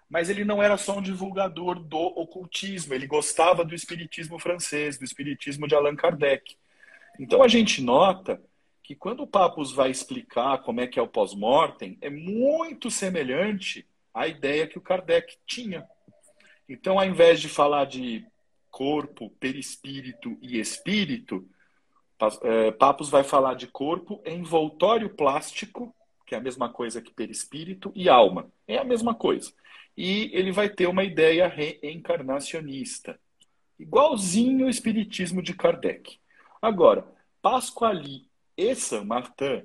Mas 0.08 0.30
ele 0.30 0.44
não 0.44 0.62
era 0.62 0.78
só 0.78 0.96
um 0.96 1.02
divulgador 1.02 1.78
do 1.78 1.98
ocultismo, 1.98 2.94
ele 2.94 3.06
gostava 3.06 3.64
do 3.64 3.74
espiritismo 3.74 4.38
francês, 4.38 4.96
do 4.96 5.04
espiritismo 5.04 5.68
de 5.68 5.74
Allan 5.74 5.96
Kardec. 5.96 6.56
Então 7.18 7.42
a 7.42 7.48
gente 7.48 7.82
nota 7.82 8.40
que 8.84 8.94
quando 8.94 9.22
o 9.22 9.26
Papus 9.26 9.72
vai 9.72 9.90
explicar 9.90 10.58
como 10.58 10.82
é 10.82 10.86
que 10.86 10.98
é 10.98 11.02
o 11.02 11.08
pós-mortem, 11.08 11.96
é 12.02 12.10
muito 12.10 12.90
semelhante 12.90 13.86
à 14.12 14.28
ideia 14.28 14.66
que 14.66 14.76
o 14.76 14.82
Kardec 14.82 15.38
tinha. 15.46 15.88
Então, 16.68 16.98
ao 16.98 17.06
invés 17.06 17.40
de 17.40 17.48
falar 17.48 17.86
de 17.86 18.26
corpo, 18.70 19.30
perispírito 19.40 20.36
e 20.42 20.60
espírito, 20.60 21.48
é, 22.42 22.72
Papos 22.72 23.08
vai 23.08 23.24
falar 23.24 23.54
de 23.54 23.66
corpo 23.66 24.22
envoltório 24.26 25.08
plástico, 25.08 25.94
que 26.26 26.34
é 26.34 26.38
a 26.38 26.42
mesma 26.42 26.68
coisa 26.68 27.00
que 27.00 27.12
perispírito, 27.12 27.90
e 27.94 28.10
alma. 28.10 28.52
É 28.68 28.76
a 28.76 28.84
mesma 28.84 29.14
coisa. 29.14 29.50
E 29.96 30.30
ele 30.34 30.52
vai 30.52 30.68
ter 30.68 30.88
uma 30.88 31.04
ideia 31.04 31.48
reencarnacionista, 31.48 33.18
igualzinho 33.78 34.66
o 34.66 34.70
espiritismo 34.70 35.40
de 35.40 35.54
Kardec. 35.54 36.18
Agora, 36.60 37.06
Pasquali 37.40 38.28
e 38.56 38.74
Saint 38.74 39.04
Martin 39.04 39.64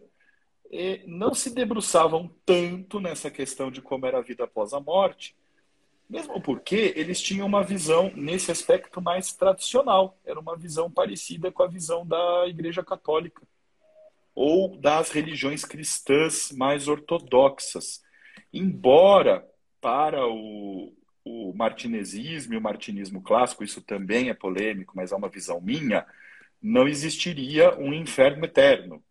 eh, 0.72 1.04
não 1.06 1.34
se 1.34 1.54
debruçavam 1.54 2.34
tanto 2.46 3.00
nessa 3.00 3.32
questão 3.32 3.72
de 3.72 3.82
como 3.82 4.06
era 4.06 4.20
a 4.20 4.22
vida 4.22 4.44
após 4.44 4.74
a 4.74 4.80
morte, 4.80 5.36
mesmo 6.10 6.42
porque 6.42 6.94
eles 6.96 7.22
tinham 7.22 7.46
uma 7.46 7.64
visão, 7.64 8.12
nesse 8.16 8.52
aspecto, 8.52 9.00
mais 9.00 9.32
tradicional. 9.34 10.18
Era 10.26 10.40
uma 10.40 10.58
visão 10.58 10.90
parecida 10.90 11.52
com 11.52 11.62
a 11.62 11.68
visão 11.68 12.06
da 12.06 12.48
Igreja 12.48 12.84
Católica 12.84 13.42
ou 14.34 14.76
das 14.78 15.12
religiões 15.12 15.66
cristãs 15.66 16.52
mais 16.52 16.88
ortodoxas. 16.88 18.02
Embora, 18.54 19.46
para 19.82 20.26
o, 20.28 20.94
o 21.26 21.54
martinesismo 21.54 22.54
e 22.54 22.58
o 22.58 22.62
martinismo 22.62 23.22
clássico, 23.22 23.64
isso 23.64 23.82
também 23.82 24.30
é 24.30 24.34
polêmico, 24.34 24.94
mas 24.96 25.12
é 25.12 25.16
uma 25.16 25.30
visão 25.30 25.62
minha, 25.62 26.06
não 26.62 26.88
existiria 26.88 27.78
um 27.78 27.94
inferno 27.94 28.46
eterno. 28.46 29.04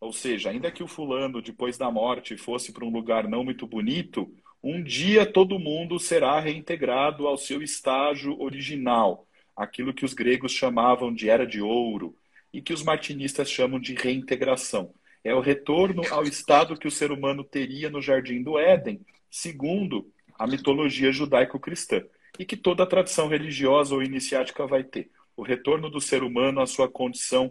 Ou 0.00 0.12
seja, 0.12 0.50
ainda 0.50 0.70
que 0.70 0.82
o 0.82 0.88
fulano, 0.88 1.42
depois 1.42 1.76
da 1.76 1.90
morte, 1.90 2.36
fosse 2.36 2.72
para 2.72 2.84
um 2.84 2.90
lugar 2.90 3.28
não 3.28 3.44
muito 3.44 3.66
bonito, 3.66 4.32
um 4.62 4.82
dia 4.82 5.24
todo 5.24 5.58
mundo 5.58 5.98
será 5.98 6.38
reintegrado 6.40 7.26
ao 7.26 7.36
seu 7.36 7.62
estágio 7.62 8.40
original, 8.40 9.26
aquilo 9.56 9.92
que 9.92 10.04
os 10.04 10.14
gregos 10.14 10.52
chamavam 10.52 11.12
de 11.12 11.28
era 11.28 11.46
de 11.46 11.60
ouro 11.60 12.14
e 12.52 12.60
que 12.60 12.72
os 12.72 12.82
martinistas 12.82 13.50
chamam 13.50 13.78
de 13.78 13.94
reintegração. 13.94 14.92
É 15.22 15.34
o 15.34 15.40
retorno 15.40 16.02
ao 16.10 16.24
estado 16.24 16.76
que 16.76 16.88
o 16.88 16.90
ser 16.90 17.12
humano 17.12 17.44
teria 17.44 17.90
no 17.90 18.00
jardim 18.00 18.42
do 18.42 18.58
Éden, 18.58 19.00
segundo 19.30 20.10
a 20.38 20.46
mitologia 20.46 21.12
judaico-cristã, 21.12 22.02
e 22.38 22.44
que 22.44 22.56
toda 22.56 22.86
tradição 22.86 23.28
religiosa 23.28 23.94
ou 23.94 24.02
iniciática 24.02 24.66
vai 24.66 24.82
ter. 24.82 25.10
O 25.40 25.42
retorno 25.42 25.88
do 25.88 26.02
ser 26.02 26.22
humano 26.22 26.60
à 26.60 26.66
sua 26.66 26.86
condição 26.86 27.50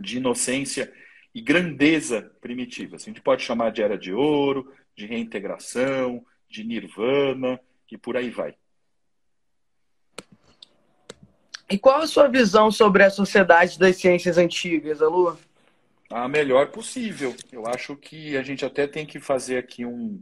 de 0.00 0.16
inocência 0.16 0.92
e 1.32 1.40
grandeza 1.40 2.22
primitiva. 2.40 2.96
A 2.96 2.98
gente 2.98 3.20
pode 3.20 3.44
chamar 3.44 3.70
de 3.70 3.80
era 3.80 3.96
de 3.96 4.12
ouro, 4.12 4.74
de 4.96 5.06
reintegração, 5.06 6.26
de 6.50 6.64
nirvana 6.64 7.60
e 7.88 7.96
por 7.96 8.16
aí 8.16 8.30
vai. 8.30 8.56
E 11.70 11.78
qual 11.78 12.00
a 12.00 12.06
sua 12.08 12.26
visão 12.26 12.68
sobre 12.68 13.04
a 13.04 13.10
sociedade 13.10 13.78
das 13.78 13.94
ciências 13.94 14.36
antigas, 14.36 15.00
Alu? 15.00 15.38
A 16.10 16.26
melhor 16.26 16.72
possível. 16.72 17.32
Eu 17.52 17.64
acho 17.68 17.94
que 17.94 18.36
a 18.36 18.42
gente 18.42 18.64
até 18.64 18.88
tem 18.88 19.06
que 19.06 19.20
fazer 19.20 19.58
aqui 19.58 19.84
um, 19.86 20.20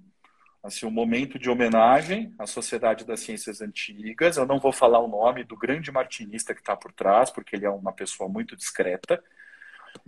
assim, 0.66 0.86
um 0.86 0.90
momento 0.90 1.38
de 1.38 1.48
homenagem 1.48 2.34
à 2.38 2.46
Sociedade 2.46 3.04
das 3.04 3.20
Ciências 3.20 3.60
Antigas. 3.60 4.36
Eu 4.36 4.46
não 4.46 4.58
vou 4.58 4.72
falar 4.72 5.00
o 5.00 5.08
nome 5.08 5.44
do 5.44 5.56
grande 5.56 5.90
martinista 5.92 6.54
que 6.54 6.60
está 6.60 6.76
por 6.76 6.92
trás, 6.92 7.30
porque 7.30 7.56
ele 7.56 7.64
é 7.66 7.70
uma 7.70 7.92
pessoa 7.92 8.28
muito 8.28 8.56
discreta. 8.56 9.22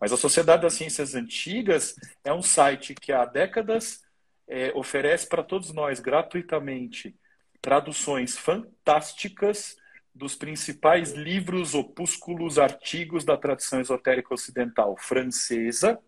Mas 0.01 0.13
a 0.13 0.17
Sociedade 0.17 0.63
das 0.63 0.75
Ciências 0.75 1.15
Antigas 1.15 1.95
é 2.25 2.33
um 2.33 2.43
site 2.43 2.95
que 2.95 3.13
há 3.13 3.25
décadas 3.25 4.03
é, 4.47 4.73
oferece 4.75 5.29
para 5.29 5.43
todos 5.43 5.73
nós 5.73 6.01
gratuitamente 6.01 7.15
traduções 7.61 8.37
fantásticas 8.37 9.77
dos 10.15 10.35
principais 10.35 11.13
livros, 11.13 11.75
opúsculos, 11.75 12.59
artigos 12.59 13.25
da 13.25 13.37
tradição 13.37 13.81
esotérica 13.81 14.35
ocidental 14.35 14.97
francesa. 14.97 15.99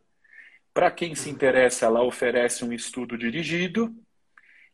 Para 0.75 0.91
quem 0.91 1.15
se 1.15 1.31
interessa, 1.31 1.87
ela 1.87 2.03
oferece 2.03 2.65
um 2.65 2.73
estudo 2.73 3.17
dirigido. 3.17 3.95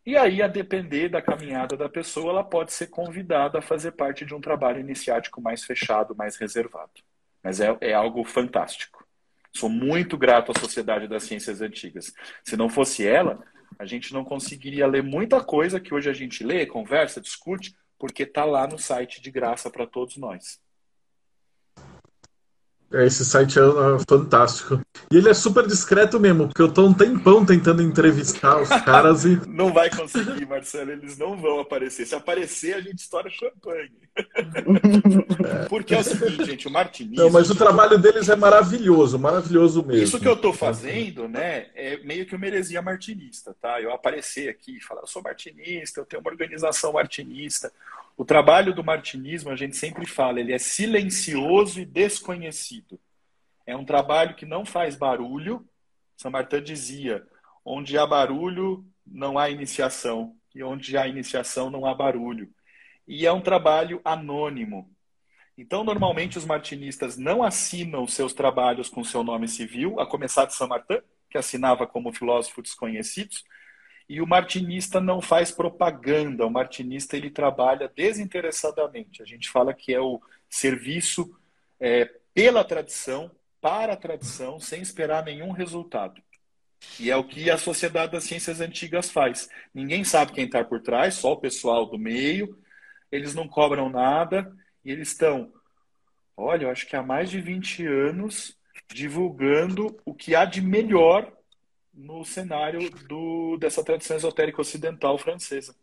E 0.07 0.17
aí, 0.17 0.41
a 0.41 0.47
depender 0.47 1.09
da 1.09 1.21
caminhada 1.21 1.77
da 1.77 1.89
pessoa, 1.89 2.31
ela 2.31 2.45
pode 2.45 2.73
ser 2.73 2.87
convidada 2.87 3.59
a 3.59 3.63
fazer 3.63 3.91
parte 3.91 4.25
de 4.25 4.33
um 4.37 4.41
trabalho 4.41 4.79
iniciático 4.79 5.43
mais 5.43 5.65
fechado, 5.65 6.15
mais 6.15 6.37
reservado. 6.37 6.93
Mas 7.43 7.61
é, 7.61 7.77
é 7.81 7.93
algo 7.93 8.23
fantástico. 8.23 9.05
Sou 9.53 9.69
muito 9.69 10.17
grato 10.17 10.53
à 10.53 10.61
Sociedade 10.61 11.09
das 11.09 11.25
Ciências 11.25 11.61
Antigas. 11.61 12.15
Se 12.45 12.57
não 12.57 12.69
fosse 12.69 13.05
ela, 13.05 13.43
a 13.77 13.85
gente 13.85 14.15
não 14.15 14.25
conseguiria 14.25 14.87
ler 14.87 15.03
muita 15.03 15.43
coisa 15.43 15.81
que 15.81 15.93
hoje 15.93 16.09
a 16.09 16.13
gente 16.13 16.45
lê, 16.45 16.67
conversa, 16.67 17.21
discute, 17.21 17.77
porque 17.99 18.23
está 18.23 18.45
lá 18.45 18.65
no 18.69 18.79
site 18.79 19.21
de 19.21 19.31
graça 19.33 19.69
para 19.71 19.89
todos 19.89 20.17
nós. 20.19 20.61
É, 22.93 23.05
esse 23.05 23.25
site 23.25 23.59
é, 23.59 23.63
é 23.63 23.99
fantástico. 24.09 24.81
E 25.11 25.17
ele 25.17 25.29
é 25.29 25.35
super 25.35 25.67
discreto 25.67 26.21
mesmo, 26.21 26.47
porque 26.47 26.63
eu 26.63 26.73
tô 26.73 26.87
um 26.87 26.95
tempão 26.95 27.45
tentando 27.45 27.83
entrevistar 27.83 28.61
os 28.61 28.69
caras 28.69 29.25
e. 29.25 29.41
não 29.49 29.73
vai 29.73 29.91
conseguir, 29.91 30.47
Marcelo, 30.47 30.93
eles 30.93 31.19
não 31.19 31.37
vão 31.37 31.59
aparecer. 31.59 32.07
Se 32.07 32.15
aparecer, 32.15 32.75
a 32.75 32.81
gente 32.81 32.99
estoura 32.99 33.29
champanhe. 33.29 33.91
É. 34.17 35.65
Porque 35.69 35.95
é 35.95 36.01
o 36.01 36.05
seguinte, 36.05 36.45
gente, 36.45 36.69
o 36.69 36.71
Martinismo. 36.71 37.25
Não, 37.25 37.31
mas 37.31 37.51
o 37.51 37.57
trabalho 37.57 37.99
deles 37.99 38.29
é 38.29 38.37
maravilhoso, 38.37 39.19
maravilhoso 39.19 39.85
mesmo. 39.85 40.03
Isso 40.03 40.21
que 40.21 40.29
eu 40.29 40.37
tô 40.37 40.53
fazendo, 40.53 41.29
né, 41.29 41.67
é 41.75 41.99
meio 41.99 42.25
que 42.25 42.37
uma 42.37 42.47
heresia 42.47 42.81
martinista, 42.81 43.55
tá? 43.61 43.81
Eu 43.81 43.93
aparecer 43.93 44.49
aqui 44.49 44.77
e 44.77 44.81
falar, 44.81 45.03
eu 45.03 45.07
sou 45.07 45.23
martinista, 45.23 46.01
eu 46.01 46.05
tenho 46.07 46.21
uma 46.21 46.31
organização 46.31 46.93
martinista. 46.93 47.73
O 48.17 48.25
trabalho 48.25 48.75
do 48.75 48.83
martinismo, 48.83 49.51
a 49.51 49.57
gente 49.57 49.77
sempre 49.77 50.07
fala, 50.07 50.41
ele 50.41 50.53
é 50.53 50.59
silencioso 50.59 51.81
e 51.81 51.85
desconhecido. 51.85 52.99
É 53.67 53.77
um 53.77 53.85
trabalho 53.85 54.35
que 54.35 54.47
não 54.47 54.65
faz 54.65 54.97
barulho. 54.97 55.69
São 56.17 56.31
Martin 56.31 56.63
dizia: 56.63 57.27
onde 57.65 57.99
há 57.99 58.07
barulho, 58.07 58.87
não 59.07 59.39
há 59.39 59.51
iniciação, 59.51 60.35
e 60.55 60.63
onde 60.63 60.97
há 60.97 61.07
iniciação, 61.07 61.69
não 61.69 61.85
há 61.85 61.95
barulho. 61.95 62.49
E 63.07 63.27
é 63.27 63.33
um 63.33 63.41
trabalho 63.41 64.01
anônimo. 64.03 64.91
Então, 65.59 65.85
normalmente, 65.85 66.39
os 66.39 66.45
martinistas 66.45 67.17
não 67.17 67.43
assinam 67.43 68.07
seus 68.07 68.33
trabalhos 68.33 68.89
com 68.89 69.05
seu 69.05 69.23
nome 69.23 69.49
civil, 69.49 70.01
a 70.01 70.07
começar 70.07 70.45
de 70.47 70.55
São 70.55 70.69
Martin, 70.69 71.01
que 71.31 71.37
assinava 71.37 71.87
como 71.87 72.13
filósofo 72.13 72.63
desconhecidos, 72.63 73.45
e 74.09 74.21
o 74.21 74.27
martinista 74.27 75.01
não 75.01 75.21
faz 75.21 75.51
propaganda, 75.51 76.47
o 76.47 76.51
martinista 76.51 77.17
ele 77.17 77.31
trabalha 77.31 77.91
desinteressadamente. 77.95 79.23
A 79.23 79.27
gente 79.27 79.49
fala 79.51 79.75
que 79.75 79.93
é 79.93 80.01
o 80.01 80.21
serviço 80.49 81.37
é, 81.81 82.05
pela 82.33 82.65
tradição, 82.65 83.31
para 83.61 83.95
a 83.95 83.97
tradição, 83.97 84.61
sem 84.61 84.81
esperar 84.81 85.25
nenhum 85.25 85.51
resultado. 85.51 86.23
E 87.01 87.11
é 87.11 87.17
o 87.17 87.25
que 87.25 87.51
a 87.51 87.59
Sociedade 87.59 88.13
das 88.13 88.25
Ciências 88.25 88.61
Antigas 88.61 89.11
faz. 89.11 89.49
Ninguém 89.75 90.05
sabe 90.05 90.33
quem 90.33 90.45
está 90.45 90.63
por 90.63 90.81
trás, 90.81 91.15
só 91.15 91.33
o 91.33 91.41
pessoal 91.41 91.87
do 91.87 91.99
meio. 91.99 92.57
Eles 93.11 93.35
não 93.35 93.49
cobram 93.49 93.89
nada 93.89 94.55
e 94.85 94.91
eles 94.91 95.09
estão, 95.09 95.53
olha, 96.37 96.65
eu 96.65 96.71
acho 96.71 96.87
que 96.87 96.95
há 96.95 97.03
mais 97.03 97.31
de 97.31 97.41
20 97.41 97.85
anos 97.87 98.57
divulgando 98.89 99.99
o 100.05 100.15
que 100.15 100.37
há 100.37 100.45
de 100.45 100.61
melhor 100.61 101.36
no 101.97 102.25
cenário 102.25 102.89
do, 103.09 103.57
dessa 103.57 103.83
tradição 103.83 104.17
esotérica 104.17 104.61
ocidental 104.61 105.17
francesa. 105.17 105.75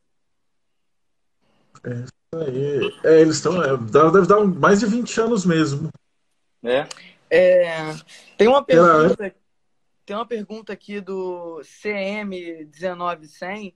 É 1.84 1.93
isso 1.93 2.14
aí. 2.36 2.93
É, 3.03 3.20
eles 3.22 3.38
estão. 3.38 3.64
É, 3.64 3.76
deve 3.76 4.28
dar 4.28 4.45
mais 4.45 4.80
de 4.80 4.86
20 4.86 5.22
anos 5.22 5.43
mesmo. 5.45 5.89
É. 6.64 6.88
é 7.30 7.95
tem 8.38 8.47
uma 8.47 8.64
pergunta. 8.64 9.36
Tem 10.05 10.18
uma 10.18 10.26
pergunta 10.26 10.74
aqui 10.74 10.99
do 10.99 11.61
CM19100 11.64 13.74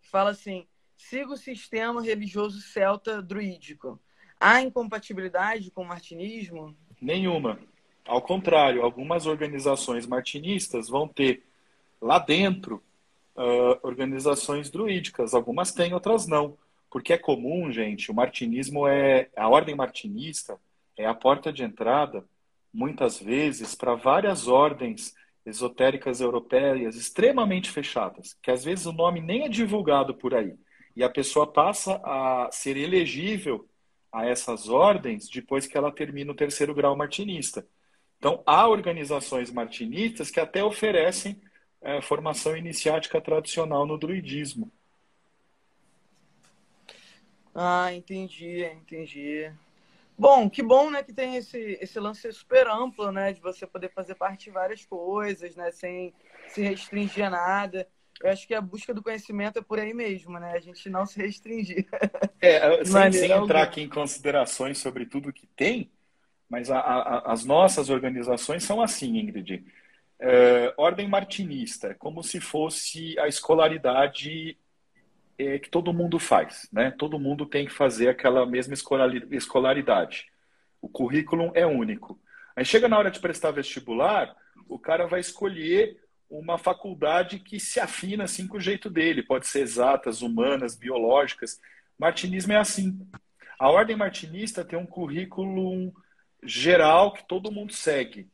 que 0.00 0.08
fala 0.08 0.30
assim: 0.30 0.68
siga 0.96 1.32
o 1.32 1.36
sistema 1.36 2.00
religioso 2.00 2.60
celta 2.60 3.20
druídico. 3.20 4.00
Há 4.40 4.62
incompatibilidade 4.62 5.70
com 5.70 5.82
o 5.82 5.86
martinismo? 5.86 6.74
Nenhuma. 7.00 7.58
Ao 8.04 8.20
contrário, 8.20 8.82
algumas 8.82 9.24
organizações 9.26 10.06
martinistas 10.06 10.88
vão 10.88 11.08
ter 11.08 11.42
lá 12.04 12.18
dentro 12.18 12.82
uh, 13.34 13.78
organizações 13.82 14.70
druídicas. 14.70 15.34
Algumas 15.34 15.72
têm, 15.72 15.94
outras 15.94 16.26
não. 16.26 16.56
Porque 16.90 17.12
é 17.12 17.18
comum, 17.18 17.72
gente, 17.72 18.10
o 18.10 18.14
martinismo 18.14 18.86
é. 18.86 19.28
A 19.36 19.48
ordem 19.48 19.74
martinista 19.74 20.58
é 20.96 21.06
a 21.06 21.14
porta 21.14 21.52
de 21.52 21.64
entrada, 21.64 22.24
muitas 22.72 23.18
vezes, 23.18 23.74
para 23.74 23.94
várias 23.94 24.46
ordens 24.46 25.14
esotéricas 25.44 26.20
europeias 26.20 26.94
extremamente 26.94 27.70
fechadas, 27.70 28.36
que 28.40 28.50
às 28.50 28.64
vezes 28.64 28.86
o 28.86 28.92
nome 28.92 29.20
nem 29.20 29.44
é 29.44 29.48
divulgado 29.48 30.14
por 30.14 30.34
aí. 30.34 30.54
E 30.94 31.02
a 31.02 31.10
pessoa 31.10 31.46
passa 31.46 32.00
a 32.04 32.48
ser 32.52 32.76
elegível 32.76 33.68
a 34.12 34.24
essas 34.26 34.68
ordens 34.68 35.28
depois 35.28 35.66
que 35.66 35.76
ela 35.76 35.90
termina 35.90 36.30
o 36.30 36.36
terceiro 36.36 36.72
grau 36.72 36.96
martinista. 36.96 37.66
Então, 38.18 38.42
há 38.46 38.68
organizações 38.68 39.50
martinistas 39.50 40.30
que 40.30 40.38
até 40.38 40.62
oferecem 40.62 41.40
é, 41.84 42.00
formação 42.00 42.56
iniciática 42.56 43.20
tradicional 43.20 43.86
no 43.86 43.98
druidismo. 43.98 44.72
Ah, 47.54 47.92
entendi, 47.92 48.64
entendi. 48.64 49.52
Bom, 50.18 50.48
que 50.48 50.62
bom, 50.62 50.90
né, 50.90 51.02
que 51.02 51.12
tem 51.12 51.36
esse, 51.36 51.78
esse 51.80 52.00
lance 52.00 52.32
super 52.32 52.66
amplo, 52.66 53.12
né, 53.12 53.32
de 53.32 53.40
você 53.40 53.66
poder 53.66 53.90
fazer 53.90 54.14
parte 54.14 54.44
de 54.44 54.50
várias 54.50 54.84
coisas, 54.84 55.54
né, 55.54 55.70
sem 55.70 56.12
se 56.48 56.62
restringir 56.62 57.26
a 57.26 57.30
nada. 57.30 57.86
Eu 58.22 58.30
acho 58.30 58.46
que 58.46 58.54
a 58.54 58.60
busca 58.60 58.94
do 58.94 59.02
conhecimento 59.02 59.58
é 59.58 59.62
por 59.62 59.78
aí 59.78 59.92
mesmo, 59.92 60.38
né, 60.38 60.52
a 60.52 60.60
gente 60.60 60.88
não 60.88 61.04
se 61.04 61.20
restringir. 61.20 61.86
É, 62.40 62.82
sem, 62.84 63.12
sem 63.12 63.30
entrar 63.30 63.62
aqui 63.62 63.82
em 63.82 63.88
considerações 63.88 64.78
sobre 64.78 65.04
tudo 65.04 65.32
que 65.32 65.46
tem, 65.48 65.90
mas 66.48 66.70
a, 66.70 66.78
a, 66.78 67.32
as 67.32 67.44
nossas 67.44 67.90
organizações 67.90 68.64
são 68.64 68.80
assim, 68.80 69.18
Ingrid. 69.18 69.64
É, 70.20 70.72
ordem 70.76 71.08
martinista, 71.08 71.88
é 71.88 71.94
como 71.94 72.22
se 72.22 72.40
fosse 72.40 73.18
a 73.18 73.26
escolaridade 73.26 74.56
é, 75.38 75.58
que 75.58 75.68
todo 75.68 75.92
mundo 75.92 76.18
faz, 76.18 76.68
né? 76.72 76.90
Todo 76.92 77.18
mundo 77.18 77.46
tem 77.46 77.66
que 77.66 77.72
fazer 77.72 78.08
aquela 78.08 78.46
mesma 78.46 78.74
escolaridade. 79.30 80.26
O 80.80 80.88
currículo 80.88 81.50
é 81.54 81.66
único. 81.66 82.18
Aí 82.56 82.64
chega 82.64 82.88
na 82.88 82.98
hora 82.98 83.10
de 83.10 83.18
prestar 83.18 83.50
vestibular, 83.50 84.34
o 84.68 84.78
cara 84.78 85.06
vai 85.06 85.20
escolher 85.20 86.00
uma 86.30 86.58
faculdade 86.58 87.38
que 87.38 87.60
se 87.60 87.80
afina 87.80 88.24
assim 88.24 88.46
com 88.46 88.56
o 88.56 88.60
jeito 88.60 88.88
dele. 88.88 89.22
Pode 89.22 89.46
ser 89.46 89.60
exatas, 89.60 90.22
humanas, 90.22 90.76
biológicas. 90.76 91.60
Martinismo 91.98 92.52
é 92.52 92.56
assim. 92.56 93.06
A 93.58 93.70
ordem 93.70 93.96
martinista 93.96 94.64
tem 94.64 94.78
um 94.78 94.86
currículo 94.86 95.92
geral 96.42 97.12
que 97.12 97.26
todo 97.26 97.52
mundo 97.52 97.72
segue. 97.72 98.28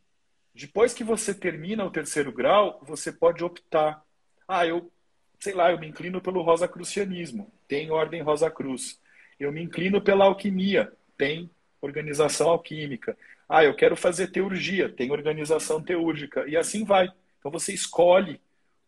Depois 0.55 0.93
que 0.93 1.05
você 1.05 1.33
termina 1.33 1.85
o 1.85 1.91
terceiro 1.91 2.33
grau, 2.33 2.81
você 2.83 3.13
pode 3.13 3.43
optar. 3.45 4.03
Ah, 4.47 4.67
eu, 4.67 4.91
sei 5.39 5.55
lá, 5.55 5.71
eu 5.71 5.79
me 5.79 5.89
inclino 5.89 6.21
pelo 6.21 6.43
rosacrucianismo, 6.43 7.51
tem 7.69 7.91
ordem 7.91 8.23
Rosa 8.23 8.51
Cruz. 8.51 9.01
Eu 9.39 9.53
me 9.53 9.63
inclino 9.63 10.01
pela 10.01 10.25
alquimia, 10.25 10.93
tem 11.17 11.51
organização 11.81 12.51
alquímica. 12.51 13.17
Ah, 13.49 13.65
eu 13.65 13.75
quero 13.75 13.97
fazer 13.97 14.29
teurgia, 14.29 14.89
tem 14.89 15.11
organização 15.11 15.83
teúrgica. 15.83 16.47
E 16.47 16.57
assim 16.57 16.85
vai. 16.85 17.09
Então 17.39 17.51
você 17.51 17.73
escolhe 17.73 18.41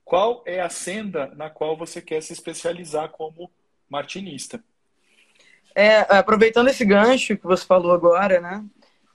qual 0.04 0.42
é 0.44 0.60
a 0.60 0.68
senda 0.68 1.28
na 1.34 1.48
qual 1.48 1.76
você 1.76 2.02
quer 2.02 2.22
se 2.22 2.32
especializar 2.32 3.08
como 3.08 3.50
martinista. 3.88 4.62
É, 5.74 6.00
aproveitando 6.16 6.68
esse 6.68 6.84
gancho 6.84 7.36
que 7.36 7.44
você 7.44 7.64
falou 7.64 7.92
agora, 7.92 8.40
né? 8.40 8.64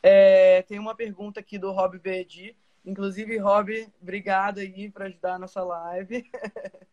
É, 0.10 0.62
tem 0.62 0.80
uma 0.80 0.95
pergunta 0.95 1.41
aqui 1.41 1.58
do 1.60 1.70
Rob 1.70 1.97
Verdi. 1.97 2.55
Inclusive, 2.86 3.38
Rob, 3.39 3.86
obrigado 4.01 4.60
aí 4.60 4.89
por 4.89 5.03
ajudar 5.03 5.34
a 5.34 5.39
nossa 5.39 5.62
live. 5.62 6.24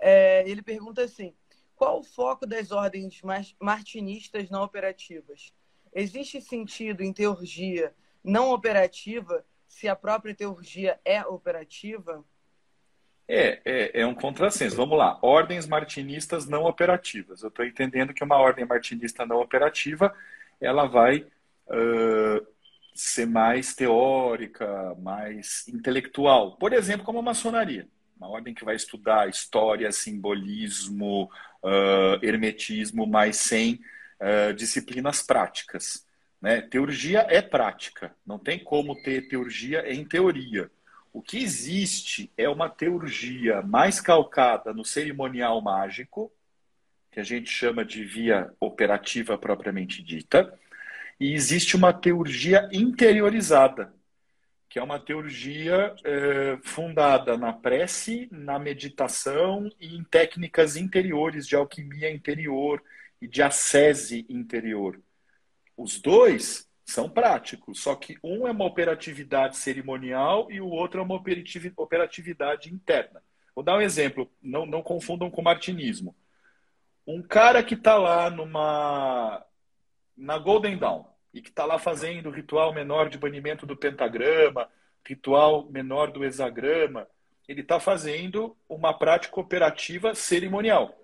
É, 0.00 0.48
ele 0.48 0.62
pergunta 0.62 1.02
assim: 1.02 1.34
qual 1.74 1.98
o 1.98 2.04
foco 2.04 2.46
das 2.46 2.70
ordens 2.70 3.20
martinistas 3.60 4.48
não 4.48 4.62
operativas? 4.62 5.52
Existe 5.92 6.40
sentido 6.40 7.02
em 7.02 7.12
teurgia 7.12 7.92
não 8.22 8.52
operativa 8.52 9.44
se 9.66 9.88
a 9.88 9.96
própria 9.96 10.32
teurgia 10.32 11.00
é 11.04 11.20
operativa? 11.26 12.24
É, 13.26 13.60
é, 13.64 14.02
é 14.02 14.06
um 14.06 14.14
contrassenso. 14.14 14.76
Vamos 14.76 14.96
lá. 14.96 15.18
Ordens 15.20 15.66
martinistas 15.66 16.46
não 16.46 16.62
operativas. 16.62 17.42
Eu 17.42 17.48
estou 17.48 17.64
entendendo 17.64 18.14
que 18.14 18.22
uma 18.22 18.36
ordem 18.36 18.64
martinista 18.64 19.26
não 19.26 19.40
operativa 19.40 20.14
ela 20.60 20.86
vai 20.86 21.26
uh, 21.70 22.46
ser 22.94 23.26
mais 23.26 23.74
teórica, 23.74 24.94
mais 25.00 25.66
intelectual. 25.68 26.56
Por 26.56 26.72
exemplo, 26.72 27.04
como 27.04 27.20
a 27.20 27.22
maçonaria. 27.22 27.88
Uma 28.16 28.28
ordem 28.28 28.52
que 28.52 28.64
vai 28.64 28.74
estudar 28.74 29.28
história, 29.28 29.92
simbolismo, 29.92 31.30
uh, 31.62 32.24
hermetismo, 32.24 33.06
mas 33.06 33.36
sem 33.36 33.80
uh, 34.20 34.52
disciplinas 34.52 35.22
práticas. 35.22 36.04
Né? 36.40 36.60
Teurgia 36.60 37.26
é 37.28 37.40
prática. 37.40 38.14
Não 38.26 38.38
tem 38.38 38.58
como 38.58 39.00
ter 39.02 39.28
teurgia 39.28 39.92
em 39.92 40.04
teoria. 40.04 40.70
O 41.12 41.22
que 41.22 41.38
existe 41.38 42.30
é 42.36 42.48
uma 42.48 42.68
teurgia 42.68 43.62
mais 43.62 44.00
calcada 44.00 44.72
no 44.72 44.84
cerimonial 44.84 45.60
mágico, 45.60 46.32
que 47.10 47.20
a 47.20 47.24
gente 47.24 47.50
chama 47.50 47.84
de 47.84 48.04
via 48.04 48.52
operativa 48.60 49.38
propriamente 49.38 50.02
dita, 50.02 50.58
e 51.20 51.34
existe 51.34 51.76
uma 51.76 51.92
teurgia 51.92 52.68
interiorizada, 52.72 53.92
que 54.68 54.78
é 54.78 54.82
uma 54.82 55.00
teurgia 55.00 55.94
é, 56.04 56.58
fundada 56.62 57.36
na 57.36 57.52
prece, 57.52 58.28
na 58.30 58.58
meditação 58.58 59.70
e 59.80 59.96
em 59.96 60.04
técnicas 60.04 60.76
interiores 60.76 61.46
de 61.46 61.56
alquimia 61.56 62.10
interior 62.10 62.82
e 63.20 63.26
de 63.26 63.42
ascese 63.42 64.26
interior. 64.28 65.00
Os 65.76 66.00
dois 66.00 66.68
são 66.84 67.08
práticos, 67.08 67.80
só 67.80 67.94
que 67.94 68.16
um 68.22 68.46
é 68.46 68.50
uma 68.50 68.64
operatividade 68.64 69.56
cerimonial 69.56 70.50
e 70.50 70.60
o 70.60 70.68
outro 70.68 71.00
é 71.00 71.02
uma 71.02 71.20
operatividade 71.76 72.72
interna. 72.72 73.22
Vou 73.54 73.64
dar 73.64 73.76
um 73.76 73.80
exemplo, 73.80 74.30
não, 74.40 74.64
não 74.64 74.82
confundam 74.82 75.30
com 75.30 75.42
martinismo. 75.42 76.14
Um 77.06 77.22
cara 77.22 77.62
que 77.62 77.74
está 77.74 77.96
lá 77.96 78.30
numa 78.30 79.44
na 80.18 80.36
Golden 80.36 80.76
Dawn 80.76 81.04
e 81.32 81.40
que 81.40 81.48
está 81.48 81.64
lá 81.64 81.78
fazendo 81.78 82.30
ritual 82.30 82.74
menor 82.74 83.08
de 83.08 83.16
banimento 83.16 83.64
do 83.64 83.76
pentagrama, 83.76 84.68
ritual 85.06 85.70
menor 85.70 86.10
do 86.10 86.24
hexagrama, 86.24 87.06
ele 87.46 87.62
está 87.62 87.78
fazendo 87.78 88.56
uma 88.68 88.92
prática 88.92 89.40
operativa 89.40 90.14
cerimonial. 90.14 90.94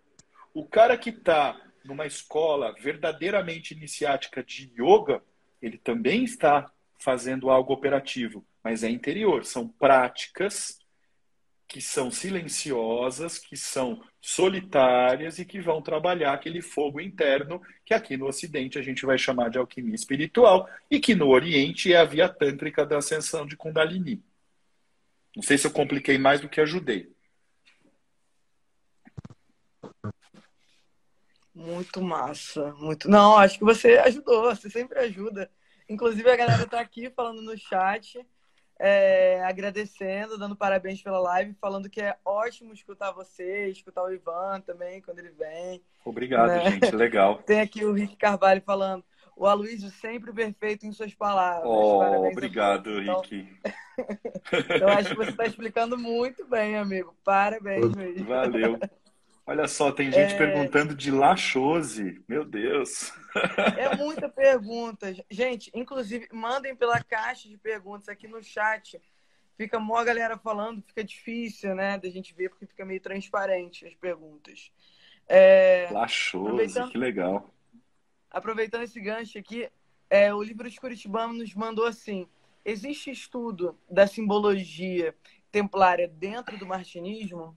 O 0.53 0.67
cara 0.67 0.99
que 0.99 1.11
está 1.11 1.59
numa 1.85 2.07
escola 2.07 2.75
verdadeiramente 2.79 3.73
iniciática 3.73 4.43
de 4.43 4.71
yoga, 4.79 5.23
ele 5.63 5.79
também 5.79 6.25
está 6.25 6.71
fazendo 6.99 7.49
algo 7.51 7.73
operativo, 7.73 8.45
mas 8.63 8.83
é 8.83 8.91
interior. 8.91 9.45
São 9.45 9.69
práticas 9.69 10.79
que 11.67 11.81
são 11.81 12.11
silenciosas, 12.11 13.39
que 13.39 13.57
são 13.57 14.03
solitárias 14.21 15.39
e 15.39 15.45
que 15.45 15.61
vão 15.61 15.83
trabalhar 15.83 16.33
aquele 16.33 16.63
fogo 16.63 17.01
interno 17.01 17.61
que 17.85 17.93
aqui 17.93 18.17
no 18.17 18.27
Ocidente 18.27 18.79
a 18.79 18.83
gente 18.83 19.05
vai 19.05 19.19
chamar 19.19 19.51
de 19.51 19.59
alquimia 19.59 19.95
espiritual 19.95 20.69
e 20.91 21.01
que 21.01 21.15
no 21.15 21.29
Oriente 21.29 21.93
é 21.93 21.97
a 21.97 22.05
via 22.05 22.29
tântrica 22.29 22.87
da 22.87 22.99
ascensão 22.99 23.47
de 23.47 23.57
Kundalini. 23.57 24.23
Não 25.35 25.43
sei 25.43 25.59
se 25.59 25.67
eu 25.67 25.71
compliquei 25.71 26.17
mais 26.17 26.41
do 26.41 26.49
que 26.49 26.61
ajudei. 26.61 27.13
Muito 31.55 32.03
massa, 32.03 32.73
muito. 32.75 33.09
Não, 33.09 33.37
acho 33.37 33.59
que 33.59 33.65
você 33.65 33.97
ajudou, 33.99 34.55
você 34.55 34.69
sempre 34.69 34.99
ajuda. 34.99 35.51
Inclusive 35.89 36.29
a 36.29 36.37
galera 36.37 36.67
tá 36.67 36.81
aqui 36.81 37.11
falando 37.11 37.43
no 37.43 37.57
chat, 37.57 38.25
é, 38.79 39.43
agradecendo, 39.45 40.39
dando 40.39 40.57
parabéns 40.57 41.03
pela 41.03 41.19
live, 41.21 41.55
falando 41.61 41.89
que 41.89 42.01
é 42.01 42.17
ótimo 42.25 42.73
escutar 42.73 43.13
você, 43.13 43.69
escutar 43.69 44.03
o 44.03 44.13
Ivan 44.13 44.61
também 44.61 45.01
quando 45.01 45.21
ele 45.21 45.31
vem. 45.31 45.83
Obrigado, 46.05 46.49
né? 46.49 46.71
gente, 46.73 46.95
legal. 46.95 47.39
Tem 47.47 47.61
aqui 47.61 47.85
o 47.85 47.93
Rick 47.93 48.17
Carvalho 48.17 48.63
falando. 48.63 49.05
O 49.37 49.47
Aloysio 49.47 49.91
sempre 49.91 50.33
perfeito 50.33 50.87
em 50.87 50.93
suas 50.93 51.13
palavras. 51.13 51.65
Oh, 51.67 52.29
obrigado, 52.29 53.01
então, 53.01 53.21
Rick. 53.21 53.49
então, 54.77 54.89
acho 54.89 55.11
que 55.11 55.17
você 55.17 55.31
está 55.31 55.45
explicando 55.45 55.99
muito 55.99 56.47
bem, 56.47 56.77
amigo. 56.77 57.17
Parabéns 57.25 57.95
mesmo. 57.97 58.27
Valeu. 58.27 58.79
Olha 59.47 59.69
só, 59.69 59.93
tem 59.93 60.11
gente 60.11 60.35
é... 60.35 60.39
perguntando 60.39 60.95
de 60.95 61.11
Lachose. 61.11 62.23
Meu 62.27 62.45
Deus. 62.45 63.13
É 63.79 63.95
muita 63.97 64.29
pergunta. 64.29 65.15
Gente, 65.31 65.71
inclusive, 65.75 66.29
mandem 66.33 66.75
pela 66.75 67.03
caixa 67.03 67.49
de 67.49 67.59
perguntas 67.59 68.09
aqui 68.09 68.27
no 68.27 68.43
chat. 68.43 69.01
Fica 69.57 69.79
mó 69.79 70.03
galera 70.03 70.39
falando, 70.39 70.83
fica 70.83 71.05
difícil, 71.05 71.75
né, 71.75 71.99
da 71.99 72.09
gente 72.09 72.35
ver, 72.35 72.49
porque 72.49 72.67
fica 72.67 72.85
meio 72.85 73.01
transparente 73.01 73.87
as 73.87 73.95
perguntas. 73.95 74.73
É... 75.29 75.89
Lachose, 75.93 76.91
que 76.91 76.99
legal. 76.99 77.53
Aproveitando 78.31 78.83
esse 78.83 79.01
gancho 79.01 79.39
aqui, 79.39 79.69
é, 80.11 80.35
o 80.35 80.43
livro 80.43 80.69
de 80.69 80.81
Curitibano 80.81 81.35
nos 81.35 81.55
mandou 81.55 81.87
assim: 81.87 82.27
existe 82.65 83.11
estudo 83.11 83.79
da 83.91 84.07
simbologia 84.07 85.15
templária 85.53 86.09
dentro 86.09 86.59
do 86.59 86.67
martinismo? 86.67 87.57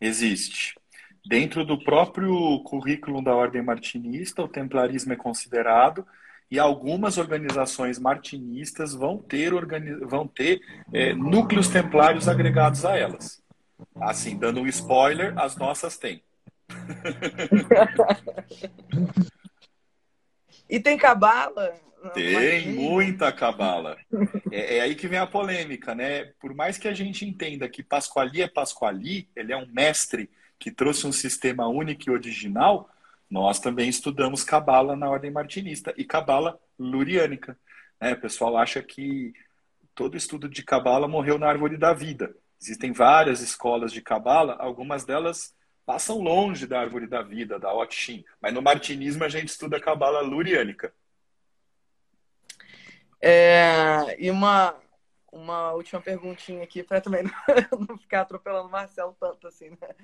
Existe. 0.00 0.79
Dentro 1.26 1.64
do 1.64 1.82
próprio 1.82 2.62
currículo 2.64 3.22
da 3.22 3.34
Ordem 3.34 3.62
Martinista, 3.62 4.42
o 4.42 4.48
templarismo 4.48 5.12
é 5.12 5.16
considerado 5.16 6.06
e 6.50 6.58
algumas 6.58 7.18
organizações 7.18 7.98
martinistas 7.98 8.92
vão 8.92 9.18
ter, 9.18 9.54
organi 9.54 9.94
vão 10.04 10.26
ter 10.26 10.60
é, 10.92 11.14
núcleos 11.14 11.68
templários 11.68 12.26
agregados 12.26 12.84
a 12.84 12.96
elas. 12.96 13.40
Assim, 14.00 14.36
dando 14.36 14.60
um 14.60 14.66
spoiler, 14.66 15.38
as 15.38 15.56
nossas 15.56 15.96
têm. 15.96 16.24
e 20.68 20.80
tem 20.80 20.98
cabala? 20.98 21.72
Tem 22.14 22.72
muita 22.72 23.30
cabala. 23.30 23.96
É, 24.50 24.78
é, 24.78 24.80
aí 24.80 24.94
que 24.94 25.06
vem 25.06 25.18
a 25.18 25.26
polêmica, 25.26 25.94
né? 25.94 26.32
Por 26.40 26.54
mais 26.54 26.78
que 26.78 26.88
a 26.88 26.94
gente 26.94 27.26
entenda 27.26 27.68
que 27.68 27.82
Pasquali 27.82 28.40
é 28.42 28.48
Pasquali, 28.48 29.28
ele 29.36 29.52
é 29.52 29.56
um 29.56 29.66
mestre 29.66 30.30
que 30.60 30.70
trouxe 30.70 31.06
um 31.06 31.12
sistema 31.12 31.66
único 31.66 32.08
e 32.08 32.12
original, 32.12 32.88
nós 33.30 33.58
também 33.58 33.88
estudamos 33.88 34.44
Cabala 34.44 34.94
na 34.94 35.08
ordem 35.08 35.30
martinista 35.30 35.94
e 35.96 36.04
Cabala 36.04 36.60
luriânica. 36.78 37.58
Né? 37.98 38.12
O 38.12 38.20
pessoal 38.20 38.58
acha 38.58 38.82
que 38.82 39.32
todo 39.94 40.16
estudo 40.16 40.48
de 40.48 40.62
Cabala 40.62 41.08
morreu 41.08 41.38
na 41.38 41.48
árvore 41.48 41.78
da 41.78 41.94
vida. 41.94 42.36
Existem 42.60 42.92
várias 42.92 43.40
escolas 43.40 43.90
de 43.90 44.02
Cabala, 44.02 44.56
algumas 44.60 45.04
delas 45.04 45.54
passam 45.86 46.20
longe 46.20 46.66
da 46.66 46.78
árvore 46.78 47.06
da 47.06 47.22
vida, 47.22 47.58
da 47.58 47.74
Otshin, 47.74 48.22
mas 48.40 48.52
no 48.52 48.60
martinismo 48.60 49.24
a 49.24 49.28
gente 49.28 49.48
estuda 49.48 49.80
Cabala 49.80 50.20
luriânica. 50.20 50.92
É, 53.18 54.14
e 54.18 54.30
uma, 54.30 54.74
uma 55.32 55.72
última 55.72 56.00
perguntinha 56.00 56.62
aqui, 56.62 56.82
para 56.82 57.00
também 57.00 57.22
não, 57.22 57.32
não 57.88 57.98
ficar 57.98 58.22
atropelando 58.22 58.68
o 58.68 58.70
Marcelo 58.70 59.16
tanto 59.18 59.46
assim, 59.48 59.70
né? 59.70 59.94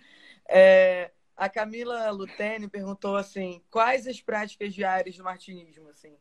É, 0.48 1.10
a 1.36 1.48
Camila 1.48 2.10
Lutene 2.10 2.68
perguntou 2.68 3.16
assim: 3.16 3.62
quais 3.70 4.06
as 4.06 4.20
práticas 4.20 4.74
diárias 4.74 5.16
do 5.16 5.24
martinismo? 5.24 5.88
Assim? 5.88 6.14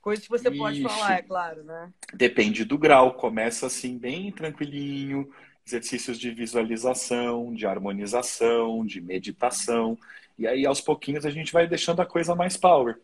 Coisas 0.00 0.24
que 0.24 0.30
você 0.30 0.48
Ixi, 0.48 0.58
pode 0.58 0.82
falar, 0.82 1.18
é 1.18 1.22
claro, 1.22 1.64
né? 1.64 1.92
Depende 2.14 2.64
do 2.64 2.78
grau. 2.78 3.14
Começa 3.14 3.66
assim, 3.66 3.98
bem 3.98 4.30
tranquilinho, 4.30 5.28
exercícios 5.66 6.18
de 6.18 6.30
visualização, 6.30 7.52
de 7.52 7.66
harmonização, 7.66 8.86
de 8.86 9.00
meditação. 9.00 9.98
E 10.38 10.46
aí, 10.46 10.64
aos 10.64 10.80
pouquinhos, 10.80 11.26
a 11.26 11.30
gente 11.30 11.52
vai 11.52 11.66
deixando 11.66 12.00
a 12.00 12.06
coisa 12.06 12.34
mais 12.34 12.56
power. 12.56 12.98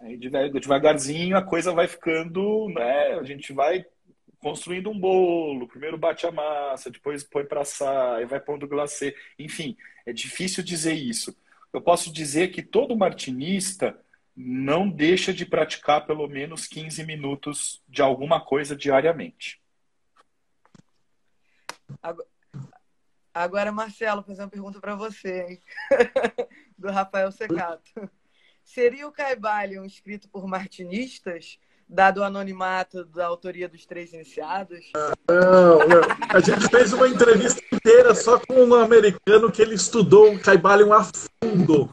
Aí, 0.00 0.16
devagarzinho, 0.16 1.36
a 1.36 1.42
coisa 1.42 1.72
vai 1.72 1.86
ficando, 1.86 2.68
né? 2.70 3.18
A 3.18 3.22
gente 3.22 3.52
vai 3.52 3.84
construindo 4.42 4.90
um 4.90 4.98
bolo, 4.98 5.68
primeiro 5.68 5.96
bate 5.96 6.26
a 6.26 6.32
massa, 6.32 6.90
depois 6.90 7.22
põe 7.22 7.44
para 7.44 7.62
assar, 7.62 8.20
e 8.20 8.26
vai 8.26 8.40
pondo 8.40 8.66
glacê. 8.66 9.16
Enfim, 9.38 9.76
é 10.04 10.12
difícil 10.12 10.64
dizer 10.64 10.94
isso. 10.94 11.34
Eu 11.72 11.80
posso 11.80 12.12
dizer 12.12 12.48
que 12.48 12.60
todo 12.60 12.96
martinista 12.96 13.98
não 14.36 14.90
deixa 14.90 15.32
de 15.32 15.46
praticar 15.46 16.04
pelo 16.06 16.26
menos 16.26 16.66
15 16.66 17.04
minutos 17.06 17.80
de 17.88 18.02
alguma 18.02 18.40
coisa 18.44 18.74
diariamente. 18.74 19.62
Agora, 23.32 23.70
Marcelo, 23.70 24.22
fazer 24.22 24.42
uma 24.42 24.50
pergunta 24.50 24.80
para 24.80 24.96
você, 24.96 25.46
hein? 25.48 25.62
do 26.76 26.90
Rafael 26.90 27.30
Secato. 27.30 28.10
Seria 28.64 29.06
o 29.06 29.12
Caibalion 29.12 29.84
escrito 29.84 30.28
por 30.28 30.46
martinistas? 30.46 31.58
Dado 31.88 32.20
o 32.20 32.24
anonimato 32.24 33.04
da 33.04 33.26
autoria 33.26 33.68
dos 33.68 33.84
três 33.84 34.12
iniciados? 34.12 34.80
Não, 35.28 35.78
não. 35.78 36.00
A 36.30 36.40
gente 36.40 36.68
fez 36.68 36.92
uma 36.92 37.08
entrevista 37.08 37.62
inteira 37.72 38.14
só 38.14 38.38
com 38.38 38.54
um 38.64 38.74
americano 38.74 39.50
que 39.50 39.62
ele 39.62 39.74
estudou 39.74 40.32
o 40.32 40.40
Caibalion 40.40 40.92
a 40.92 41.04
fundo. 41.04 41.90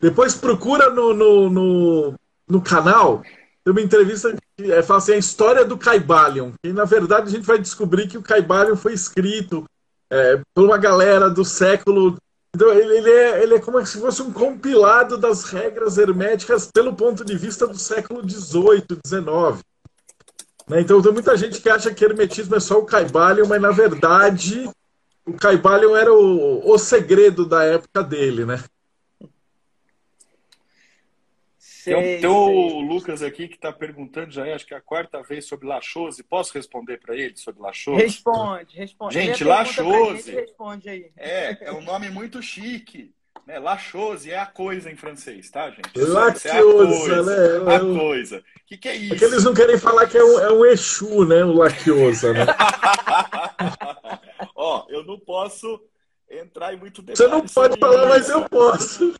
Depois 0.00 0.34
procura 0.34 0.90
no, 0.90 1.12
no, 1.12 1.50
no, 1.50 2.14
no 2.48 2.62
canal, 2.62 3.22
tem 3.62 3.72
uma 3.72 3.82
entrevista 3.82 4.34
que 4.56 4.72
é, 4.72 4.82
fala 4.82 4.98
assim, 4.98 5.12
a 5.12 5.18
história 5.18 5.64
do 5.64 5.76
Caibalion. 5.76 6.52
E 6.64 6.72
na 6.72 6.84
verdade 6.84 7.28
a 7.28 7.30
gente 7.30 7.46
vai 7.46 7.58
descobrir 7.58 8.08
que 8.08 8.16
o 8.16 8.22
Caibalion 8.22 8.76
foi 8.76 8.94
escrito 8.94 9.64
é, 10.10 10.40
por 10.54 10.64
uma 10.64 10.78
galera 10.78 11.28
do 11.28 11.44
século. 11.44 12.16
Então, 12.54 12.72
ele, 12.72 12.96
ele, 12.96 13.10
é, 13.10 13.42
ele 13.42 13.54
é 13.54 13.60
como 13.60 13.84
se 13.86 14.00
fosse 14.00 14.22
um 14.22 14.32
compilado 14.32 15.16
das 15.16 15.44
regras 15.44 15.98
herméticas 15.98 16.70
pelo 16.72 16.94
ponto 16.94 17.24
de 17.24 17.36
vista 17.36 17.66
do 17.66 17.78
século 17.78 18.28
XVIII, 18.28 18.98
XIX. 19.06 19.64
Né? 20.68 20.80
Então, 20.80 21.00
tem 21.00 21.12
muita 21.12 21.36
gente 21.36 21.60
que 21.60 21.68
acha 21.68 21.94
que 21.94 22.04
hermetismo 22.04 22.56
é 22.56 22.60
só 22.60 22.78
o 22.78 22.84
Caibalion, 22.84 23.46
mas 23.46 23.60
na 23.60 23.70
verdade 23.70 24.68
o 25.24 25.34
Caibalion 25.34 25.96
era 25.96 26.12
o, 26.12 26.68
o 26.68 26.78
segredo 26.78 27.46
da 27.46 27.62
época 27.62 28.02
dele, 28.02 28.44
né? 28.44 28.62
Sei, 31.82 31.94
tem, 31.94 32.20
tem 32.20 32.28
o 32.28 32.80
Lucas 32.80 33.22
aqui 33.22 33.48
que 33.48 33.54
está 33.54 33.72
perguntando 33.72 34.30
já, 34.30 34.44
acho 34.54 34.66
que 34.66 34.74
é 34.74 34.76
a 34.76 34.82
quarta 34.82 35.22
vez 35.22 35.46
sobre 35.46 35.66
Lachose. 35.66 36.22
Posso 36.22 36.52
responder 36.52 36.98
para 36.98 37.16
ele 37.16 37.34
sobre 37.38 37.62
Lachose? 37.62 38.02
Responde, 38.02 38.76
responde. 38.76 39.14
Gente, 39.14 39.42
Lachose 39.42 40.30
responde 40.30 40.90
aí. 40.90 41.10
É, 41.16 41.68
é 41.68 41.72
um 41.72 41.80
nome 41.80 42.10
muito 42.10 42.42
chique. 42.42 43.14
Né? 43.46 43.58
Lachose 43.58 44.30
é 44.30 44.38
a 44.38 44.44
coisa 44.44 44.90
em 44.90 44.96
francês, 44.96 45.50
tá, 45.50 45.70
gente? 45.70 45.90
Laciosa, 45.96 46.48
é 46.50 46.58
a 46.58 46.62
coisa, 46.62 47.22
né? 47.22 47.74
A 47.74 47.80
coisa. 47.80 48.38
O 48.38 48.42
que, 48.66 48.76
que 48.76 48.88
é 48.88 48.96
isso? 48.96 49.14
É 49.14 49.16
que 49.16 49.24
eles 49.24 49.44
não 49.44 49.54
querem 49.54 49.78
falar 49.78 50.06
que 50.06 50.18
é 50.18 50.22
um, 50.22 50.38
é 50.38 50.52
um 50.52 50.66
Exu, 50.66 51.24
né? 51.24 51.42
O 51.46 51.54
Laciosa, 51.54 52.34
né? 52.34 52.44
Ó, 54.54 54.84
eu 54.90 55.02
não 55.02 55.18
posso 55.18 55.82
entrar 56.30 56.74
em 56.74 56.76
muito 56.76 57.00
detalhe. 57.00 57.30
Você 57.30 57.34
não 57.34 57.46
pode 57.46 57.80
falar, 57.80 58.06
mas 58.06 58.28
eu 58.28 58.46
posso. 58.50 59.14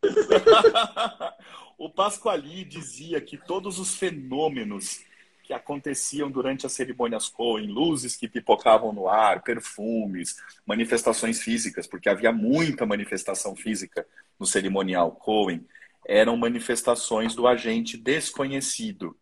o 1.81 1.89
Pasquali 1.89 2.63
dizia 2.63 3.23
que 3.23 3.39
todos 3.39 3.79
os 3.79 3.95
fenômenos 3.95 5.01
que 5.43 5.55
aconteciam 5.55 6.31
durante 6.31 6.67
as 6.67 6.73
cerimônias 6.73 7.27
Cohen, 7.27 7.69
luzes 7.69 8.15
que 8.17 8.29
pipocavam 8.29 8.93
no 8.93 9.09
ar, 9.09 9.43
perfumes, 9.43 10.37
manifestações 10.67 11.41
físicas, 11.41 11.87
porque 11.87 12.11
havia 12.11 12.33
muita 12.33 12.85
manifestação 12.85 13.57
física 13.57 14.07
no 14.39 14.45
cerimonial 14.45 15.13
Cohen, 15.13 15.67
eram 16.07 16.37
manifestações 16.37 17.35
do 17.35 17.49
agente 17.49 17.97
desconhecido, 17.97 19.17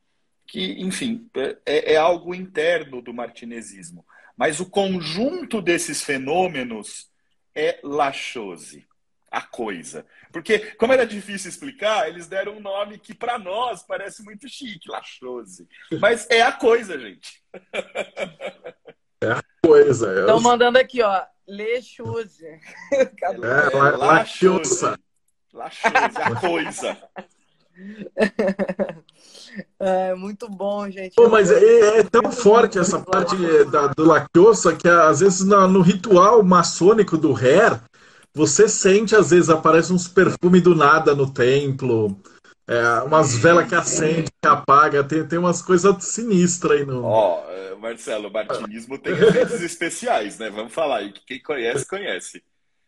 que, 0.45 0.83
enfim, 0.83 1.31
é, 1.65 1.93
é 1.93 1.97
algo 1.97 2.35
interno 2.35 3.01
do 3.01 3.15
martinesismo. 3.15 4.05
Mas 4.37 4.59
o 4.59 4.67
conjunto 4.67 5.63
desses 5.63 6.03
fenômenos 6.03 7.09
é 7.55 7.79
la 7.85 8.13
chose, 8.13 8.85
a 9.31 9.41
coisa. 9.41 10.07
Porque, 10.33 10.59
como 10.77 10.93
era 10.93 11.07
difícil 11.07 11.49
explicar, 11.49 12.09
eles 12.09 12.27
deram 12.27 12.57
um 12.57 12.61
nome 12.61 12.99
que 12.99 13.15
para 13.15 13.39
nós 13.39 13.83
parece 13.83 14.23
muito 14.23 14.49
chique, 14.49 14.91
la 14.91 15.03
chose. 15.03 15.69
Mas 16.01 16.29
é 16.31 16.43
a 16.43 16.53
coisa, 16.53 16.99
gente. 16.99 17.43
É 19.21 19.33
a 19.33 19.43
coisa. 19.65 20.21
Estão 20.21 20.41
mandando 20.41 20.79
aqui, 20.79 21.03
ó, 21.03 21.23
le 21.49 21.83
chose. 21.83 22.47
É, 22.93 23.77
la, 23.77 23.97
la 23.97 24.25
chose. 24.25 24.95
La 25.53 25.69
chose, 25.69 26.23
a 26.23 26.35
coisa. 26.37 26.97
É 29.79 30.15
muito 30.15 30.49
bom, 30.49 30.89
gente. 30.91 31.15
Pô, 31.15 31.29
mas 31.29 31.51
é, 31.51 31.99
é, 31.99 32.03
tão 32.03 32.31
forte 32.31 32.79
essa 32.79 33.01
parte 33.01 33.37
da, 33.67 33.89
do 33.89 34.05
lactosa 34.05 34.75
que 34.75 34.89
às 34.89 35.21
vezes 35.21 35.45
no, 35.45 35.67
no 35.69 35.81
ritual 35.81 36.43
maçônico 36.43 37.17
do 37.17 37.35
Hair, 37.35 37.81
você 38.35 38.69
sente, 38.69 39.17
às 39.17 39.31
vezes, 39.31 39.51
aparece 39.51 39.93
uns 39.93 40.07
perfumes 40.07 40.63
do 40.63 40.75
nada 40.75 41.15
no 41.15 41.33
templo, 41.33 42.21
é, 42.67 43.01
umas 43.01 43.37
velas 43.37 43.69
que 43.69 43.75
acende, 43.75 44.31
que 44.43 44.49
apaga, 44.49 45.03
tem, 45.03 45.27
tem 45.27 45.39
umas 45.39 45.63
coisas 45.63 46.05
sinistras 46.05 46.81
aí 46.81 46.87
no. 46.87 47.05
Ó, 47.05 47.43
oh, 47.43 47.79
Marcelo, 47.79 48.29
o 48.29 48.33
martinismo 48.33 48.99
tem 48.99 49.15
efeitos 49.15 49.63
especiais, 49.63 50.39
né? 50.39 50.51
Vamos 50.51 50.73
falar 50.73 50.99
aí, 50.99 51.13
quem 51.27 51.43
conhece, 51.43 51.87
conhece. 51.87 52.43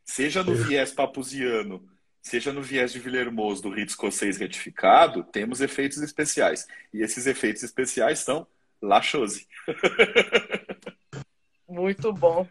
Seja 0.04 0.42
no 0.42 0.54
viés 0.54 0.92
papusiano 0.92 1.82
seja 2.22 2.52
no 2.52 2.62
viés 2.62 2.92
de 2.92 2.98
Villermoz 2.98 3.60
do 3.60 3.70
rito 3.70 3.90
escocês 3.90 4.36
retificado, 4.36 5.24
temos 5.24 5.60
efeitos 5.60 5.98
especiais. 5.98 6.66
E 6.92 7.02
esses 7.02 7.26
efeitos 7.26 7.62
especiais 7.62 8.20
são 8.20 8.46
la 8.80 9.00
chose. 9.00 9.46
Muito 11.68 12.12
bom. 12.12 12.46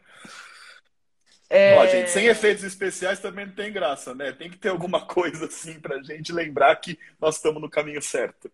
É... 1.49 1.75
Ó, 1.77 1.87
gente, 1.87 2.11
sem 2.11 2.27
efeitos 2.27 2.63
especiais 2.63 3.19
também 3.19 3.47
não 3.47 3.53
tem 3.53 3.73
graça, 3.73 4.13
né? 4.13 4.31
Tem 4.31 4.49
que 4.49 4.57
ter 4.57 4.69
alguma 4.69 5.05
coisa 5.05 5.47
assim 5.47 5.79
pra 5.79 6.01
gente 6.03 6.31
lembrar 6.31 6.75
que 6.75 6.97
nós 7.19 7.37
estamos 7.37 7.59
no 7.59 7.69
caminho 7.69 8.01
certo. 8.01 8.51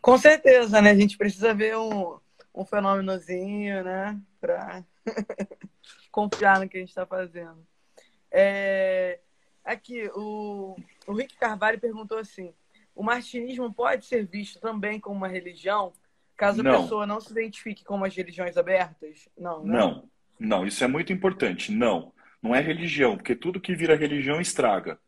Com 0.01 0.17
certeza, 0.17 0.81
né? 0.81 0.91
A 0.91 0.95
gente 0.95 1.19
precisa 1.19 1.53
ver 1.53 1.77
um, 1.77 2.19
um 2.55 2.65
fenômenozinho, 2.65 3.83
né? 3.83 4.19
Pra 4.41 4.85
confiar 6.13 6.61
no 6.61 6.69
que 6.69 6.77
a 6.77 6.81
gente 6.81 6.91
está 6.91 7.05
fazendo. 7.05 7.67
É, 8.31 9.19
aqui, 9.65 10.09
o, 10.15 10.77
o 11.07 11.13
Rick 11.13 11.37
Carvalho 11.37 11.81
perguntou 11.81 12.19
assim: 12.19 12.55
o 12.95 13.03
martinismo 13.03 13.73
pode 13.75 14.07
ser 14.07 14.25
visto 14.25 14.61
também 14.61 15.01
como 15.01 15.17
uma 15.17 15.29
religião, 15.29 15.93
caso 16.37 16.61
a 16.61 16.65
não. 16.65 16.83
pessoa 16.83 17.07
não 17.07 17.21
se 17.21 17.33
identifique 17.33 17.85
com 17.85 18.03
as 18.05 18.15
religiões 18.15 18.57
abertas? 18.57 19.29
Não, 19.37 19.65
né? 19.65 19.79
Não, 19.79 20.09
não, 20.39 20.67
isso 20.67 20.83
é 20.85 20.87
muito 20.87 21.13
importante. 21.13 21.73
Não, 21.73 22.13
não 22.43 22.55
é 22.55 22.61
religião, 22.61 23.17
porque 23.17 23.35
tudo 23.35 23.61
que 23.61 23.75
vira 23.75 23.97
religião 23.97 24.41
estraga. 24.41 24.99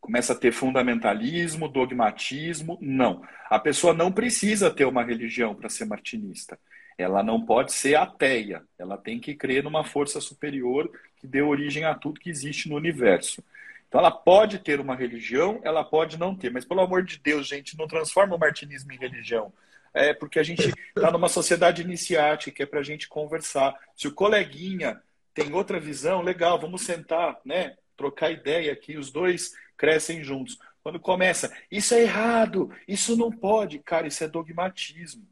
Começa 0.00 0.32
a 0.32 0.36
ter 0.36 0.52
fundamentalismo, 0.52 1.68
dogmatismo. 1.68 2.78
Não. 2.80 3.22
A 3.50 3.58
pessoa 3.58 3.92
não 3.92 4.12
precisa 4.12 4.70
ter 4.70 4.84
uma 4.84 5.02
religião 5.02 5.54
para 5.54 5.68
ser 5.68 5.86
martinista. 5.86 6.58
Ela 6.96 7.22
não 7.22 7.44
pode 7.44 7.72
ser 7.72 7.96
ateia. 7.96 8.62
Ela 8.78 8.96
tem 8.96 9.18
que 9.18 9.34
crer 9.34 9.62
numa 9.64 9.84
força 9.84 10.20
superior 10.20 10.90
que 11.16 11.26
deu 11.26 11.48
origem 11.48 11.84
a 11.84 11.94
tudo 11.94 12.20
que 12.20 12.30
existe 12.30 12.68
no 12.68 12.76
universo. 12.76 13.42
Então 13.88 14.00
ela 14.00 14.10
pode 14.10 14.58
ter 14.58 14.80
uma 14.80 14.94
religião, 14.94 15.60
ela 15.64 15.82
pode 15.82 16.18
não 16.18 16.34
ter, 16.34 16.50
mas 16.50 16.64
pelo 16.64 16.82
amor 16.82 17.02
de 17.02 17.18
Deus, 17.18 17.48
gente, 17.48 17.76
não 17.76 17.88
transforma 17.88 18.36
o 18.36 18.38
martinismo 18.38 18.92
em 18.92 18.98
religião. 18.98 19.52
É 19.98 20.14
porque 20.14 20.38
a 20.38 20.42
gente 20.42 20.72
está 20.96 21.10
numa 21.10 21.28
sociedade 21.28 21.82
iniciática, 21.82 22.62
é 22.62 22.66
para 22.66 22.80
a 22.80 22.84
gente 22.84 23.08
conversar. 23.08 23.74
Se 23.96 24.06
o 24.06 24.14
coleguinha 24.14 25.00
tem 25.34 25.52
outra 25.52 25.80
visão, 25.80 26.22
legal, 26.22 26.58
vamos 26.58 26.82
sentar, 26.82 27.40
né? 27.44 27.76
Trocar 27.96 28.30
ideia 28.30 28.72
aqui, 28.72 28.96
os 28.96 29.10
dois 29.10 29.52
crescem 29.76 30.22
juntos. 30.22 30.58
Quando 30.82 31.00
começa, 31.00 31.52
isso 31.70 31.94
é 31.94 32.02
errado, 32.02 32.70
isso 32.86 33.16
não 33.16 33.30
pode, 33.30 33.78
cara, 33.78 34.06
isso 34.06 34.22
é 34.24 34.28
dogmatismo. 34.28 35.26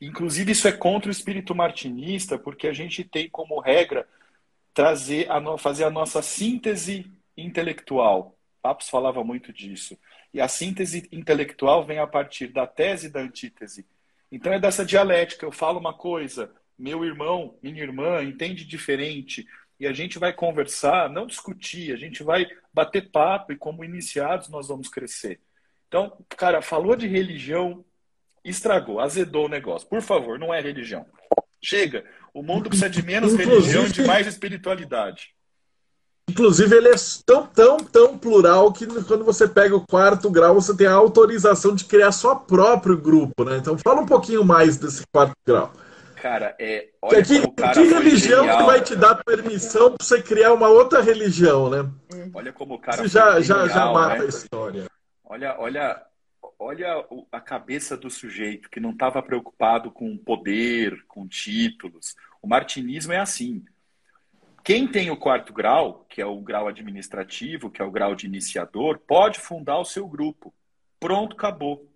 Inclusive, 0.00 0.52
isso 0.52 0.68
é 0.68 0.72
contra 0.72 1.08
o 1.08 1.12
espírito 1.12 1.54
martinista, 1.54 2.38
porque 2.38 2.68
a 2.68 2.72
gente 2.72 3.02
tem 3.02 3.28
como 3.28 3.60
regra 3.60 4.06
trazer 4.74 5.30
a 5.30 5.40
no, 5.40 5.56
fazer 5.56 5.84
a 5.84 5.90
nossa 5.90 6.20
síntese 6.20 7.10
intelectual. 7.36 8.36
Papos 8.60 8.88
falava 8.88 9.24
muito 9.24 9.52
disso. 9.52 9.96
E 10.32 10.40
a 10.40 10.48
síntese 10.48 11.08
intelectual 11.12 11.84
vem 11.84 11.98
a 11.98 12.06
partir 12.06 12.48
da 12.48 12.66
tese 12.66 13.06
e 13.06 13.10
da 13.10 13.20
antítese. 13.20 13.86
Então 14.30 14.52
é 14.52 14.58
dessa 14.58 14.84
dialética. 14.84 15.46
Eu 15.46 15.52
falo 15.52 15.78
uma 15.78 15.94
coisa, 15.94 16.52
meu 16.78 17.04
irmão, 17.04 17.56
minha 17.62 17.82
irmã 17.82 18.22
entende 18.22 18.64
diferente. 18.64 19.46
E 19.78 19.86
a 19.86 19.92
gente 19.92 20.18
vai 20.18 20.32
conversar, 20.32 21.10
não 21.10 21.26
discutir, 21.26 21.92
a 21.92 21.96
gente 21.96 22.22
vai 22.22 22.46
bater 22.72 23.10
papo 23.10 23.52
e 23.52 23.56
como 23.56 23.84
iniciados 23.84 24.48
nós 24.48 24.68
vamos 24.68 24.88
crescer. 24.88 25.40
Então, 25.86 26.16
cara, 26.30 26.62
falou 26.62 26.96
de 26.96 27.06
religião, 27.06 27.84
estragou, 28.42 29.00
azedou 29.00 29.46
o 29.46 29.50
negócio. 29.50 29.88
Por 29.88 30.00
favor, 30.00 30.38
não 30.38 30.52
é 30.52 30.60
religião. 30.60 31.06
Chega. 31.62 32.04
O 32.32 32.42
mundo 32.42 32.68
precisa 32.68 32.88
de 32.88 33.02
menos 33.02 33.34
religião 33.34 33.86
e 33.86 33.92
de 33.92 34.02
mais 34.02 34.26
espiritualidade. 34.26 35.35
Inclusive, 36.28 36.76
ele 36.76 36.88
é 36.88 36.94
tão, 37.24 37.46
tão, 37.46 37.76
tão 37.76 38.18
plural 38.18 38.72
que 38.72 38.86
quando 39.04 39.24
você 39.24 39.46
pega 39.46 39.76
o 39.76 39.86
quarto 39.86 40.28
grau, 40.28 40.54
você 40.54 40.76
tem 40.76 40.86
a 40.86 40.94
autorização 40.94 41.74
de 41.74 41.84
criar 41.84 42.10
seu 42.10 42.34
próprio 42.34 42.96
grupo, 42.96 43.44
né? 43.44 43.56
Então, 43.58 43.78
fala 43.78 44.00
um 44.00 44.06
pouquinho 44.06 44.44
mais 44.44 44.76
desse 44.76 45.04
quarto 45.12 45.34
grau. 45.46 45.72
Cara, 46.16 46.56
é. 46.58 46.88
Olha 47.00 47.22
que, 47.22 47.40
que 47.40 47.80
religião 47.82 48.40
genial, 48.40 48.58
que 48.58 48.64
vai 48.64 48.80
te 48.80 48.96
dar 48.96 49.22
permissão 49.24 49.92
para 49.92 50.04
você 50.04 50.20
criar 50.20 50.52
uma 50.52 50.68
outra 50.68 51.00
religião, 51.00 51.70
né? 51.70 51.88
Olha 52.34 52.52
como 52.52 52.74
o 52.74 52.78
cara. 52.78 53.04
Isso 53.04 53.08
já, 53.08 53.40
já, 53.40 53.68
já 53.68 53.92
mata 53.92 54.18
né? 54.18 54.24
a 54.24 54.28
história. 54.28 54.86
Olha, 55.24 55.54
olha 55.58 56.02
olha 56.58 57.04
a 57.30 57.40
cabeça 57.40 57.96
do 57.96 58.10
sujeito 58.10 58.70
que 58.70 58.80
não 58.80 58.90
estava 58.90 59.22
preocupado 59.22 59.90
com 59.90 60.16
poder, 60.16 61.04
com 61.06 61.28
títulos. 61.28 62.14
O 62.42 62.48
martinismo 62.48 63.12
é 63.12 63.18
assim. 63.18 63.64
Quem 64.66 64.88
tem 64.88 65.12
o 65.12 65.16
quarto 65.16 65.52
grau, 65.52 66.04
que 66.08 66.20
é 66.20 66.26
o 66.26 66.40
grau 66.40 66.66
administrativo, 66.66 67.70
que 67.70 67.80
é 67.80 67.84
o 67.84 67.90
grau 67.92 68.16
de 68.16 68.26
iniciador, 68.26 68.98
pode 68.98 69.38
fundar 69.38 69.78
o 69.78 69.84
seu 69.84 70.08
grupo. 70.08 70.52
Pronto, 70.98 71.36
acabou. 71.36 71.88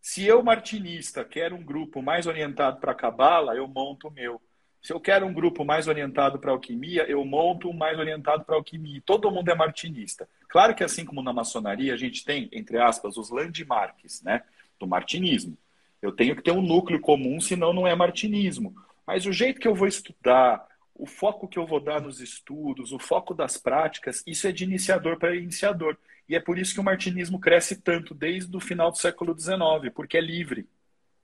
Se 0.00 0.26
eu, 0.26 0.42
martinista, 0.42 1.24
quero 1.24 1.54
um 1.54 1.62
grupo 1.62 2.02
mais 2.02 2.26
orientado 2.26 2.80
para 2.80 2.90
a 2.90 2.94
cabala, 2.96 3.54
eu 3.54 3.68
monto 3.68 4.08
o 4.08 4.10
meu. 4.10 4.42
Se 4.82 4.92
eu 4.92 4.98
quero 4.98 5.26
um 5.26 5.32
grupo 5.32 5.64
mais 5.64 5.86
orientado 5.86 6.40
para 6.40 6.50
alquimia, 6.50 7.08
eu 7.08 7.24
monto 7.24 7.70
um 7.70 7.72
mais 7.72 7.96
orientado 7.96 8.44
para 8.44 8.56
alquimia. 8.56 9.00
Todo 9.06 9.30
mundo 9.30 9.48
é 9.52 9.54
martinista. 9.54 10.28
Claro 10.48 10.74
que 10.74 10.82
assim 10.82 11.04
como 11.04 11.22
na 11.22 11.32
maçonaria, 11.32 11.94
a 11.94 11.96
gente 11.96 12.24
tem, 12.24 12.48
entre 12.50 12.80
aspas, 12.80 13.16
os 13.16 13.30
landmarks, 13.30 14.24
né, 14.24 14.42
do 14.76 14.88
martinismo. 14.88 15.56
Eu 16.02 16.10
tenho 16.10 16.34
que 16.34 16.42
ter 16.42 16.50
um 16.50 16.62
núcleo 16.62 17.00
comum, 17.00 17.40
senão 17.40 17.72
não 17.72 17.86
é 17.86 17.94
martinismo. 17.94 18.74
Mas 19.06 19.24
o 19.24 19.30
jeito 19.30 19.60
que 19.60 19.68
eu 19.68 19.74
vou 19.76 19.86
estudar, 19.86 20.66
o 20.98 21.06
foco 21.06 21.46
que 21.46 21.58
eu 21.58 21.64
vou 21.64 21.78
dar 21.78 22.02
nos 22.02 22.20
estudos, 22.20 22.92
o 22.92 22.98
foco 22.98 23.32
das 23.32 23.56
práticas, 23.56 24.22
isso 24.26 24.48
é 24.48 24.52
de 24.52 24.64
iniciador 24.64 25.16
para 25.16 25.36
iniciador. 25.36 25.96
E 26.28 26.34
é 26.34 26.40
por 26.40 26.58
isso 26.58 26.74
que 26.74 26.80
o 26.80 26.84
martinismo 26.84 27.40
cresce 27.40 27.80
tanto 27.80 28.12
desde 28.12 28.54
o 28.54 28.60
final 28.60 28.90
do 28.90 28.98
século 28.98 29.38
XIX, 29.38 29.94
porque 29.94 30.18
é 30.18 30.20
livre. 30.20 30.68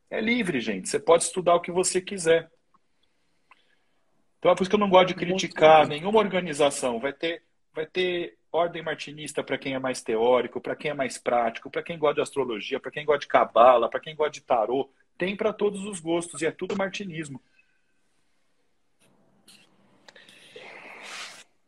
É 0.09 0.21
livre, 0.21 0.61
gente. 0.61 0.89
Você 0.89 0.99
pode 0.99 1.25
estudar 1.25 1.57
o 1.57 1.61
que 1.61 1.73
você 1.73 2.01
quiser. 2.01 2.49
Então 4.39 4.53
é 4.53 4.55
por 4.55 4.63
isso 4.63 4.71
que 4.71 4.77
eu 4.77 4.81
não 4.81 4.89
gosto 4.89 5.09
de 5.09 5.15
criticar 5.15 5.89
nenhuma 5.89 6.21
organização. 6.21 7.01
Vai 7.01 7.13
ter, 7.13 7.43
vai 7.75 7.85
ter 7.85 8.39
ordem 8.53 8.83
martinista 8.83 9.43
para 9.43 9.59
quem 9.59 9.75
é 9.75 9.79
mais 9.79 10.03
teórico, 10.03 10.61
para 10.61 10.77
quem 10.77 10.93
é 10.93 10.95
mais 10.95 11.19
prático, 11.19 11.69
para 11.69 11.83
quem 11.83 11.99
gosta 11.99 12.17
de 12.17 12.21
astrologia, 12.21 12.79
para 12.79 12.93
quem 12.93 13.05
gosta 13.05 13.21
de 13.21 13.27
cabala, 13.27 13.91
para 13.91 14.01
quem 14.01 14.15
gosta 14.15 14.31
de 14.31 14.43
tarô. 14.43 14.89
Tem 15.19 15.37
para 15.37 15.53
todos 15.53 15.85
os 15.85 15.99
gostos 15.99 16.43
e 16.43 16.47
é 16.47 16.53
tudo 16.53 16.77
martinismo. 16.77 17.43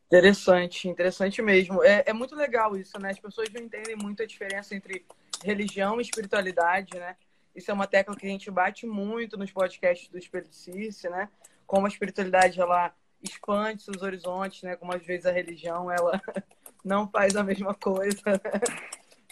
Interessante, 0.06 0.88
interessante 0.88 1.42
mesmo. 1.42 1.82
É, 1.82 2.04
é 2.06 2.12
muito 2.12 2.36
legal 2.36 2.76
isso, 2.76 2.98
né? 2.98 3.10
As 3.10 3.18
pessoas 3.18 3.48
não 3.52 3.60
entendem 3.60 3.96
muito 3.96 4.22
a 4.22 4.26
diferença 4.26 4.74
entre 4.74 5.04
religião 5.42 5.98
e 5.98 6.02
espiritualidade, 6.02 6.96
né? 6.96 7.16
Isso 7.54 7.70
é 7.70 7.74
uma 7.74 7.86
tecla 7.86 8.14
que 8.14 8.26
a 8.26 8.28
gente 8.28 8.50
bate 8.50 8.86
muito 8.86 9.36
nos 9.36 9.50
podcasts 9.50 10.08
do 10.08 10.18
Espírito 10.18 10.54
Circe, 10.54 11.08
né? 11.08 11.28
Como 11.66 11.86
a 11.86 11.88
espiritualidade, 11.88 12.60
ela 12.60 12.94
expande 13.20 13.82
seus 13.82 14.02
horizontes, 14.02 14.62
né? 14.62 14.76
Como 14.76 14.92
às 14.92 15.04
vezes 15.04 15.26
a 15.26 15.32
religião, 15.32 15.90
ela 15.90 16.20
não 16.84 17.08
faz 17.08 17.34
a 17.34 17.42
mesma 17.42 17.74
coisa. 17.74 18.22
Né? 18.24 18.40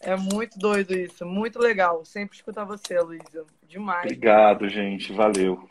É 0.02 0.16
muito 0.16 0.58
doido 0.58 0.92
isso, 0.92 1.24
muito 1.24 1.58
legal. 1.58 2.04
Sempre 2.04 2.36
escutar 2.36 2.64
você, 2.64 2.98
Luísa. 2.98 3.46
Demais. 3.62 4.04
Obrigado, 4.04 4.68
gente. 4.68 5.12
Valeu. 5.12 5.68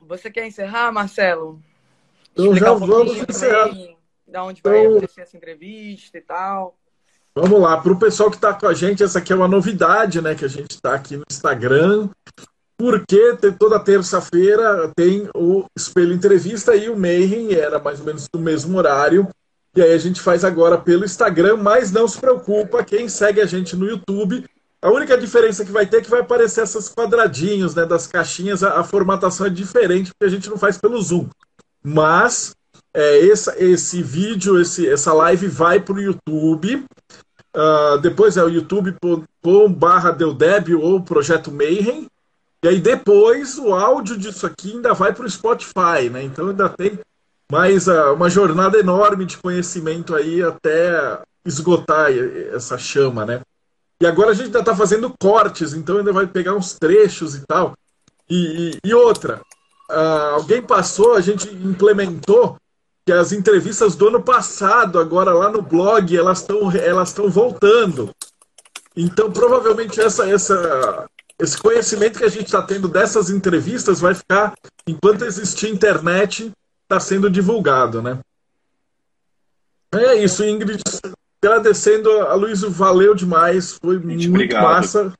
Você 0.00 0.30
quer 0.30 0.46
encerrar, 0.46 0.90
Marcelo? 0.90 1.62
Então 2.38 2.54
já 2.54 2.72
um 2.72 2.78
vamos 2.78 3.16
encerrar. 3.28 3.70
Da 4.26 4.44
onde 4.44 4.60
vai 4.62 4.78
então, 4.78 4.92
acontecer 4.92 5.22
essa 5.22 5.36
entrevista 5.36 6.18
e 6.18 6.20
tal. 6.20 6.78
Vamos 7.34 7.60
lá, 7.60 7.76
para 7.78 7.92
o 7.92 7.98
pessoal 7.98 8.30
que 8.30 8.36
está 8.36 8.52
com 8.52 8.66
a 8.66 8.74
gente, 8.74 9.02
essa 9.02 9.18
aqui 9.18 9.32
é 9.32 9.36
uma 9.36 9.48
novidade, 9.48 10.20
né? 10.20 10.34
Que 10.34 10.44
a 10.44 10.48
gente 10.48 10.72
está 10.72 10.94
aqui 10.94 11.16
no 11.16 11.24
Instagram. 11.30 12.08
Porque 12.76 13.36
toda 13.58 13.80
terça-feira 13.80 14.92
tem 14.94 15.28
o 15.34 15.64
Espelho 15.76 16.12
Entrevista 16.12 16.76
e 16.76 16.88
o 16.88 16.96
Mayhem, 16.96 17.52
era 17.54 17.80
mais 17.80 17.98
ou 17.98 18.06
menos 18.06 18.28
no 18.32 18.40
mesmo 18.40 18.78
horário. 18.78 19.28
E 19.74 19.82
aí 19.82 19.92
a 19.92 19.98
gente 19.98 20.20
faz 20.20 20.44
agora 20.44 20.78
pelo 20.78 21.04
Instagram, 21.04 21.56
mas 21.56 21.90
não 21.90 22.06
se 22.06 22.18
preocupa, 22.20 22.84
quem 22.84 23.08
segue 23.08 23.40
a 23.40 23.46
gente 23.46 23.74
no 23.74 23.86
YouTube, 23.86 24.44
a 24.80 24.90
única 24.90 25.18
diferença 25.18 25.64
que 25.64 25.72
vai 25.72 25.86
ter 25.86 25.98
é 25.98 26.00
que 26.00 26.10
vai 26.10 26.20
aparecer 26.20 26.62
esses 26.62 26.88
quadradinhos 26.88 27.74
né, 27.74 27.84
das 27.84 28.06
caixinhas, 28.06 28.62
a, 28.62 28.78
a 28.78 28.84
formatação 28.84 29.46
é 29.46 29.50
diferente, 29.50 30.12
porque 30.12 30.32
a 30.32 30.36
gente 30.36 30.48
não 30.48 30.56
faz 30.56 30.78
pelo 30.78 31.00
Zoom. 31.02 31.28
Mas 31.88 32.54
é, 32.92 33.18
esse, 33.18 33.50
esse 33.56 34.02
vídeo, 34.02 34.60
esse, 34.60 34.86
essa 34.86 35.12
live 35.12 35.48
vai 35.48 35.80
para 35.80 35.94
o 35.94 36.00
YouTube. 36.00 36.84
Uh, 37.56 37.98
depois 38.02 38.36
é 38.36 38.44
o 38.44 38.48
youtube.com 38.48 39.72
barra 39.72 40.10
Deudeb 40.10 40.74
ou 40.74 41.02
Projeto 41.02 41.50
Mayhem. 41.50 42.06
E 42.62 42.68
aí 42.68 42.80
depois 42.80 43.56
o 43.58 43.74
áudio 43.74 44.18
disso 44.18 44.46
aqui 44.46 44.72
ainda 44.72 44.92
vai 44.92 45.14
para 45.14 45.24
o 45.24 45.30
Spotify, 45.30 46.10
né? 46.10 46.22
Então 46.24 46.48
ainda 46.48 46.68
tem 46.68 46.98
mais 47.50 47.88
uh, 47.88 48.12
uma 48.14 48.28
jornada 48.28 48.78
enorme 48.78 49.24
de 49.24 49.38
conhecimento 49.38 50.14
aí 50.14 50.42
até 50.42 51.20
esgotar 51.44 52.10
essa 52.52 52.76
chama, 52.76 53.24
né? 53.24 53.40
E 54.00 54.06
agora 54.06 54.30
a 54.30 54.34
gente 54.34 54.46
ainda 54.46 54.60
está 54.60 54.76
fazendo 54.76 55.12
cortes, 55.18 55.72
então 55.72 55.98
ainda 55.98 56.12
vai 56.12 56.26
pegar 56.26 56.54
uns 56.54 56.74
trechos 56.74 57.34
e 57.34 57.46
tal. 57.46 57.74
E, 58.28 58.72
e, 58.84 58.88
e 58.90 58.94
outra, 58.94 59.40
uh, 59.90 60.34
alguém 60.34 60.62
passou, 60.62 61.14
a 61.14 61.20
gente 61.20 61.48
implementou 61.48 62.56
que 63.06 63.12
as 63.12 63.32
entrevistas 63.32 63.96
do 63.96 64.08
ano 64.08 64.22
passado, 64.22 64.98
agora 64.98 65.32
lá 65.32 65.50
no 65.50 65.62
blog, 65.62 66.14
elas 66.16 66.40
estão 66.40 66.70
elas 66.72 67.14
voltando. 67.28 68.10
Então, 68.94 69.30
provavelmente 69.30 70.00
essa 70.00 70.28
essa 70.28 71.08
esse 71.38 71.56
conhecimento 71.56 72.18
que 72.18 72.24
a 72.24 72.28
gente 72.28 72.46
está 72.46 72.60
tendo 72.60 72.88
dessas 72.88 73.30
entrevistas 73.30 74.00
vai 74.00 74.12
ficar 74.12 74.54
enquanto 74.86 75.24
existir 75.24 75.70
internet, 75.70 76.52
está 76.82 76.98
sendo 76.98 77.30
divulgado, 77.30 78.02
né? 78.02 78.18
É 79.94 80.16
isso, 80.16 80.44
Ingrid. 80.44 80.82
Agradecendo 81.42 82.10
a 82.22 82.34
Luiz, 82.34 82.62
valeu 82.62 83.14
demais, 83.14 83.78
foi 83.80 83.98
muito 83.98 84.28
obrigado. 84.28 84.62
massa. 84.64 85.12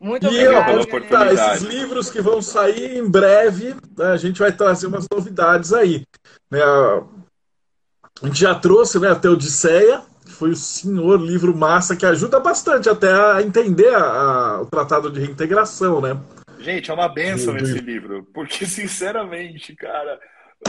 Muito 0.00 0.26
e, 0.26 0.48
obrigado. 0.48 1.08
tá, 1.08 1.32
esses 1.32 1.62
livros 1.62 2.10
que 2.10 2.22
vão 2.22 2.40
sair 2.40 2.96
em 2.96 3.08
breve, 3.08 3.74
né, 3.96 4.06
a 4.06 4.16
gente 4.16 4.38
vai 4.38 4.50
trazer 4.50 4.86
umas 4.86 5.06
novidades 5.12 5.74
aí. 5.74 6.06
Né, 6.50 6.60
a 6.62 8.26
gente 8.26 8.40
já 8.40 8.54
trouxe 8.54 8.98
né, 8.98 9.10
até 9.10 9.28
Odisseia, 9.28 10.02
que 10.24 10.32
foi 10.32 10.50
o 10.50 10.56
senhor 10.56 11.20
livro 11.20 11.54
massa 11.54 11.94
que 11.94 12.06
ajuda 12.06 12.40
bastante 12.40 12.88
até 12.88 13.12
a 13.12 13.42
entender 13.42 13.94
a, 13.94 14.02
a, 14.02 14.62
o 14.62 14.66
Tratado 14.66 15.10
de 15.10 15.20
Reintegração, 15.20 16.00
né? 16.00 16.18
Gente, 16.58 16.90
é 16.90 16.94
uma 16.94 17.08
benção 17.08 17.56
esse 17.56 17.78
livro, 17.78 18.26
porque 18.32 18.64
sinceramente, 18.66 19.74
cara, 19.74 20.18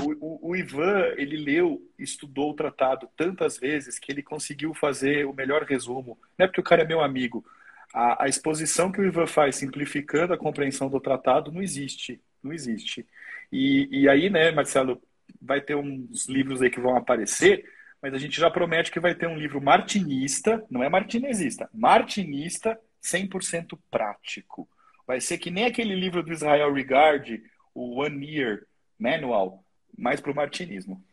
o, 0.02 0.12
o, 0.20 0.50
o, 0.50 0.56
Ivan, 0.56 1.06
ele 1.18 1.38
leu, 1.38 1.82
estudou 2.00 2.52
o 2.52 2.56
tratado 2.56 3.10
tantas 3.16 3.58
vezes 3.58 4.00
que 4.00 4.12
ele 4.12 4.24
conseguiu 4.24 4.74
fazer 4.74 5.26
o 5.26 5.34
melhor 5.34 5.64
resumo. 5.64 6.18
Não 6.38 6.46
é 6.46 6.48
porque 6.48 6.62
o 6.62 6.64
cara 6.64 6.84
é 6.84 6.88
meu 6.88 7.02
amigo, 7.02 7.46
a, 7.94 8.26
a, 8.26 8.28
exposição 8.28 8.92
que 8.92 9.02
o 9.02 9.06
Ivan 9.06 9.28
faz 9.28 9.56
simplificando 9.56 10.34
a 10.34 10.38
compreensão 10.38 10.90
do 10.90 11.00
tratado 11.00 11.52
não 11.52 11.62
existe. 11.62 12.22
Não 12.44 12.52
existe. 12.52 13.06
E, 13.52 13.88
e 13.92 14.10
aí, 14.10 14.30
né, 14.30 14.52
Marcelo, 14.52 15.02
vai 15.42 15.62
ter 15.62 15.76
uns 15.76 16.28
livros 16.28 16.62
aí 16.62 16.70
que 16.70 16.80
vão 16.80 16.96
aparecer, 16.96 17.66
mas 18.02 18.14
a 18.14 18.18
gente 18.18 18.40
já 18.40 18.50
promete 18.50 18.92
que 18.92 19.00
vai 19.00 19.14
ter 19.14 19.28
um 19.28 19.38
livro 19.38 19.62
martinista, 19.62 20.64
não 20.70 20.84
é 20.84 20.90
martinesista, 20.90 21.70
martinista 21.74 22.80
100% 23.04 23.78
prático. 23.90 24.68
Vai 25.06 25.22
ser 25.22 25.38
que 25.38 25.52
nem 25.52 25.66
aquele 25.66 25.96
livro 25.96 26.24
do 26.24 26.32
Israel 26.32 26.74
Regard, 26.74 27.44
o 27.74 28.02
One 28.02 28.26
Year 28.26 28.66
Manual, 28.98 29.64
mais 29.98 30.20
para 30.20 30.32
o 30.32 30.36
martinismo. 30.36 31.04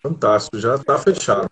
Fantástico, 0.00 0.58
já 0.58 0.74
está 0.74 0.98
fechado. 0.98 1.50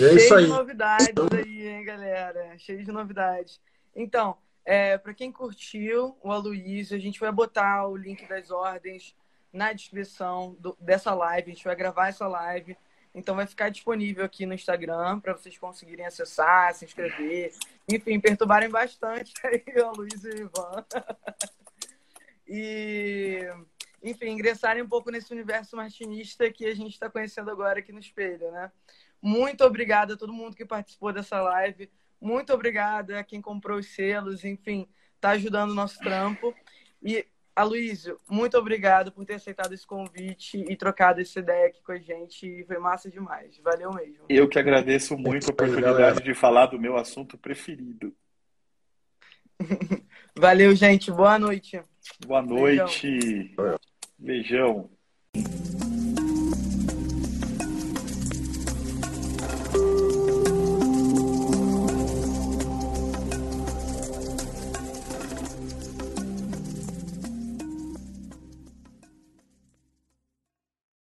É 0.00 0.18
Cheio 0.18 0.40
de 0.42 0.46
novidades 0.46 1.08
aí, 1.32 1.68
hein, 1.68 1.84
galera? 1.84 2.58
Cheio 2.58 2.82
de 2.82 2.90
novidades. 2.90 3.60
Então, 3.94 4.36
é, 4.64 4.96
para 4.96 5.12
quem 5.12 5.30
curtiu 5.30 6.16
o 6.22 6.32
Aloysio, 6.32 6.96
a 6.96 7.00
gente 7.00 7.20
vai 7.20 7.30
botar 7.30 7.86
o 7.86 7.96
link 7.96 8.26
das 8.26 8.50
ordens 8.50 9.14
na 9.52 9.72
descrição 9.72 10.56
do, 10.58 10.76
dessa 10.80 11.12
live. 11.12 11.50
A 11.50 11.54
gente 11.54 11.64
vai 11.64 11.76
gravar 11.76 12.08
essa 12.08 12.26
live. 12.26 12.76
Então 13.14 13.36
vai 13.36 13.46
ficar 13.46 13.68
disponível 13.68 14.24
aqui 14.24 14.46
no 14.46 14.54
Instagram 14.54 15.20
para 15.20 15.34
vocês 15.34 15.58
conseguirem 15.58 16.06
acessar, 16.06 16.74
se 16.74 16.86
inscrever, 16.86 17.52
enfim, 17.86 18.18
perturbarem 18.18 18.70
bastante 18.70 19.34
aí 19.44 19.62
o 19.82 19.92
Luiz 19.92 20.24
e 20.24 20.28
o 20.28 20.38
Ivan. 20.38 20.86
e, 22.48 23.46
enfim, 24.02 24.30
ingressarem 24.30 24.82
um 24.82 24.88
pouco 24.88 25.10
nesse 25.10 25.30
universo 25.30 25.76
martinista 25.76 26.50
que 26.50 26.64
a 26.64 26.74
gente 26.74 26.92
está 26.92 27.10
conhecendo 27.10 27.50
agora 27.50 27.80
aqui 27.80 27.92
no 27.92 28.00
espelho, 28.00 28.50
né? 28.50 28.72
Muito 29.22 29.64
obrigada 29.64 30.14
a 30.14 30.16
todo 30.16 30.32
mundo 30.32 30.56
que 30.56 30.64
participou 30.64 31.12
dessa 31.12 31.40
live. 31.40 31.88
Muito 32.20 32.52
obrigada 32.52 33.20
a 33.20 33.24
quem 33.24 33.40
comprou 33.40 33.78
os 33.78 33.86
selos, 33.86 34.44
enfim, 34.44 34.88
está 35.14 35.30
ajudando 35.30 35.70
o 35.70 35.74
nosso 35.74 35.98
trampo. 36.00 36.52
E, 37.00 37.24
Aloysio, 37.54 38.18
muito 38.28 38.56
obrigado 38.58 39.12
por 39.12 39.24
ter 39.24 39.34
aceitado 39.34 39.72
esse 39.72 39.86
convite 39.86 40.58
e 40.68 40.76
trocado 40.76 41.20
essa 41.20 41.38
ideia 41.38 41.68
aqui 41.68 41.82
com 41.82 41.92
a 41.92 41.98
gente. 41.98 42.64
Foi 42.64 42.78
massa 42.78 43.10
demais. 43.10 43.58
Valeu 43.58 43.92
mesmo. 43.92 44.24
Eu 44.28 44.48
que 44.48 44.58
agradeço 44.58 45.16
muito 45.16 45.48
a 45.48 45.52
oportunidade 45.52 46.22
de 46.22 46.34
falar 46.34 46.66
do 46.66 46.78
meu 46.78 46.96
assunto 46.96 47.38
preferido. 47.38 48.14
Valeu, 50.36 50.74
gente. 50.74 51.10
Boa 51.10 51.38
noite. 51.38 51.80
Boa 52.26 52.42
noite. 52.42 53.18
Beijão. 54.18 54.90
Beijão. 55.36 55.71